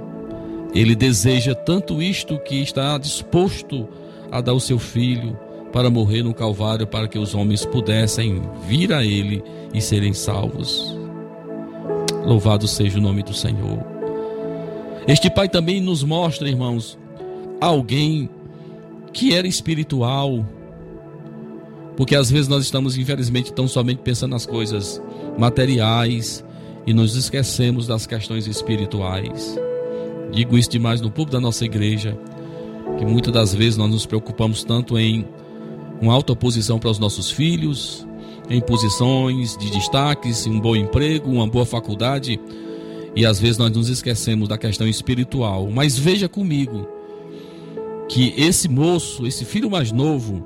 Ele 0.73 0.95
deseja 0.95 1.53
tanto 1.53 2.01
isto 2.01 2.39
que 2.39 2.61
está 2.61 2.97
disposto 2.97 3.87
a 4.31 4.39
dar 4.39 4.53
o 4.53 4.59
seu 4.59 4.79
filho 4.79 5.37
para 5.73 5.89
morrer 5.89 6.23
no 6.23 6.33
Calvário 6.33 6.87
para 6.87 7.07
que 7.07 7.19
os 7.19 7.35
homens 7.35 7.65
pudessem 7.65 8.41
vir 8.67 8.93
a 8.93 9.03
Ele 9.03 9.43
e 9.73 9.81
serem 9.81 10.13
salvos. 10.13 11.02
Louvado 12.25 12.67
seja 12.67 12.97
o 12.97 13.01
nome 13.01 13.23
do 13.23 13.33
Senhor. 13.33 13.83
Este 15.07 15.29
Pai 15.29 15.49
também 15.49 15.81
nos 15.81 16.03
mostra, 16.03 16.47
irmãos, 16.47 16.97
alguém 17.59 18.29
que 19.11 19.33
era 19.33 19.47
espiritual, 19.47 20.45
porque 21.97 22.15
às 22.15 22.31
vezes 22.31 22.47
nós 22.47 22.63
estamos, 22.63 22.97
infelizmente, 22.97 23.53
tão 23.53 23.67
somente 23.67 24.01
pensando 24.01 24.31
nas 24.31 24.45
coisas 24.45 25.01
materiais, 25.37 26.43
e 26.85 26.93
nos 26.93 27.15
esquecemos 27.15 27.87
das 27.87 28.05
questões 28.05 28.47
espirituais. 28.47 29.57
Digo 30.31 30.57
isso 30.57 30.69
demais 30.69 30.99
no 31.01 31.09
público 31.09 31.31
da 31.31 31.39
nossa 31.39 31.63
igreja, 31.65 32.17
que 32.97 33.05
muitas 33.05 33.33
das 33.33 33.53
vezes 33.53 33.77
nós 33.77 33.89
nos 33.89 34.05
preocupamos 34.05 34.63
tanto 34.63 34.97
em 34.97 35.25
uma 36.01 36.13
alta 36.13 36.35
posição 36.35 36.79
para 36.79 36.89
os 36.89 36.99
nossos 36.99 37.31
filhos, 37.31 38.05
em 38.49 38.61
posições 38.61 39.57
de 39.57 39.69
destaques, 39.71 40.45
um 40.47 40.59
bom 40.59 40.75
emprego, 40.75 41.29
uma 41.31 41.47
boa 41.47 41.65
faculdade, 41.65 42.39
e 43.15 43.25
às 43.25 43.39
vezes 43.39 43.57
nós 43.57 43.71
nos 43.71 43.89
esquecemos 43.89 44.47
da 44.47 44.57
questão 44.57 44.87
espiritual. 44.87 45.69
Mas 45.71 45.97
veja 45.97 46.27
comigo 46.27 46.87
que 48.09 48.33
esse 48.37 48.67
moço, 48.67 49.25
esse 49.25 49.45
filho 49.45 49.69
mais 49.69 49.91
novo, 49.91 50.45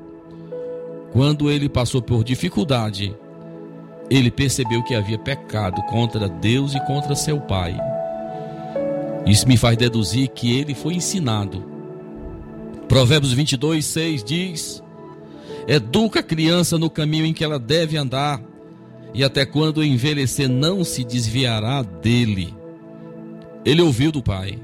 quando 1.12 1.50
ele 1.50 1.68
passou 1.68 2.02
por 2.02 2.24
dificuldade, 2.24 3.16
ele 4.10 4.32
percebeu 4.32 4.84
que 4.84 4.96
havia 4.96 5.18
pecado 5.18 5.82
contra 5.84 6.30
Deus 6.30 6.76
e 6.76 6.80
contra 6.86 7.16
seu 7.16 7.40
pai. 7.40 7.78
Isso 9.26 9.48
me 9.48 9.58
faz 9.58 9.78
deduzir 9.78 10.30
que 10.30 10.58
ele 10.58 10.74
foi 10.74 10.94
ensinado. 10.94 11.64
Provérbios 12.88 13.34
22, 13.34 13.86
6 13.86 14.24
diz: 14.24 14.84
Educa 15.68 16.20
a 16.20 16.24
criança 16.24 16.78
no 16.78 16.90
caminho 16.90 17.26
em 17.26 17.34
que 17.34 17.44
ela 17.44 17.60
deve 17.60 17.98
andar, 17.98 18.42
e 19.14 19.24
até 19.24 19.46
quando 19.46 19.84
envelhecer 19.84 20.50
não 20.50 20.84
se 20.84 21.04
desviará 21.04 21.82
dele. 21.82 22.54
Ele 23.66 23.82
ouviu 23.82 24.12
do 24.12 24.22
pai. 24.22 24.60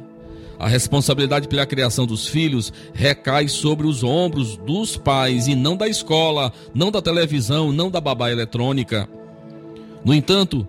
A 0.59 0.67
responsabilidade 0.67 1.47
pela 1.47 1.65
criação 1.65 2.05
dos 2.05 2.27
filhos 2.27 2.71
recai 2.93 3.47
sobre 3.47 3.85
os 3.85 4.03
ombros 4.03 4.55
dos 4.55 4.95
pais 4.95 5.47
e 5.47 5.55
não 5.55 5.75
da 5.75 5.87
escola, 5.89 6.53
não 6.73 6.89
da 6.89 7.01
televisão, 7.01 7.71
não 7.73 7.91
da 7.91 7.99
babá 7.99 8.31
eletrônica. 8.31 9.09
No 10.05 10.13
entanto, 10.13 10.65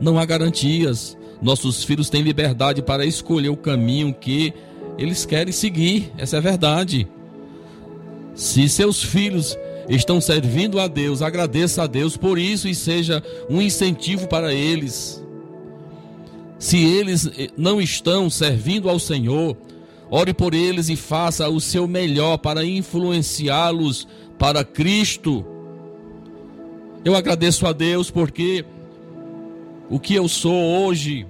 não 0.00 0.18
há 0.18 0.24
garantias. 0.24 1.18
Nossos 1.42 1.84
filhos 1.84 2.08
têm 2.08 2.22
liberdade 2.22 2.80
para 2.80 3.04
escolher 3.04 3.50
o 3.50 3.56
caminho 3.56 4.14
que 4.14 4.54
eles 4.96 5.26
querem 5.26 5.52
seguir. 5.52 6.10
Essa 6.16 6.36
é 6.36 6.38
a 6.38 6.42
verdade. 6.42 7.06
Se 8.34 8.68
seus 8.68 9.02
filhos 9.02 9.56
estão 9.88 10.20
servindo 10.20 10.80
a 10.80 10.88
Deus, 10.88 11.22
agradeça 11.22 11.84
a 11.84 11.86
Deus 11.86 12.16
por 12.16 12.38
isso 12.38 12.68
e 12.68 12.74
seja 12.74 13.22
um 13.48 13.62
incentivo 13.62 14.26
para 14.26 14.52
eles. 14.52 15.22
Se 16.58 16.78
eles 16.78 17.26
eh, 17.26 17.48
não 17.56 17.80
estão 17.80 18.28
servindo 18.30 18.88
ao 18.88 18.98
Senhor, 18.98 19.56
ore 20.10 20.32
por 20.32 20.54
eles 20.54 20.88
e 20.88 20.96
faça 20.96 21.48
o 21.48 21.60
seu 21.60 21.86
melhor 21.86 22.38
para 22.38 22.64
influenciá-los 22.64 24.08
para 24.38 24.64
Cristo. 24.64 25.44
Eu 27.04 27.14
agradeço 27.14 27.66
a 27.66 27.72
Deus 27.72 28.10
porque 28.10 28.64
o 29.90 30.00
que 30.00 30.14
eu 30.14 30.26
sou 30.26 30.54
hoje, 30.54 31.26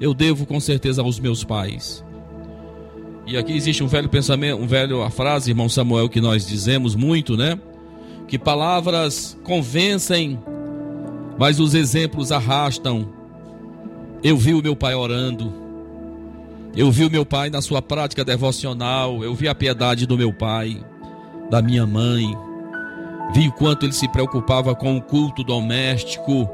eu 0.00 0.12
devo 0.12 0.44
com 0.44 0.58
certeza 0.58 1.00
aos 1.00 1.18
meus 1.18 1.44
pais. 1.44 2.04
E 3.26 3.36
aqui 3.36 3.52
existe 3.52 3.82
um 3.82 3.88
velho 3.88 4.08
pensamento, 4.08 4.60
um 4.60 4.66
velho 4.66 5.02
a 5.02 5.10
frase, 5.10 5.50
irmão 5.50 5.68
Samuel, 5.68 6.08
que 6.08 6.20
nós 6.20 6.46
dizemos 6.46 6.94
muito, 6.94 7.36
né? 7.36 7.58
Que 8.28 8.38
palavras 8.38 9.36
convencem 9.42 10.38
mas 11.38 11.60
os 11.60 11.74
exemplos 11.74 12.32
arrastam. 12.32 13.08
Eu 14.22 14.36
vi 14.36 14.54
o 14.54 14.62
meu 14.62 14.74
pai 14.74 14.94
orando, 14.94 15.52
eu 16.74 16.90
vi 16.90 17.04
o 17.04 17.10
meu 17.10 17.24
pai 17.24 17.50
na 17.50 17.60
sua 17.60 17.82
prática 17.82 18.24
devocional, 18.24 19.22
eu 19.22 19.34
vi 19.34 19.46
a 19.46 19.54
piedade 19.54 20.06
do 20.06 20.16
meu 20.16 20.32
pai, 20.32 20.82
da 21.50 21.60
minha 21.60 21.86
mãe, 21.86 22.26
vi 23.34 23.48
o 23.48 23.52
quanto 23.52 23.84
ele 23.84 23.92
se 23.92 24.08
preocupava 24.08 24.74
com 24.74 24.96
o 24.96 25.02
culto 25.02 25.44
doméstico, 25.44 26.48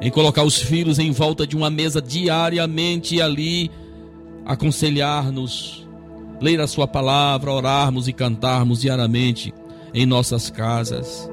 em 0.00 0.10
colocar 0.10 0.42
os 0.42 0.60
filhos 0.60 0.98
em 0.98 1.10
volta 1.10 1.46
de 1.46 1.56
uma 1.56 1.70
mesa 1.70 2.02
diariamente 2.02 3.20
ali 3.20 3.70
aconselhar-nos, 4.48 5.86
ler 6.40 6.58
a 6.60 6.66
sua 6.66 6.88
palavra, 6.88 7.52
orarmos 7.52 8.08
e 8.08 8.12
cantarmos 8.14 8.80
diariamente 8.80 9.52
em 9.92 10.06
nossas 10.06 10.48
casas. 10.48 11.30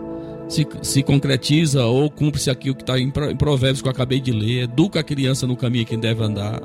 Se, 0.50 0.68
se 0.82 1.02
concretiza 1.02 1.86
ou 1.86 2.12
cumpre-se 2.12 2.52
aquilo 2.52 2.76
que 2.76 2.84
está 2.84 3.00
em 3.00 3.10
Provérbios 3.10 3.82
que 3.82 3.88
eu 3.88 3.92
acabei 3.92 4.20
de 4.20 4.32
ler. 4.32 4.64
Educa 4.64 5.00
a 5.00 5.04
criança 5.04 5.48
no 5.48 5.56
caminho 5.56 5.86
que 5.86 5.98
deve 5.98 6.24
andar. 6.24 6.62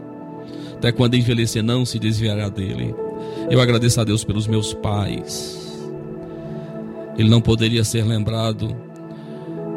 Até 0.75 0.93
quando 0.93 1.15
envelhecer, 1.15 1.63
não 1.63 1.87
se 1.87 1.99
desviará 1.99 2.49
dele. 2.49 2.95
Eu 3.49 3.61
agradeço 3.61 4.01
a 4.01 4.05
Deus 4.05 4.25
pelos 4.25 4.47
meus 4.47 4.75
pais. 4.75 5.59
Ele 7.17 7.29
não 7.29 7.41
poderia 7.41 7.85
ser 7.85 8.05
lembrado, 8.05 8.75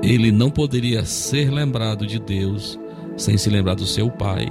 ele 0.02 0.32
não 0.32 0.50
poderia 0.50 1.04
ser 1.06 1.52
lembrado 1.52 2.06
de 2.06 2.20
Deus 2.20 2.80
sem 3.18 3.38
se 3.38 3.50
lembrar 3.50 3.76
do 3.76 3.86
seu 3.86 4.10
pai. 4.10 4.48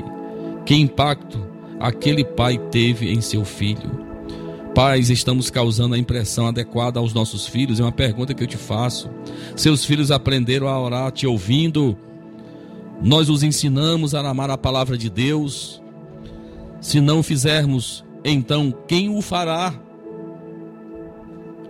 Que 0.64 0.74
impacto 0.74 1.51
aquele 1.82 2.24
pai 2.24 2.56
teve 2.70 3.12
em 3.12 3.20
seu 3.20 3.44
filho? 3.44 3.90
Pais, 4.72 5.10
estamos 5.10 5.50
causando 5.50 5.94
a 5.94 5.98
impressão 5.98 6.46
adequada 6.46 6.98
aos 6.98 7.12
nossos 7.12 7.46
filhos? 7.46 7.80
É 7.80 7.82
uma 7.82 7.92
pergunta 7.92 8.32
que 8.32 8.42
eu 8.42 8.46
te 8.46 8.56
faço. 8.56 9.10
Seus 9.54 9.84
filhos 9.84 10.10
aprenderam 10.10 10.68
a 10.68 10.80
orar 10.80 11.10
te 11.10 11.26
ouvindo? 11.26 11.98
Nós 13.02 13.28
os 13.28 13.42
ensinamos 13.42 14.14
a 14.14 14.20
amar 14.20 14.48
a 14.48 14.56
palavra 14.56 14.96
de 14.96 15.10
Deus? 15.10 15.82
Se 16.80 17.00
não 17.00 17.22
fizermos, 17.22 18.04
então 18.24 18.72
quem 18.88 19.10
o 19.10 19.20
fará? 19.20 19.74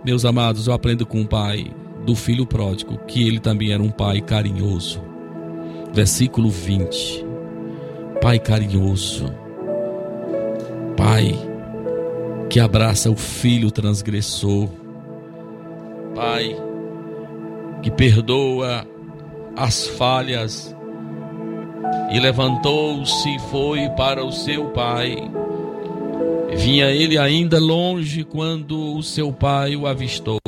Meus 0.05 0.23
amados, 0.23 0.67
eu 0.67 0.73
aprendo 0.73 1.05
com 1.05 1.21
o 1.21 1.27
pai 1.27 1.73
do 2.05 2.15
filho 2.15 2.45
pródigo 2.45 2.97
que 3.05 3.27
ele 3.27 3.39
também 3.39 3.71
era 3.71 3.81
um 3.81 3.91
pai 3.91 4.21
carinhoso. 4.21 5.01
Versículo 5.91 6.49
20. 6.49 7.25
Pai 8.21 8.39
carinhoso. 8.39 9.42
Pai 11.05 11.37
que 12.49 12.61
abraça 12.61 13.11
o 13.11 13.15
filho 13.17 13.69
transgressor. 13.69 14.69
Pai 16.15 16.55
que 17.81 17.91
perdoa 17.91 18.87
as 19.53 19.85
falhas 19.85 20.73
e 22.09 22.17
levantou-se 22.21 23.35
e 23.35 23.37
foi 23.51 23.89
para 23.97 24.23
o 24.23 24.31
seu 24.31 24.69
pai. 24.69 25.17
Vinha 26.55 26.85
ele 26.85 27.17
ainda 27.17 27.59
longe 27.59 28.23
quando 28.23 28.95
o 28.95 29.03
seu 29.03 29.33
pai 29.33 29.75
o 29.75 29.85
avistou. 29.85 30.39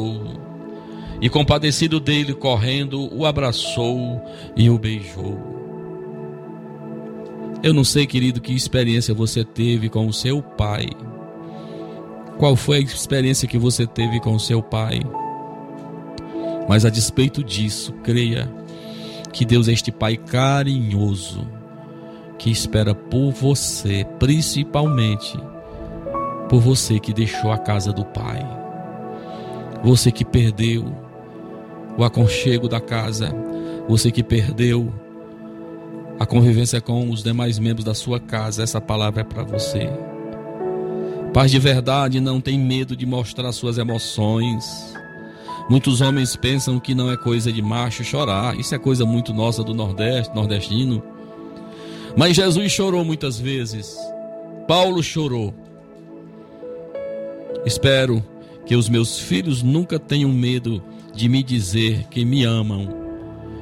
E 1.21 1.29
compadecido 1.29 1.99
dele, 1.99 2.33
correndo, 2.33 3.13
o 3.13 3.25
abraçou 3.25 4.23
e 4.55 4.69
o 4.69 4.79
beijou. 4.79 5.64
Eu 7.65 7.73
não 7.73 7.83
sei, 7.83 8.05
querido, 8.05 8.39
que 8.39 8.53
experiência 8.53 9.11
você 9.11 9.43
teve 9.43 9.89
com 9.89 10.05
o 10.05 10.13
seu 10.13 10.39
pai. 10.39 10.85
Qual 12.37 12.55
foi 12.55 12.77
a 12.77 12.79
experiência 12.79 13.47
que 13.47 13.57
você 13.57 13.87
teve 13.87 14.19
com 14.19 14.35
o 14.35 14.39
seu 14.39 14.61
pai? 14.61 15.01
Mas 16.69 16.85
a 16.85 16.91
despeito 16.91 17.43
disso, 17.43 17.91
creia 18.03 18.47
que 19.33 19.43
Deus 19.43 19.67
é 19.67 19.71
este 19.71 19.91
pai 19.91 20.15
carinhoso 20.15 21.49
que 22.37 22.51
espera 22.51 22.93
por 22.93 23.31
você, 23.31 24.05
principalmente 24.19 25.35
por 26.47 26.59
você 26.59 26.99
que 26.99 27.11
deixou 27.11 27.51
a 27.51 27.57
casa 27.57 27.91
do 27.91 28.05
pai. 28.05 28.45
Você 29.83 30.11
que 30.11 30.23
perdeu 30.23 30.85
o 31.97 32.03
aconchego 32.03 32.69
da 32.69 32.79
casa, 32.79 33.33
você 33.87 34.11
que 34.11 34.21
perdeu 34.21 34.93
a 36.19 36.25
convivência 36.25 36.79
com 36.79 37.09
os 37.09 37.21
demais 37.21 37.59
membros 37.59 37.83
da 37.83 37.93
sua 37.93 38.19
casa, 38.19 38.63
essa 38.63 38.79
palavra 38.79 39.21
é 39.21 39.23
para 39.23 39.43
você. 39.43 39.89
Paz 41.33 41.51
de 41.51 41.59
verdade 41.59 42.21
não 42.21 42.39
tem 42.39 42.57
medo 42.57 42.95
de 42.95 43.05
mostrar 43.05 43.51
suas 43.51 43.77
emoções. 43.77 44.93
Muitos 45.69 45.99
homens 45.99 46.35
pensam 46.35 46.79
que 46.79 46.95
não 46.95 47.11
é 47.11 47.17
coisa 47.17 47.51
de 47.51 47.61
macho 47.61 48.05
chorar. 48.05 48.57
Isso 48.57 48.73
é 48.73 48.77
coisa 48.77 49.05
muito 49.05 49.33
nossa 49.33 49.61
do 49.61 49.73
Nordeste, 49.73 50.33
nordestino. 50.33 51.03
Mas 52.15 52.37
Jesus 52.37 52.71
chorou 52.71 53.03
muitas 53.03 53.37
vezes. 53.37 53.97
Paulo 54.65 55.03
chorou. 55.03 55.53
Espero 57.65 58.23
que 58.65 58.75
os 58.75 58.87
meus 58.87 59.19
filhos 59.19 59.61
nunca 59.61 59.99
tenham 59.99 60.31
medo 60.31 60.81
de 61.13 61.27
me 61.27 61.43
dizer 61.43 62.05
que 62.09 62.23
me 62.23 62.45
amam. 62.45 63.04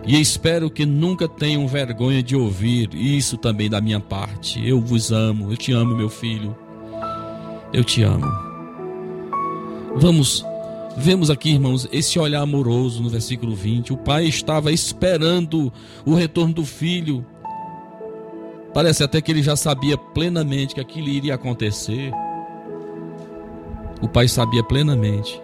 E 0.06 0.20
espero 0.20 0.70
que 0.70 0.86
nunca 0.86 1.30
tenham 1.30 1.66
vergonha 1.66 2.22
de 2.22 2.36
ouvir 2.36 2.94
isso 2.94 3.38
também 3.38 3.70
da 3.70 3.80
minha 3.80 4.02
parte. 4.02 4.66
Eu 4.68 4.82
vos 4.82 5.12
amo, 5.12 5.52
eu 5.52 5.56
te 5.56 5.72
amo, 5.72 5.96
meu 5.96 6.10
filho. 6.10 6.56
Eu 7.72 7.86
te 7.86 8.04
amo. 8.04 8.26
Vamos, 9.96 10.46
vemos 10.98 11.30
aqui, 11.30 11.52
irmãos, 11.52 11.88
esse 11.90 12.20
olhar 12.20 12.42
amoroso 12.42 13.02
no 13.02 13.10
versículo 13.10 13.56
20. 13.56 13.94
O 13.94 13.98
pai 13.98 14.26
estava 14.26 14.74
esperando 14.74 15.72
o 16.06 16.14
retorno 16.14 16.54
do 16.54 16.66
filho. 16.66 17.26
Parece 18.74 19.04
até 19.04 19.22
que 19.22 19.32
ele 19.32 19.42
já 19.42 19.56
sabia 19.56 19.98
plenamente 19.98 20.76
que 20.76 20.82
aquilo 20.82 21.08
iria 21.08 21.36
acontecer. 21.36 22.12
O 24.02 24.08
pai 24.10 24.28
sabia 24.28 24.64
plenamente. 24.64 25.42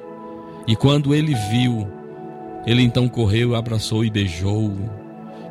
E 0.68 0.76
quando 0.76 1.16
ele 1.16 1.34
viu, 1.50 1.88
ele 2.66 2.82
então 2.82 3.08
correu, 3.08 3.56
abraçou 3.56 4.04
e 4.04 4.10
beijou. 4.10 4.74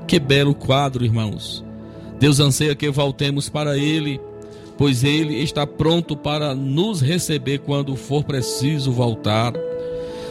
Que 0.07 0.19
belo 0.19 0.55
quadro, 0.55 1.05
irmãos. 1.05 1.65
Deus 2.19 2.41
anseia 2.41 2.75
que 2.75 2.91
voltemos 2.91 3.49
para 3.49 3.77
ele 3.77 4.21
pois 4.79 5.03
ele 5.03 5.43
está 5.43 5.67
pronto 5.67 6.17
para 6.17 6.55
nos 6.55 7.01
receber 7.01 7.59
quando 7.59 7.97
for 7.97 8.23
preciso 8.23 8.93
voltar. 8.93 9.53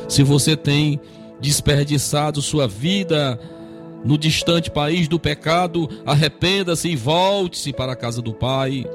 Se 0.08 0.24
você 0.24 0.56
tem 0.56 1.00
desperdiçado 1.40 2.42
sua 2.42 2.66
vida 2.66 3.38
no 4.06 4.18
distante 4.18 4.72
país 4.72 5.10
do 5.10 5.20
pecado, 5.20 5.90
arrependa-se 6.06 6.88
e 6.88 6.96
volte-se 6.96 7.74
para 7.74 7.92
a 7.92 7.96
casa 7.96 8.22
do 8.22 8.34
Pai. 8.34 8.86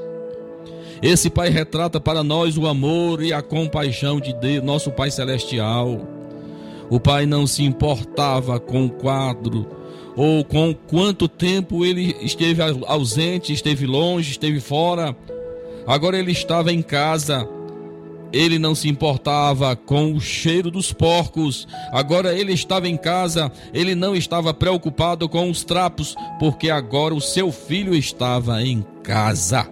Esse 1.03 1.28
Pai 1.28 1.51
retrata 1.51 2.01
para 2.01 2.24
nós 2.24 2.57
o 2.57 2.66
amor 2.66 3.22
e 3.22 3.33
a 3.33 3.43
compaixão 3.43 4.18
de 4.18 4.33
Deus, 4.33 4.64
nosso 4.64 4.91
Pai 4.91 5.11
Celestial. 5.11 6.11
O 6.93 7.01
Pai 7.01 7.24
não 7.24 7.47
se 7.47 7.64
importava 7.64 8.61
com 8.61 8.84
o 8.84 8.90
quadro 8.90 9.66
ou 10.14 10.45
com 10.45 10.74
quanto 10.74 11.26
tempo 11.26 11.86
ele 11.86 12.14
esteve 12.20 12.61
ausente, 12.86 13.51
esteve 13.51 13.86
longe, 13.86 14.32
esteve 14.32 14.61
fora. 14.61 15.16
Agora 15.86 16.18
ele 16.18 16.32
estava 16.32 16.70
em 16.70 16.82
casa. 16.82 17.49
Ele 18.30 18.59
não 18.59 18.74
se 18.74 18.90
importava 18.90 19.74
com 19.74 20.12
o 20.12 20.20
cheiro 20.20 20.70
dos 20.70 20.93
porcos. 20.93 21.66
Agora 21.90 22.34
ele 22.34 22.53
estava 22.53 22.86
em 22.86 22.99
casa. 22.99 23.51
Ele 23.72 23.95
não 23.95 24.14
estava 24.14 24.53
preocupado 24.53 25.26
com 25.30 25.49
os 25.49 25.64
trapos, 25.64 26.14
porque 26.38 26.68
agora 26.68 27.14
o 27.14 27.22
seu 27.22 27.51
filho 27.51 27.95
estava 27.95 28.62
em 28.62 28.84
casa. 29.03 29.66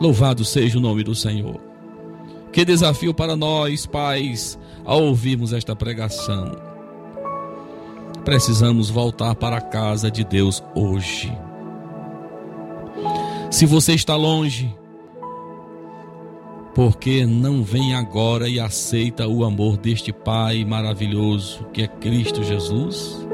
Louvado 0.00 0.46
seja 0.46 0.78
o 0.78 0.80
nome 0.80 1.04
do 1.04 1.14
Senhor. 1.14 1.60
Que 2.50 2.64
desafio 2.64 3.12
para 3.12 3.36
nós, 3.36 3.84
pais, 3.84 4.58
ao 4.84 5.02
ouvirmos 5.02 5.52
esta 5.52 5.74
pregação. 5.74 6.56
Precisamos 8.24 8.90
voltar 8.90 9.34
para 9.34 9.58
a 9.58 9.60
casa 9.60 10.10
de 10.10 10.24
Deus 10.24 10.62
hoje. 10.74 11.32
Se 13.50 13.66
você 13.66 13.94
está 13.94 14.16
longe, 14.16 14.74
porque 16.74 17.24
não 17.24 17.62
vem 17.62 17.94
agora 17.94 18.48
e 18.48 18.58
aceita 18.58 19.28
o 19.28 19.44
amor 19.44 19.76
deste 19.76 20.12
Pai 20.12 20.64
maravilhoso 20.64 21.64
que 21.72 21.82
é 21.82 21.86
Cristo 21.86 22.42
Jesus? 22.42 23.24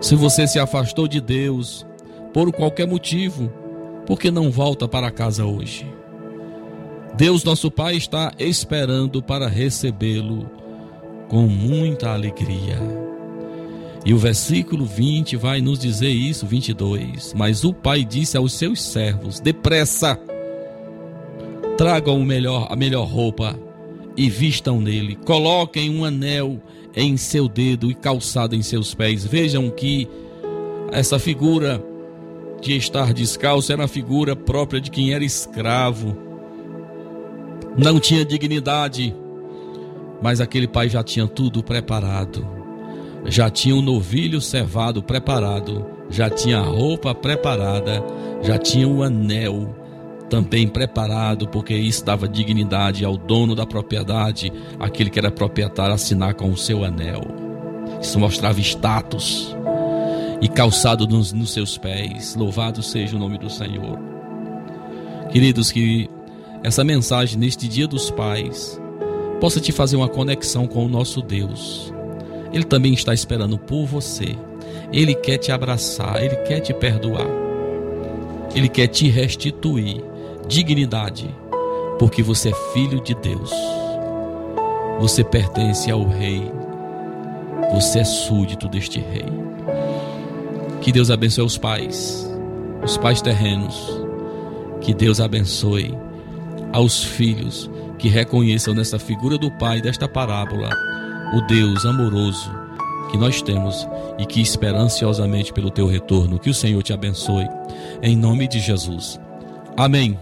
Se 0.00 0.14
você 0.14 0.46
se 0.46 0.58
afastou 0.58 1.06
de 1.06 1.20
Deus 1.20 1.86
por 2.32 2.52
qualquer 2.52 2.86
motivo, 2.86 3.52
por 4.06 4.18
que 4.18 4.30
não 4.30 4.50
volta 4.50 4.86
para 4.86 5.10
casa 5.10 5.44
hoje? 5.44 5.95
Deus, 7.16 7.42
nosso 7.42 7.70
Pai, 7.70 7.96
está 7.96 8.30
esperando 8.38 9.22
para 9.22 9.48
recebê-lo 9.48 10.50
com 11.28 11.46
muita 11.46 12.12
alegria. 12.12 12.78
E 14.04 14.12
o 14.12 14.18
versículo 14.18 14.84
20 14.84 15.34
vai 15.34 15.62
nos 15.62 15.78
dizer 15.78 16.10
isso, 16.10 16.46
22. 16.46 17.32
Mas 17.34 17.64
o 17.64 17.72
pai 17.72 18.04
disse 18.04 18.36
aos 18.36 18.52
seus 18.52 18.82
servos: 18.82 19.40
Depressa, 19.40 20.20
tragam 21.78 22.20
o 22.20 22.24
melhor, 22.24 22.68
a 22.70 22.76
melhor 22.76 23.08
roupa 23.08 23.58
e 24.14 24.28
vistam 24.28 24.78
nele. 24.78 25.16
Coloquem 25.16 25.90
um 25.90 26.04
anel 26.04 26.60
em 26.94 27.16
seu 27.16 27.48
dedo 27.48 27.90
e 27.90 27.94
calçado 27.94 28.54
em 28.54 28.62
seus 28.62 28.94
pés. 28.94 29.24
Vejam 29.24 29.70
que 29.70 30.06
essa 30.92 31.18
figura 31.18 31.82
de 32.60 32.76
estar 32.76 33.12
descalço 33.14 33.72
era 33.72 33.84
a 33.84 33.88
figura 33.88 34.36
própria 34.36 34.80
de 34.80 34.90
quem 34.90 35.14
era 35.14 35.24
escravo. 35.24 36.25
Não 37.76 38.00
tinha 38.00 38.24
dignidade, 38.24 39.14
mas 40.22 40.40
aquele 40.40 40.66
pai 40.66 40.88
já 40.88 41.02
tinha 41.02 41.26
tudo 41.26 41.62
preparado. 41.62 42.46
Já 43.26 43.50
tinha 43.50 43.74
o 43.74 43.78
um 43.78 43.82
novilho 43.82 44.40
cevado 44.40 45.02
preparado, 45.02 45.84
já 46.08 46.30
tinha 46.30 46.58
a 46.58 46.64
roupa 46.64 47.14
preparada, 47.14 48.02
já 48.42 48.56
tinha 48.56 48.88
o 48.88 49.02
anel 49.02 49.74
também 50.30 50.66
preparado, 50.66 51.48
porque 51.48 51.74
isso 51.74 52.04
dava 52.04 52.28
dignidade 52.28 53.04
ao 53.04 53.16
dono 53.16 53.54
da 53.54 53.66
propriedade, 53.66 54.52
aquele 54.78 55.10
que 55.10 55.18
era 55.18 55.30
proprietário, 55.30 55.94
assinar 55.94 56.34
com 56.34 56.50
o 56.50 56.56
seu 56.56 56.84
anel. 56.84 57.22
Isso 58.00 58.18
mostrava 58.18 58.60
status. 58.60 59.54
E 60.40 60.48
calçado 60.48 61.06
nos, 61.06 61.32
nos 61.32 61.52
seus 61.52 61.78
pés, 61.78 62.34
louvado 62.34 62.82
seja 62.82 63.16
o 63.16 63.18
nome 63.18 63.38
do 63.38 63.48
Senhor. 63.48 63.98
Queridos, 65.30 65.72
que 65.72 66.10
essa 66.62 66.82
mensagem 66.82 67.38
neste 67.38 67.68
Dia 67.68 67.86
dos 67.86 68.10
Pais 68.10 68.80
possa 69.40 69.60
te 69.60 69.72
fazer 69.72 69.96
uma 69.96 70.08
conexão 70.08 70.66
com 70.66 70.84
o 70.84 70.88
nosso 70.88 71.22
Deus. 71.22 71.92
Ele 72.52 72.64
também 72.64 72.94
está 72.94 73.12
esperando 73.12 73.58
por 73.58 73.86
você. 73.86 74.36
Ele 74.92 75.14
quer 75.14 75.38
te 75.38 75.52
abraçar, 75.52 76.22
ele 76.22 76.36
quer 76.36 76.60
te 76.60 76.72
perdoar. 76.72 77.26
Ele 78.54 78.68
quer 78.68 78.86
te 78.86 79.08
restituir 79.08 80.02
dignidade, 80.48 81.28
porque 81.98 82.22
você 82.22 82.50
é 82.50 82.72
filho 82.72 83.00
de 83.02 83.14
Deus. 83.14 83.52
Você 85.00 85.22
pertence 85.22 85.90
ao 85.90 86.06
Rei. 86.06 86.50
Você 87.74 87.98
é 87.98 88.04
súdito 88.04 88.68
deste 88.68 89.00
Rei. 89.00 89.26
Que 90.80 90.92
Deus 90.92 91.10
abençoe 91.10 91.44
os 91.44 91.58
pais, 91.58 92.30
os 92.82 92.96
pais 92.96 93.20
terrenos. 93.20 94.00
Que 94.80 94.94
Deus 94.94 95.20
abençoe 95.20 96.05
aos 96.76 97.02
filhos 97.02 97.70
que 97.98 98.06
reconheçam 98.06 98.74
nessa 98.74 98.98
figura 98.98 99.38
do 99.38 99.50
Pai 99.50 99.80
desta 99.80 100.06
parábola 100.06 100.68
o 101.32 101.40
Deus 101.46 101.86
amoroso 101.86 102.52
que 103.10 103.16
nós 103.16 103.40
temos 103.40 103.88
e 104.18 104.26
que 104.26 104.42
espera 104.42 104.76
ansiosamente 104.76 105.54
pelo 105.54 105.70
teu 105.70 105.86
retorno. 105.86 106.38
Que 106.38 106.50
o 106.50 106.54
Senhor 106.54 106.82
te 106.82 106.92
abençoe. 106.92 107.48
Em 108.02 108.14
nome 108.14 108.46
de 108.46 108.60
Jesus. 108.60 109.18
Amém. 109.74 110.18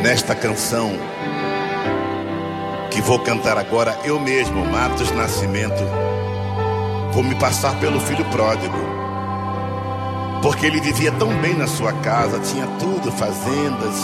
Nesta 0.00 0.36
canção 0.36 0.92
que 2.96 3.02
vou 3.02 3.18
cantar 3.18 3.58
agora, 3.58 3.94
eu 4.04 4.18
mesmo, 4.18 4.64
Matos 4.64 5.10
Nascimento, 5.10 5.84
vou 7.12 7.22
me 7.22 7.34
passar 7.34 7.78
pelo 7.78 8.00
filho 8.00 8.24
pródigo. 8.30 8.78
Porque 10.40 10.64
ele 10.64 10.80
vivia 10.80 11.12
tão 11.12 11.28
bem 11.42 11.52
na 11.52 11.66
sua 11.66 11.92
casa, 11.92 12.40
tinha 12.40 12.66
tudo, 12.78 13.12
fazendas, 13.12 14.02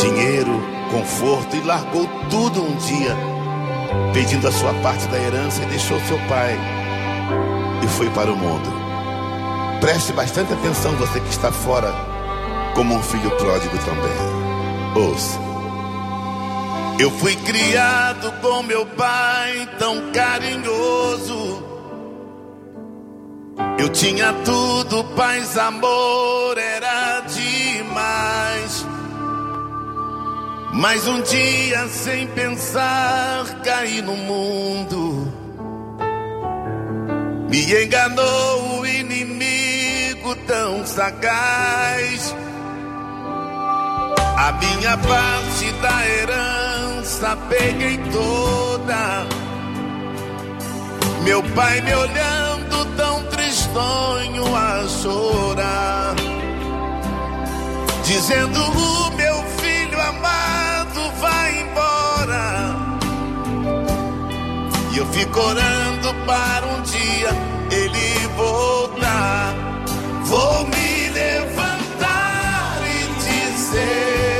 dinheiro, 0.00 0.62
conforto, 0.90 1.56
e 1.56 1.60
largou 1.60 2.08
tudo 2.30 2.62
um 2.62 2.74
dia, 2.76 3.14
pedindo 4.14 4.48
a 4.48 4.52
sua 4.52 4.72
parte 4.82 5.06
da 5.08 5.18
herança 5.18 5.62
e 5.62 5.66
deixou 5.66 6.00
seu 6.06 6.18
pai 6.20 6.58
e 7.84 7.88
foi 7.88 8.08
para 8.10 8.32
o 8.32 8.36
mundo. 8.36 8.72
Preste 9.82 10.10
bastante 10.14 10.54
atenção, 10.54 10.92
você 10.92 11.20
que 11.20 11.28
está 11.28 11.52
fora, 11.52 11.92
como 12.74 12.94
um 12.94 13.02
filho 13.02 13.30
pródigo 13.32 13.76
também. 13.76 15.04
Ouça. 15.04 15.53
Eu 16.98 17.10
fui 17.10 17.34
criado 17.36 18.32
com 18.40 18.62
meu 18.62 18.86
pai 18.86 19.68
tão 19.78 20.12
carinhoso. 20.12 21.62
Eu 23.78 23.88
tinha 23.88 24.32
tudo, 24.44 25.04
paz, 25.16 25.58
amor, 25.58 26.56
era 26.56 27.20
demais. 27.20 28.86
Mas 30.72 31.06
um 31.06 31.20
dia, 31.22 31.86
sem 31.88 32.26
pensar, 32.28 33.44
caí 33.64 34.00
no 34.00 34.16
mundo. 34.16 35.32
Me 37.50 37.84
enganou 37.84 38.80
o 38.80 38.86
inimigo 38.86 40.34
tão 40.46 40.86
sagaz. 40.86 42.34
A 44.36 44.52
minha 44.52 44.96
parte 44.98 45.70
da 45.80 46.08
herança 46.08 47.38
peguei 47.48 47.98
toda. 48.12 49.26
Meu 51.22 51.42
pai 51.54 51.80
me 51.80 51.94
olhando 51.94 52.84
tão 52.96 53.22
tristonho 53.26 54.44
a 54.56 54.86
chorar, 54.88 56.14
dizendo: 58.04 58.60
O 58.60 59.10
meu 59.12 59.42
filho 59.60 60.00
amado 60.00 61.12
vai 61.20 61.60
embora. 61.60 62.76
E 64.92 64.98
eu 64.98 65.06
fico 65.06 65.40
orando 65.40 66.14
para 66.26 66.66
um 66.66 66.82
dia 66.82 67.30
ele 67.70 68.26
voltar. 68.36 69.54
Vou 70.24 70.66
me 70.66 71.08
levantar 71.10 71.63
e 71.63 71.63
dizer 73.74 74.33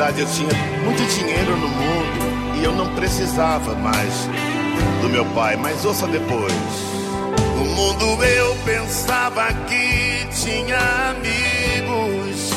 verdade, 0.00 0.22
eu 0.22 0.26
tinha 0.28 0.48
muito 0.82 1.02
dinheiro 1.14 1.56
no 1.58 1.68
mundo 1.68 2.58
e 2.58 2.64
eu 2.64 2.72
não 2.72 2.94
precisava 2.94 3.74
mais 3.74 4.28
do 5.02 5.10
meu 5.10 5.26
pai. 5.26 5.56
Mas 5.56 5.84
ouça 5.84 6.06
depois. 6.06 6.54
No 7.56 7.64
mundo 7.66 8.24
eu 8.24 8.56
pensava 8.64 9.52
que 9.68 10.26
tinha 10.42 10.78
amigos. 11.10 12.50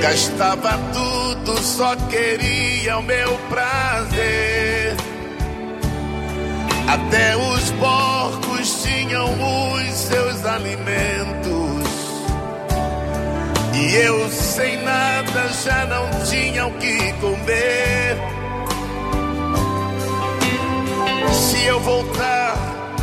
Gastava 0.00 0.80
tudo, 0.92 1.56
só 1.62 1.94
queria 2.10 2.98
o 2.98 3.02
meu 3.02 3.38
prazer. 3.48 4.96
Até 6.88 7.36
os 7.36 7.70
porcos 7.70 8.82
tinham 8.82 9.28
os 9.74 9.92
seus 9.92 10.44
alimentos. 10.44 11.62
E 13.74 13.94
eu 13.94 14.28
sem 14.52 14.76
nada 14.82 15.48
já 15.64 15.86
não 15.86 16.10
tinha 16.26 16.66
o 16.66 16.72
que 16.72 17.12
comer. 17.14 18.18
Se 21.32 21.64
eu 21.64 21.80
voltar, 21.80 22.54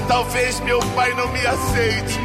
talvez 0.08 0.60
meu 0.60 0.80
pai 0.96 1.12
não 1.16 1.28
me 1.30 1.48
aceite. 1.48 2.20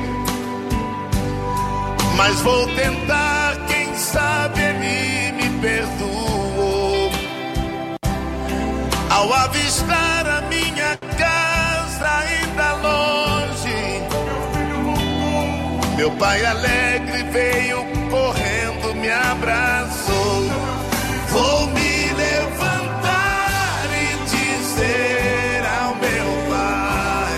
Mas 2.18 2.38
vou 2.42 2.66
tentar, 2.74 3.56
quem 3.66 3.94
sabe 3.94 4.60
ele 4.60 5.32
me 5.32 5.60
perdoou. 5.60 7.10
Ao 9.08 9.32
avistar 9.32 10.26
a 10.26 10.40
minha 10.42 10.98
casa 11.16 12.08
ainda 12.18 12.74
longe, 12.74 14.02
meu 15.96 16.10
pai 16.12 16.44
alegre 16.44 17.22
veio 17.30 17.94
correndo, 18.14 18.83
me 19.04 19.10
abraçou. 19.10 20.48
Vou 21.28 21.66
me 21.68 22.12
levantar 22.14 23.86
e 23.92 24.16
dizer 24.30 25.62
ao 25.78 25.94
meu 25.96 26.28
pai: 26.48 27.36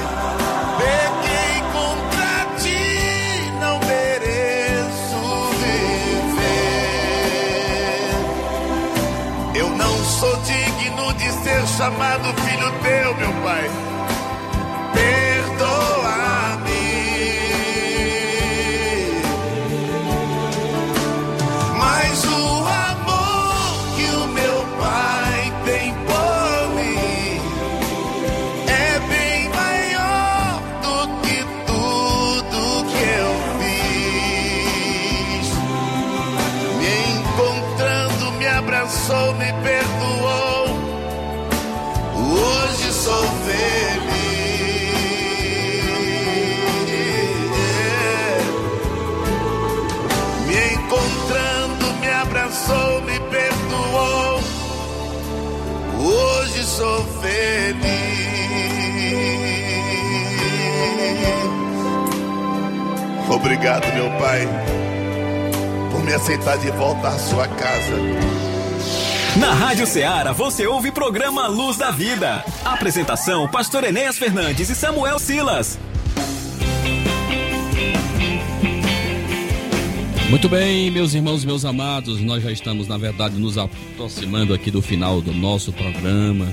Peguei 0.78 1.54
contra 1.74 2.30
ti, 2.62 2.86
não 3.60 3.76
mereço 3.80 5.20
viver. 6.30 6.46
Eu 9.56 9.68
não 9.70 9.94
sou 10.04 10.36
digno 10.42 11.12
de 11.14 11.28
ser 11.42 11.66
chamado 11.66 12.32
filho 12.42 12.70
teu, 12.82 13.16
meu 13.16 13.32
pai. 13.42 13.70
Obrigado, 63.46 63.86
meu 63.94 64.10
Pai, 64.18 64.40
por 65.92 66.02
me 66.02 66.12
aceitar 66.12 66.58
de 66.58 66.68
volta 66.72 67.06
à 67.06 67.16
sua 67.16 67.46
casa. 67.46 67.94
Na 69.38 69.54
Rádio 69.54 69.86
Ceará 69.86 70.32
você 70.32 70.66
ouve 70.66 70.90
programa 70.90 71.46
Luz 71.46 71.76
da 71.76 71.92
Vida. 71.92 72.44
Apresentação: 72.64 73.46
Pastor 73.46 73.84
Enéas 73.84 74.18
Fernandes 74.18 74.68
e 74.68 74.74
Samuel 74.74 75.20
Silas. 75.20 75.78
Muito 80.28 80.48
bem, 80.48 80.90
meus 80.90 81.14
irmãos, 81.14 81.44
meus 81.44 81.64
amados, 81.64 82.20
nós 82.20 82.42
já 82.42 82.50
estamos, 82.50 82.88
na 82.88 82.98
verdade, 82.98 83.38
nos 83.38 83.56
aproximando 83.56 84.54
aqui 84.54 84.72
do 84.72 84.82
final 84.82 85.20
do 85.20 85.32
nosso 85.32 85.72
programa 85.72 86.52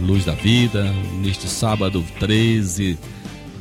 Luz 0.00 0.24
da 0.24 0.32
Vida, 0.32 0.82
neste 1.20 1.46
sábado 1.46 2.02
13 2.18 2.98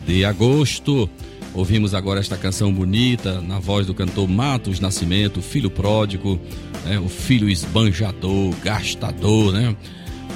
de 0.08 0.24
agosto. 0.24 1.10
Ouvimos 1.54 1.94
agora 1.94 2.20
esta 2.20 2.38
canção 2.38 2.72
bonita 2.72 3.42
na 3.42 3.60
voz 3.60 3.86
do 3.86 3.94
cantor 3.94 4.28
Matos 4.28 4.80
Nascimento, 4.80 5.42
filho 5.42 5.70
pródigo, 5.70 6.40
né, 6.86 6.98
o 6.98 7.10
filho 7.10 7.50
esbanjador, 7.50 8.54
gastador, 8.64 9.52
né? 9.52 9.76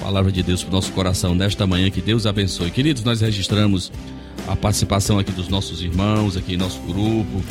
Palavra 0.02 0.30
de 0.30 0.44
Deus 0.44 0.62
para 0.62 0.72
o 0.72 0.76
nosso 0.76 0.92
coração 0.92 1.34
nesta 1.34 1.66
manhã, 1.66 1.90
que 1.90 2.02
Deus 2.02 2.26
abençoe. 2.26 2.70
Queridos, 2.70 3.02
nós 3.04 3.22
registramos 3.22 3.92
a 4.46 4.56
participação 4.58 5.18
aqui 5.18 5.32
dos 5.32 5.48
nossos 5.48 5.82
irmãos, 5.82 6.36
aqui 6.36 6.56
em 6.56 6.58
nosso 6.58 6.82
grupo, 6.82 7.42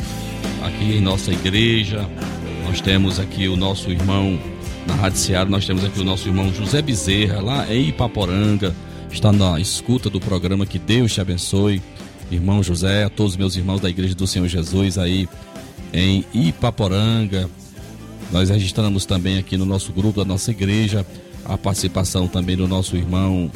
aqui 0.63 0.97
em 0.97 1.01
nossa 1.01 1.31
igreja. 1.31 2.07
Nós 2.67 2.79
temos 2.81 3.19
aqui 3.19 3.47
o 3.47 3.57
nosso 3.57 3.89
irmão 3.89 4.39
na 4.85 4.93
Rádio 4.93 5.17
Seara, 5.17 5.49
nós 5.49 5.65
temos 5.65 5.83
aqui 5.83 5.99
o 5.99 6.03
nosso 6.03 6.27
irmão 6.29 6.53
José 6.53 6.83
Bezerra, 6.83 7.41
lá 7.41 7.73
em 7.73 7.89
Ipaporanga, 7.89 8.75
está 9.11 9.31
na 9.31 9.59
escuta 9.59 10.07
do 10.07 10.19
programa. 10.19 10.67
Que 10.67 10.77
Deus 10.77 11.13
te 11.13 11.19
abençoe, 11.19 11.81
irmão 12.31 12.63
José, 12.63 13.03
a 13.03 13.09
todos 13.09 13.33
os 13.33 13.37
meus 13.37 13.55
irmãos 13.55 13.81
da 13.81 13.89
Igreja 13.89 14.15
do 14.15 14.25
Senhor 14.25 14.47
Jesus 14.47 14.97
aí 14.97 15.27
em 15.93 16.25
Ipaporanga. 16.33 17.49
Nós 18.31 18.49
registramos 18.49 19.05
também 19.05 19.37
aqui 19.37 19.57
no 19.57 19.65
nosso 19.65 19.93
grupo 19.93 20.19
da 20.19 20.25
nossa 20.25 20.51
igreja 20.51 21.05
a 21.45 21.57
participação 21.57 22.27
também 22.27 22.57
do 22.57 22.67
nosso 22.67 22.97
irmão 22.97 23.51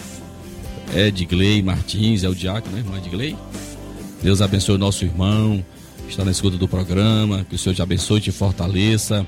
Edgley 0.96 1.62
Martins, 1.62 2.24
é 2.24 2.30
o 2.30 2.36
diácono, 2.36 2.76
né, 2.76 2.82
irmão 2.82 2.98
Edgley? 2.98 3.36
Deus 4.22 4.42
abençoe 4.42 4.76
o 4.76 4.78
nosso 4.78 5.06
irmão, 5.06 5.64
está 6.08 6.24
na 6.24 6.32
escuta 6.32 6.58
do 6.58 6.68
programa, 6.68 7.46
que 7.50 7.56
o 7.56 7.58
Senhor 7.58 7.74
te 7.74 7.82
abençoe 7.82 8.20
e 8.20 8.22
te 8.22 8.32
fortaleça. 8.32 9.26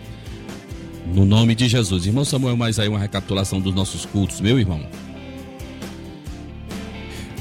No 1.13 1.25
nome 1.25 1.55
de 1.55 1.67
Jesus. 1.67 2.05
Irmão 2.05 2.23
Samuel, 2.23 2.55
mais 2.55 2.79
aí 2.79 2.87
uma 2.87 2.99
recapitulação 2.99 3.59
dos 3.59 3.73
nossos 3.73 4.05
cultos, 4.05 4.39
meu 4.39 4.59
irmão. 4.59 4.85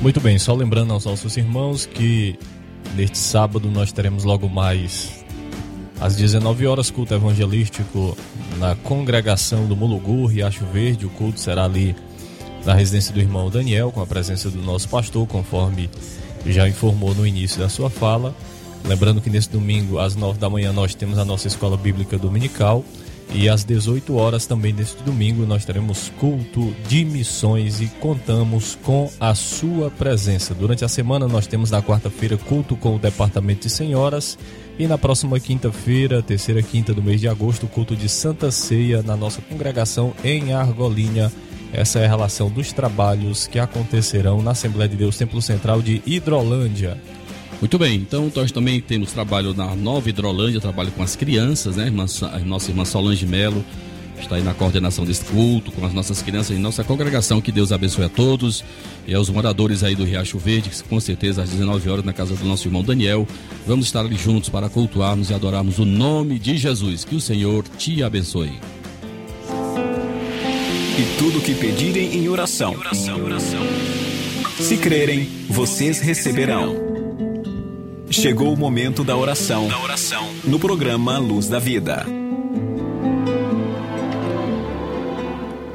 Muito 0.01 0.19
bem, 0.19 0.39
só 0.39 0.55
lembrando 0.55 0.95
aos 0.95 1.05
nossos 1.05 1.37
irmãos 1.37 1.85
que 1.85 2.39
neste 2.97 3.19
sábado 3.19 3.71
nós 3.71 3.93
teremos 3.93 4.25
logo 4.25 4.49
mais 4.49 5.23
às 6.01 6.17
19 6.17 6.67
horas 6.67 6.91
culto 6.91 7.13
evangelístico 7.13 8.17
na 8.57 8.75
congregação 8.75 9.67
do 9.67 9.77
Mulugu, 9.77 10.25
Riacho 10.25 10.65
Verde. 10.65 11.05
O 11.05 11.11
culto 11.11 11.39
será 11.39 11.65
ali 11.65 11.95
na 12.65 12.73
residência 12.73 13.13
do 13.13 13.21
irmão 13.21 13.51
Daniel, 13.51 13.93
com 13.93 14.01
a 14.01 14.07
presença 14.07 14.49
do 14.49 14.63
nosso 14.63 14.89
pastor, 14.89 15.27
conforme 15.27 15.91
já 16.47 16.67
informou 16.67 17.15
no 17.15 17.27
início 17.27 17.61
da 17.61 17.69
sua 17.69 17.91
fala. 17.91 18.35
Lembrando 18.87 19.21
que 19.21 19.29
nesse 19.29 19.51
domingo, 19.51 19.99
às 19.99 20.17
9 20.17 20.39
da 20.39 20.49
manhã, 20.49 20.73
nós 20.73 20.95
temos 20.95 21.19
a 21.19 21.27
nossa 21.27 21.47
escola 21.47 21.77
bíblica 21.77 22.17
dominical. 22.17 22.83
E 23.33 23.49
às 23.49 23.63
18 23.63 24.17
horas 24.17 24.45
também 24.45 24.73
neste 24.73 25.03
domingo 25.05 25.47
nós 25.47 25.65
teremos 25.65 26.11
culto 26.19 26.75
de 26.89 27.05
missões 27.05 27.81
e 27.81 27.87
contamos 27.87 28.77
com 28.83 29.11
a 29.21 29.35
sua 29.35 29.89
presença. 29.91 30.53
Durante 30.53 30.85
a 30.85 30.89
semana 30.89 31.29
nós 31.29 31.47
temos 31.47 31.71
na 31.71 31.81
quarta-feira 31.81 32.37
culto 32.37 32.75
com 32.75 32.97
o 32.97 32.99
departamento 32.99 33.69
de 33.69 33.71
senhoras 33.73 34.37
e 34.79 34.87
na 34.87 34.99
próxima 34.99 35.39
quinta-feira, 35.39 36.23
terceira 36.23 36.61
quinta 36.61 36.93
do 36.93 37.03
mês 37.03 37.21
de 37.21 37.29
agosto, 37.29 37.69
culto 37.69 37.95
de 37.95 38.09
Santa 38.09 38.51
Ceia 38.51 39.03
na 39.03 39.17
nossa 39.17 39.41
congregação 39.41 40.13
em 40.25 40.53
Argolinha. 40.53 41.31
Essa 41.73 42.01
é 42.01 42.07
a 42.07 42.09
relação 42.09 42.51
dos 42.51 42.73
trabalhos 42.73 43.47
que 43.47 43.61
acontecerão 43.61 44.43
na 44.43 44.51
Assembleia 44.51 44.89
de 44.89 44.97
Deus 44.97 45.17
Templo 45.17 45.41
Central 45.41 45.81
de 45.81 46.03
Hidrolândia. 46.05 46.99
Muito 47.61 47.79
bem, 47.79 47.97
então 47.97 48.33
nós 48.35 48.51
também 48.51 48.81
temos 48.81 49.13
trabalho 49.13 49.53
na 49.53 49.77
Nova 49.77 50.09
Hidrolândia, 50.09 50.61
trabalho 50.61 50.91
com 50.93 51.03
as 51.03 51.15
crianças, 51.15 51.77
né? 51.77 51.87
Irmã, 51.87 52.07
a 52.33 52.39
nossa 52.39 52.71
irmã 52.71 52.87
Solange 52.87 53.27
Melo 53.27 53.63
está 54.19 54.37
aí 54.37 54.43
na 54.43 54.55
coordenação 54.55 55.05
desse 55.05 55.25
culto 55.25 55.73
com 55.73 55.85
as 55.85 55.93
nossas 55.93 56.23
crianças 56.23 56.57
em 56.57 56.61
nossa 56.61 56.85
congregação. 56.85 57.41
Que 57.41 57.53
Deus 57.53 57.73
abençoe 57.73 58.05
a 58.05 58.09
todos 58.09 58.65
e 59.07 59.15
aos 59.15 59.29
moradores 59.29 59.83
aí 59.83 59.95
do 59.95 60.05
Riacho 60.05 60.39
Verde, 60.39 60.71
que 60.71 60.83
com 60.85 61.01
certeza 61.01 61.43
às 61.43 61.51
19 61.51 61.89
horas 61.91 62.05
na 62.05 62.13
casa 62.13 62.35
do 62.35 62.45
nosso 62.45 62.67
irmão 62.67 62.83
Daniel, 62.83 63.27
vamos 63.67 63.87
estar 63.87 64.01
ali 64.01 64.17
juntos 64.17 64.49
para 64.49 64.69
cultuarmos 64.69 65.31
e 65.31 65.35
adorarmos 65.35 65.79
o 65.79 65.85
nome 65.85 66.39
de 66.39 66.57
Jesus. 66.57 67.05
Que 67.05 67.15
o 67.15 67.21
Senhor 67.21 67.65
te 67.77 68.03
abençoe. 68.03 68.53
E 70.99 71.19
tudo 71.19 71.41
que 71.41 71.55
pedirem 71.55 72.15
em 72.17 72.29
oração. 72.29 72.75
Se 74.59 74.77
crerem, 74.77 75.29
vocês 75.49 76.01
receberão. 76.01 76.90
Chegou 78.11 78.53
o 78.53 78.57
momento 78.57 79.05
da 79.05 79.17
oração. 79.17 79.69
No 80.43 80.59
programa 80.59 81.17
Luz 81.17 81.47
da 81.47 81.61
Vida. 81.61 82.05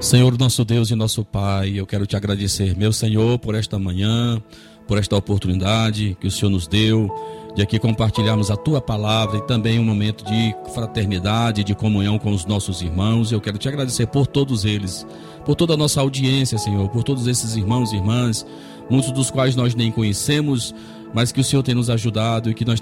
Senhor 0.02 0.38
nosso 0.38 0.66
Deus 0.66 0.92
e 0.92 0.96
nosso 0.96 1.24
Pai, 1.24 1.80
eu 1.80 1.88
quero 1.88 2.06
te 2.06 2.18
agradecer, 2.18 2.76
meu 2.76 2.92
Senhor, 2.92 3.40
por 3.40 3.56
esta 3.56 3.80
manhã, 3.80 4.44
por 4.86 4.98
esta 4.98 5.16
oportunidade 5.16 6.18
que 6.20 6.28
o 6.28 6.32
Senhor 6.32 6.52
nos 6.52 6.68
deu 6.68 7.10
de 7.56 7.62
aqui 7.62 7.80
compartilharmos 7.80 8.52
a 8.52 8.58
tua 8.58 8.82
palavra 8.82 9.38
e 9.38 9.42
também 9.48 9.80
um 9.80 9.84
momento 9.84 10.26
de 10.26 10.54
fraternidade, 10.74 11.64
de 11.64 11.74
comunhão 11.74 12.20
com 12.20 12.32
os 12.32 12.46
nossos 12.46 12.82
irmãos. 12.82 13.32
Eu 13.32 13.40
quero 13.40 13.58
te 13.58 13.70
agradecer 13.70 14.08
por 14.08 14.28
todos 14.28 14.66
eles, 14.66 15.08
por 15.46 15.56
toda 15.56 15.74
a 15.74 15.78
nossa 15.78 16.02
audiência, 16.02 16.58
Senhor, 16.58 16.90
por 16.90 17.02
todos 17.02 17.28
esses 17.28 17.56
irmãos 17.56 17.94
e 17.94 17.96
irmãs, 17.96 18.46
muitos 18.90 19.12
dos 19.12 19.32
quais 19.32 19.56
nós 19.56 19.76
nem 19.76 19.92
conhecemos, 19.92 20.74
mas 21.14 21.32
que 21.32 21.40
o 21.40 21.44
Senhor 21.44 21.64
tem 21.64 21.74
nos 21.74 21.90
ajudado 21.90 22.50
e 22.50 22.54
que 22.54 22.66
nós 22.66 22.82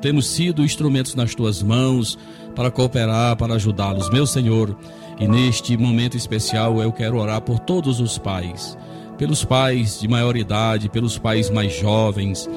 temos 0.00 0.26
sido 0.26 0.64
instrumentos 0.64 1.14
nas 1.14 1.34
tuas 1.34 1.62
mãos 1.62 2.18
para 2.54 2.70
cooperar, 2.70 3.36
para 3.36 3.54
ajudá-los. 3.54 4.10
Meu 4.10 4.26
Senhor, 4.26 4.76
e 5.18 5.26
neste 5.26 5.76
momento 5.76 6.16
especial 6.16 6.80
eu 6.80 6.92
quero 6.92 7.18
orar 7.18 7.40
por 7.40 7.58
todos 7.58 8.00
os 8.00 8.16
pais, 8.16 8.78
pelos 9.18 9.44
pais 9.44 10.00
de 10.00 10.06
maior 10.06 10.36
idade, 10.36 10.88
pelos 10.88 11.18
pais 11.18 11.50
mais 11.50 11.76
jovens, 11.76 12.48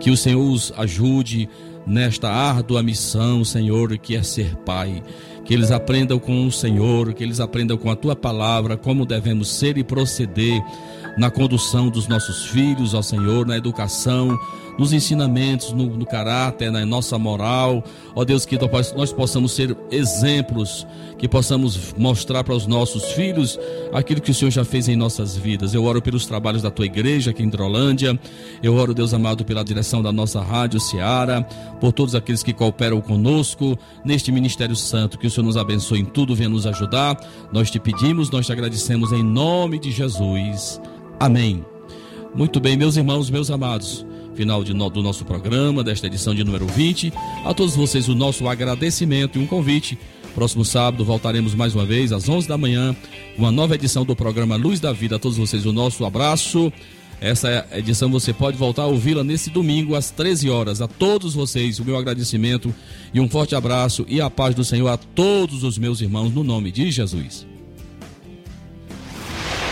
que 0.00 0.10
o 0.10 0.16
Senhor 0.16 0.40
os 0.40 0.72
ajude 0.76 1.48
nesta 1.86 2.30
árdua 2.30 2.82
missão, 2.82 3.44
Senhor, 3.44 3.96
que 3.96 4.14
é 4.14 4.22
ser 4.22 4.54
pai. 4.56 5.02
Que 5.44 5.54
eles 5.54 5.70
aprendam 5.70 6.18
com 6.18 6.46
o 6.46 6.52
Senhor, 6.52 7.14
que 7.14 7.24
eles 7.24 7.40
aprendam 7.40 7.78
com 7.78 7.90
a 7.90 7.96
tua 7.96 8.14
palavra 8.14 8.76
como 8.76 9.06
devemos 9.06 9.48
ser 9.48 9.78
e 9.78 9.82
proceder 9.82 10.62
na 11.18 11.30
condução 11.30 11.88
dos 11.88 12.06
nossos 12.06 12.46
filhos, 12.46 12.94
ó 12.94 13.02
Senhor, 13.02 13.44
na 13.44 13.56
educação, 13.56 14.38
nos 14.78 14.92
ensinamentos, 14.92 15.72
no, 15.72 15.86
no 15.86 16.06
caráter, 16.06 16.70
na 16.70 16.86
nossa 16.86 17.18
moral. 17.18 17.82
Ó 18.14 18.24
Deus, 18.24 18.46
que 18.46 18.56
nós 18.96 19.12
possamos 19.12 19.52
ser 19.52 19.76
exemplos, 19.90 20.86
que 21.18 21.28
possamos 21.28 21.92
mostrar 21.98 22.44
para 22.44 22.54
os 22.54 22.66
nossos 22.66 23.02
filhos 23.12 23.58
aquilo 23.92 24.20
que 24.20 24.30
o 24.30 24.34
Senhor 24.34 24.52
já 24.52 24.64
fez 24.64 24.88
em 24.88 24.94
nossas 24.94 25.36
vidas. 25.36 25.74
Eu 25.74 25.84
oro 25.84 26.00
pelos 26.00 26.24
trabalhos 26.24 26.62
da 26.62 26.70
tua 26.70 26.86
igreja 26.86 27.32
aqui 27.32 27.42
em 27.42 27.48
Drolândia. 27.48 28.18
Eu 28.62 28.76
oro, 28.76 28.94
Deus 28.94 29.12
amado, 29.12 29.44
pela 29.44 29.64
direção 29.64 30.00
da 30.00 30.12
nossa 30.12 30.40
rádio 30.40 30.78
Seara, 30.78 31.42
por 31.80 31.92
todos 31.92 32.14
aqueles 32.14 32.44
que 32.44 32.52
cooperam 32.52 33.00
conosco 33.00 33.76
neste 34.04 34.30
ministério 34.30 34.76
santo. 34.76 35.18
Que 35.18 35.26
o 35.26 35.30
Senhor 35.30 35.44
nos 35.44 35.56
abençoe 35.56 35.98
em 35.98 36.04
tudo, 36.04 36.36
venha 36.36 36.48
nos 36.48 36.66
ajudar. 36.66 37.18
Nós 37.52 37.68
te 37.68 37.80
pedimos, 37.80 38.30
nós 38.30 38.46
te 38.46 38.52
agradecemos 38.52 39.10
em 39.10 39.24
nome 39.24 39.80
de 39.80 39.90
Jesus. 39.90 40.80
Amém. 41.18 41.64
Muito 42.34 42.60
bem, 42.60 42.76
meus 42.76 42.96
irmãos, 42.96 43.30
meus 43.30 43.50
amados 43.50 44.06
final 44.38 44.62
de, 44.62 44.72
do 44.72 45.02
nosso 45.02 45.24
programa, 45.24 45.82
desta 45.82 46.06
edição 46.06 46.32
de 46.32 46.44
número 46.44 46.64
20. 46.64 47.12
A 47.44 47.52
todos 47.52 47.74
vocês 47.74 48.08
o 48.08 48.14
nosso 48.14 48.46
agradecimento 48.46 49.36
e 49.36 49.42
um 49.42 49.46
convite. 49.48 49.98
Próximo 50.32 50.64
sábado 50.64 51.04
voltaremos 51.04 51.56
mais 51.56 51.74
uma 51.74 51.84
vez 51.84 52.12
às 52.12 52.28
11 52.28 52.46
da 52.46 52.56
manhã, 52.56 52.94
uma 53.36 53.50
nova 53.50 53.74
edição 53.74 54.04
do 54.04 54.14
programa 54.14 54.54
Luz 54.54 54.78
da 54.78 54.92
Vida. 54.92 55.16
A 55.16 55.18
todos 55.18 55.36
vocês 55.36 55.66
o 55.66 55.72
nosso 55.72 56.04
abraço. 56.04 56.72
Essa 57.20 57.66
edição 57.72 58.08
você 58.08 58.32
pode 58.32 58.56
voltar 58.56 58.82
a 58.82 58.86
ouvi-la 58.86 59.24
nesse 59.24 59.50
domingo 59.50 59.96
às 59.96 60.12
13 60.12 60.48
horas. 60.48 60.80
A 60.80 60.86
todos 60.86 61.34
vocês 61.34 61.80
o 61.80 61.84
meu 61.84 61.96
agradecimento 61.96 62.72
e 63.12 63.18
um 63.18 63.28
forte 63.28 63.56
abraço 63.56 64.06
e 64.08 64.20
a 64.20 64.30
paz 64.30 64.54
do 64.54 64.62
Senhor 64.62 64.86
a 64.86 64.96
todos 64.96 65.64
os 65.64 65.76
meus 65.78 66.00
irmãos 66.00 66.32
no 66.32 66.44
nome 66.44 66.70
de 66.70 66.92
Jesus. 66.92 67.47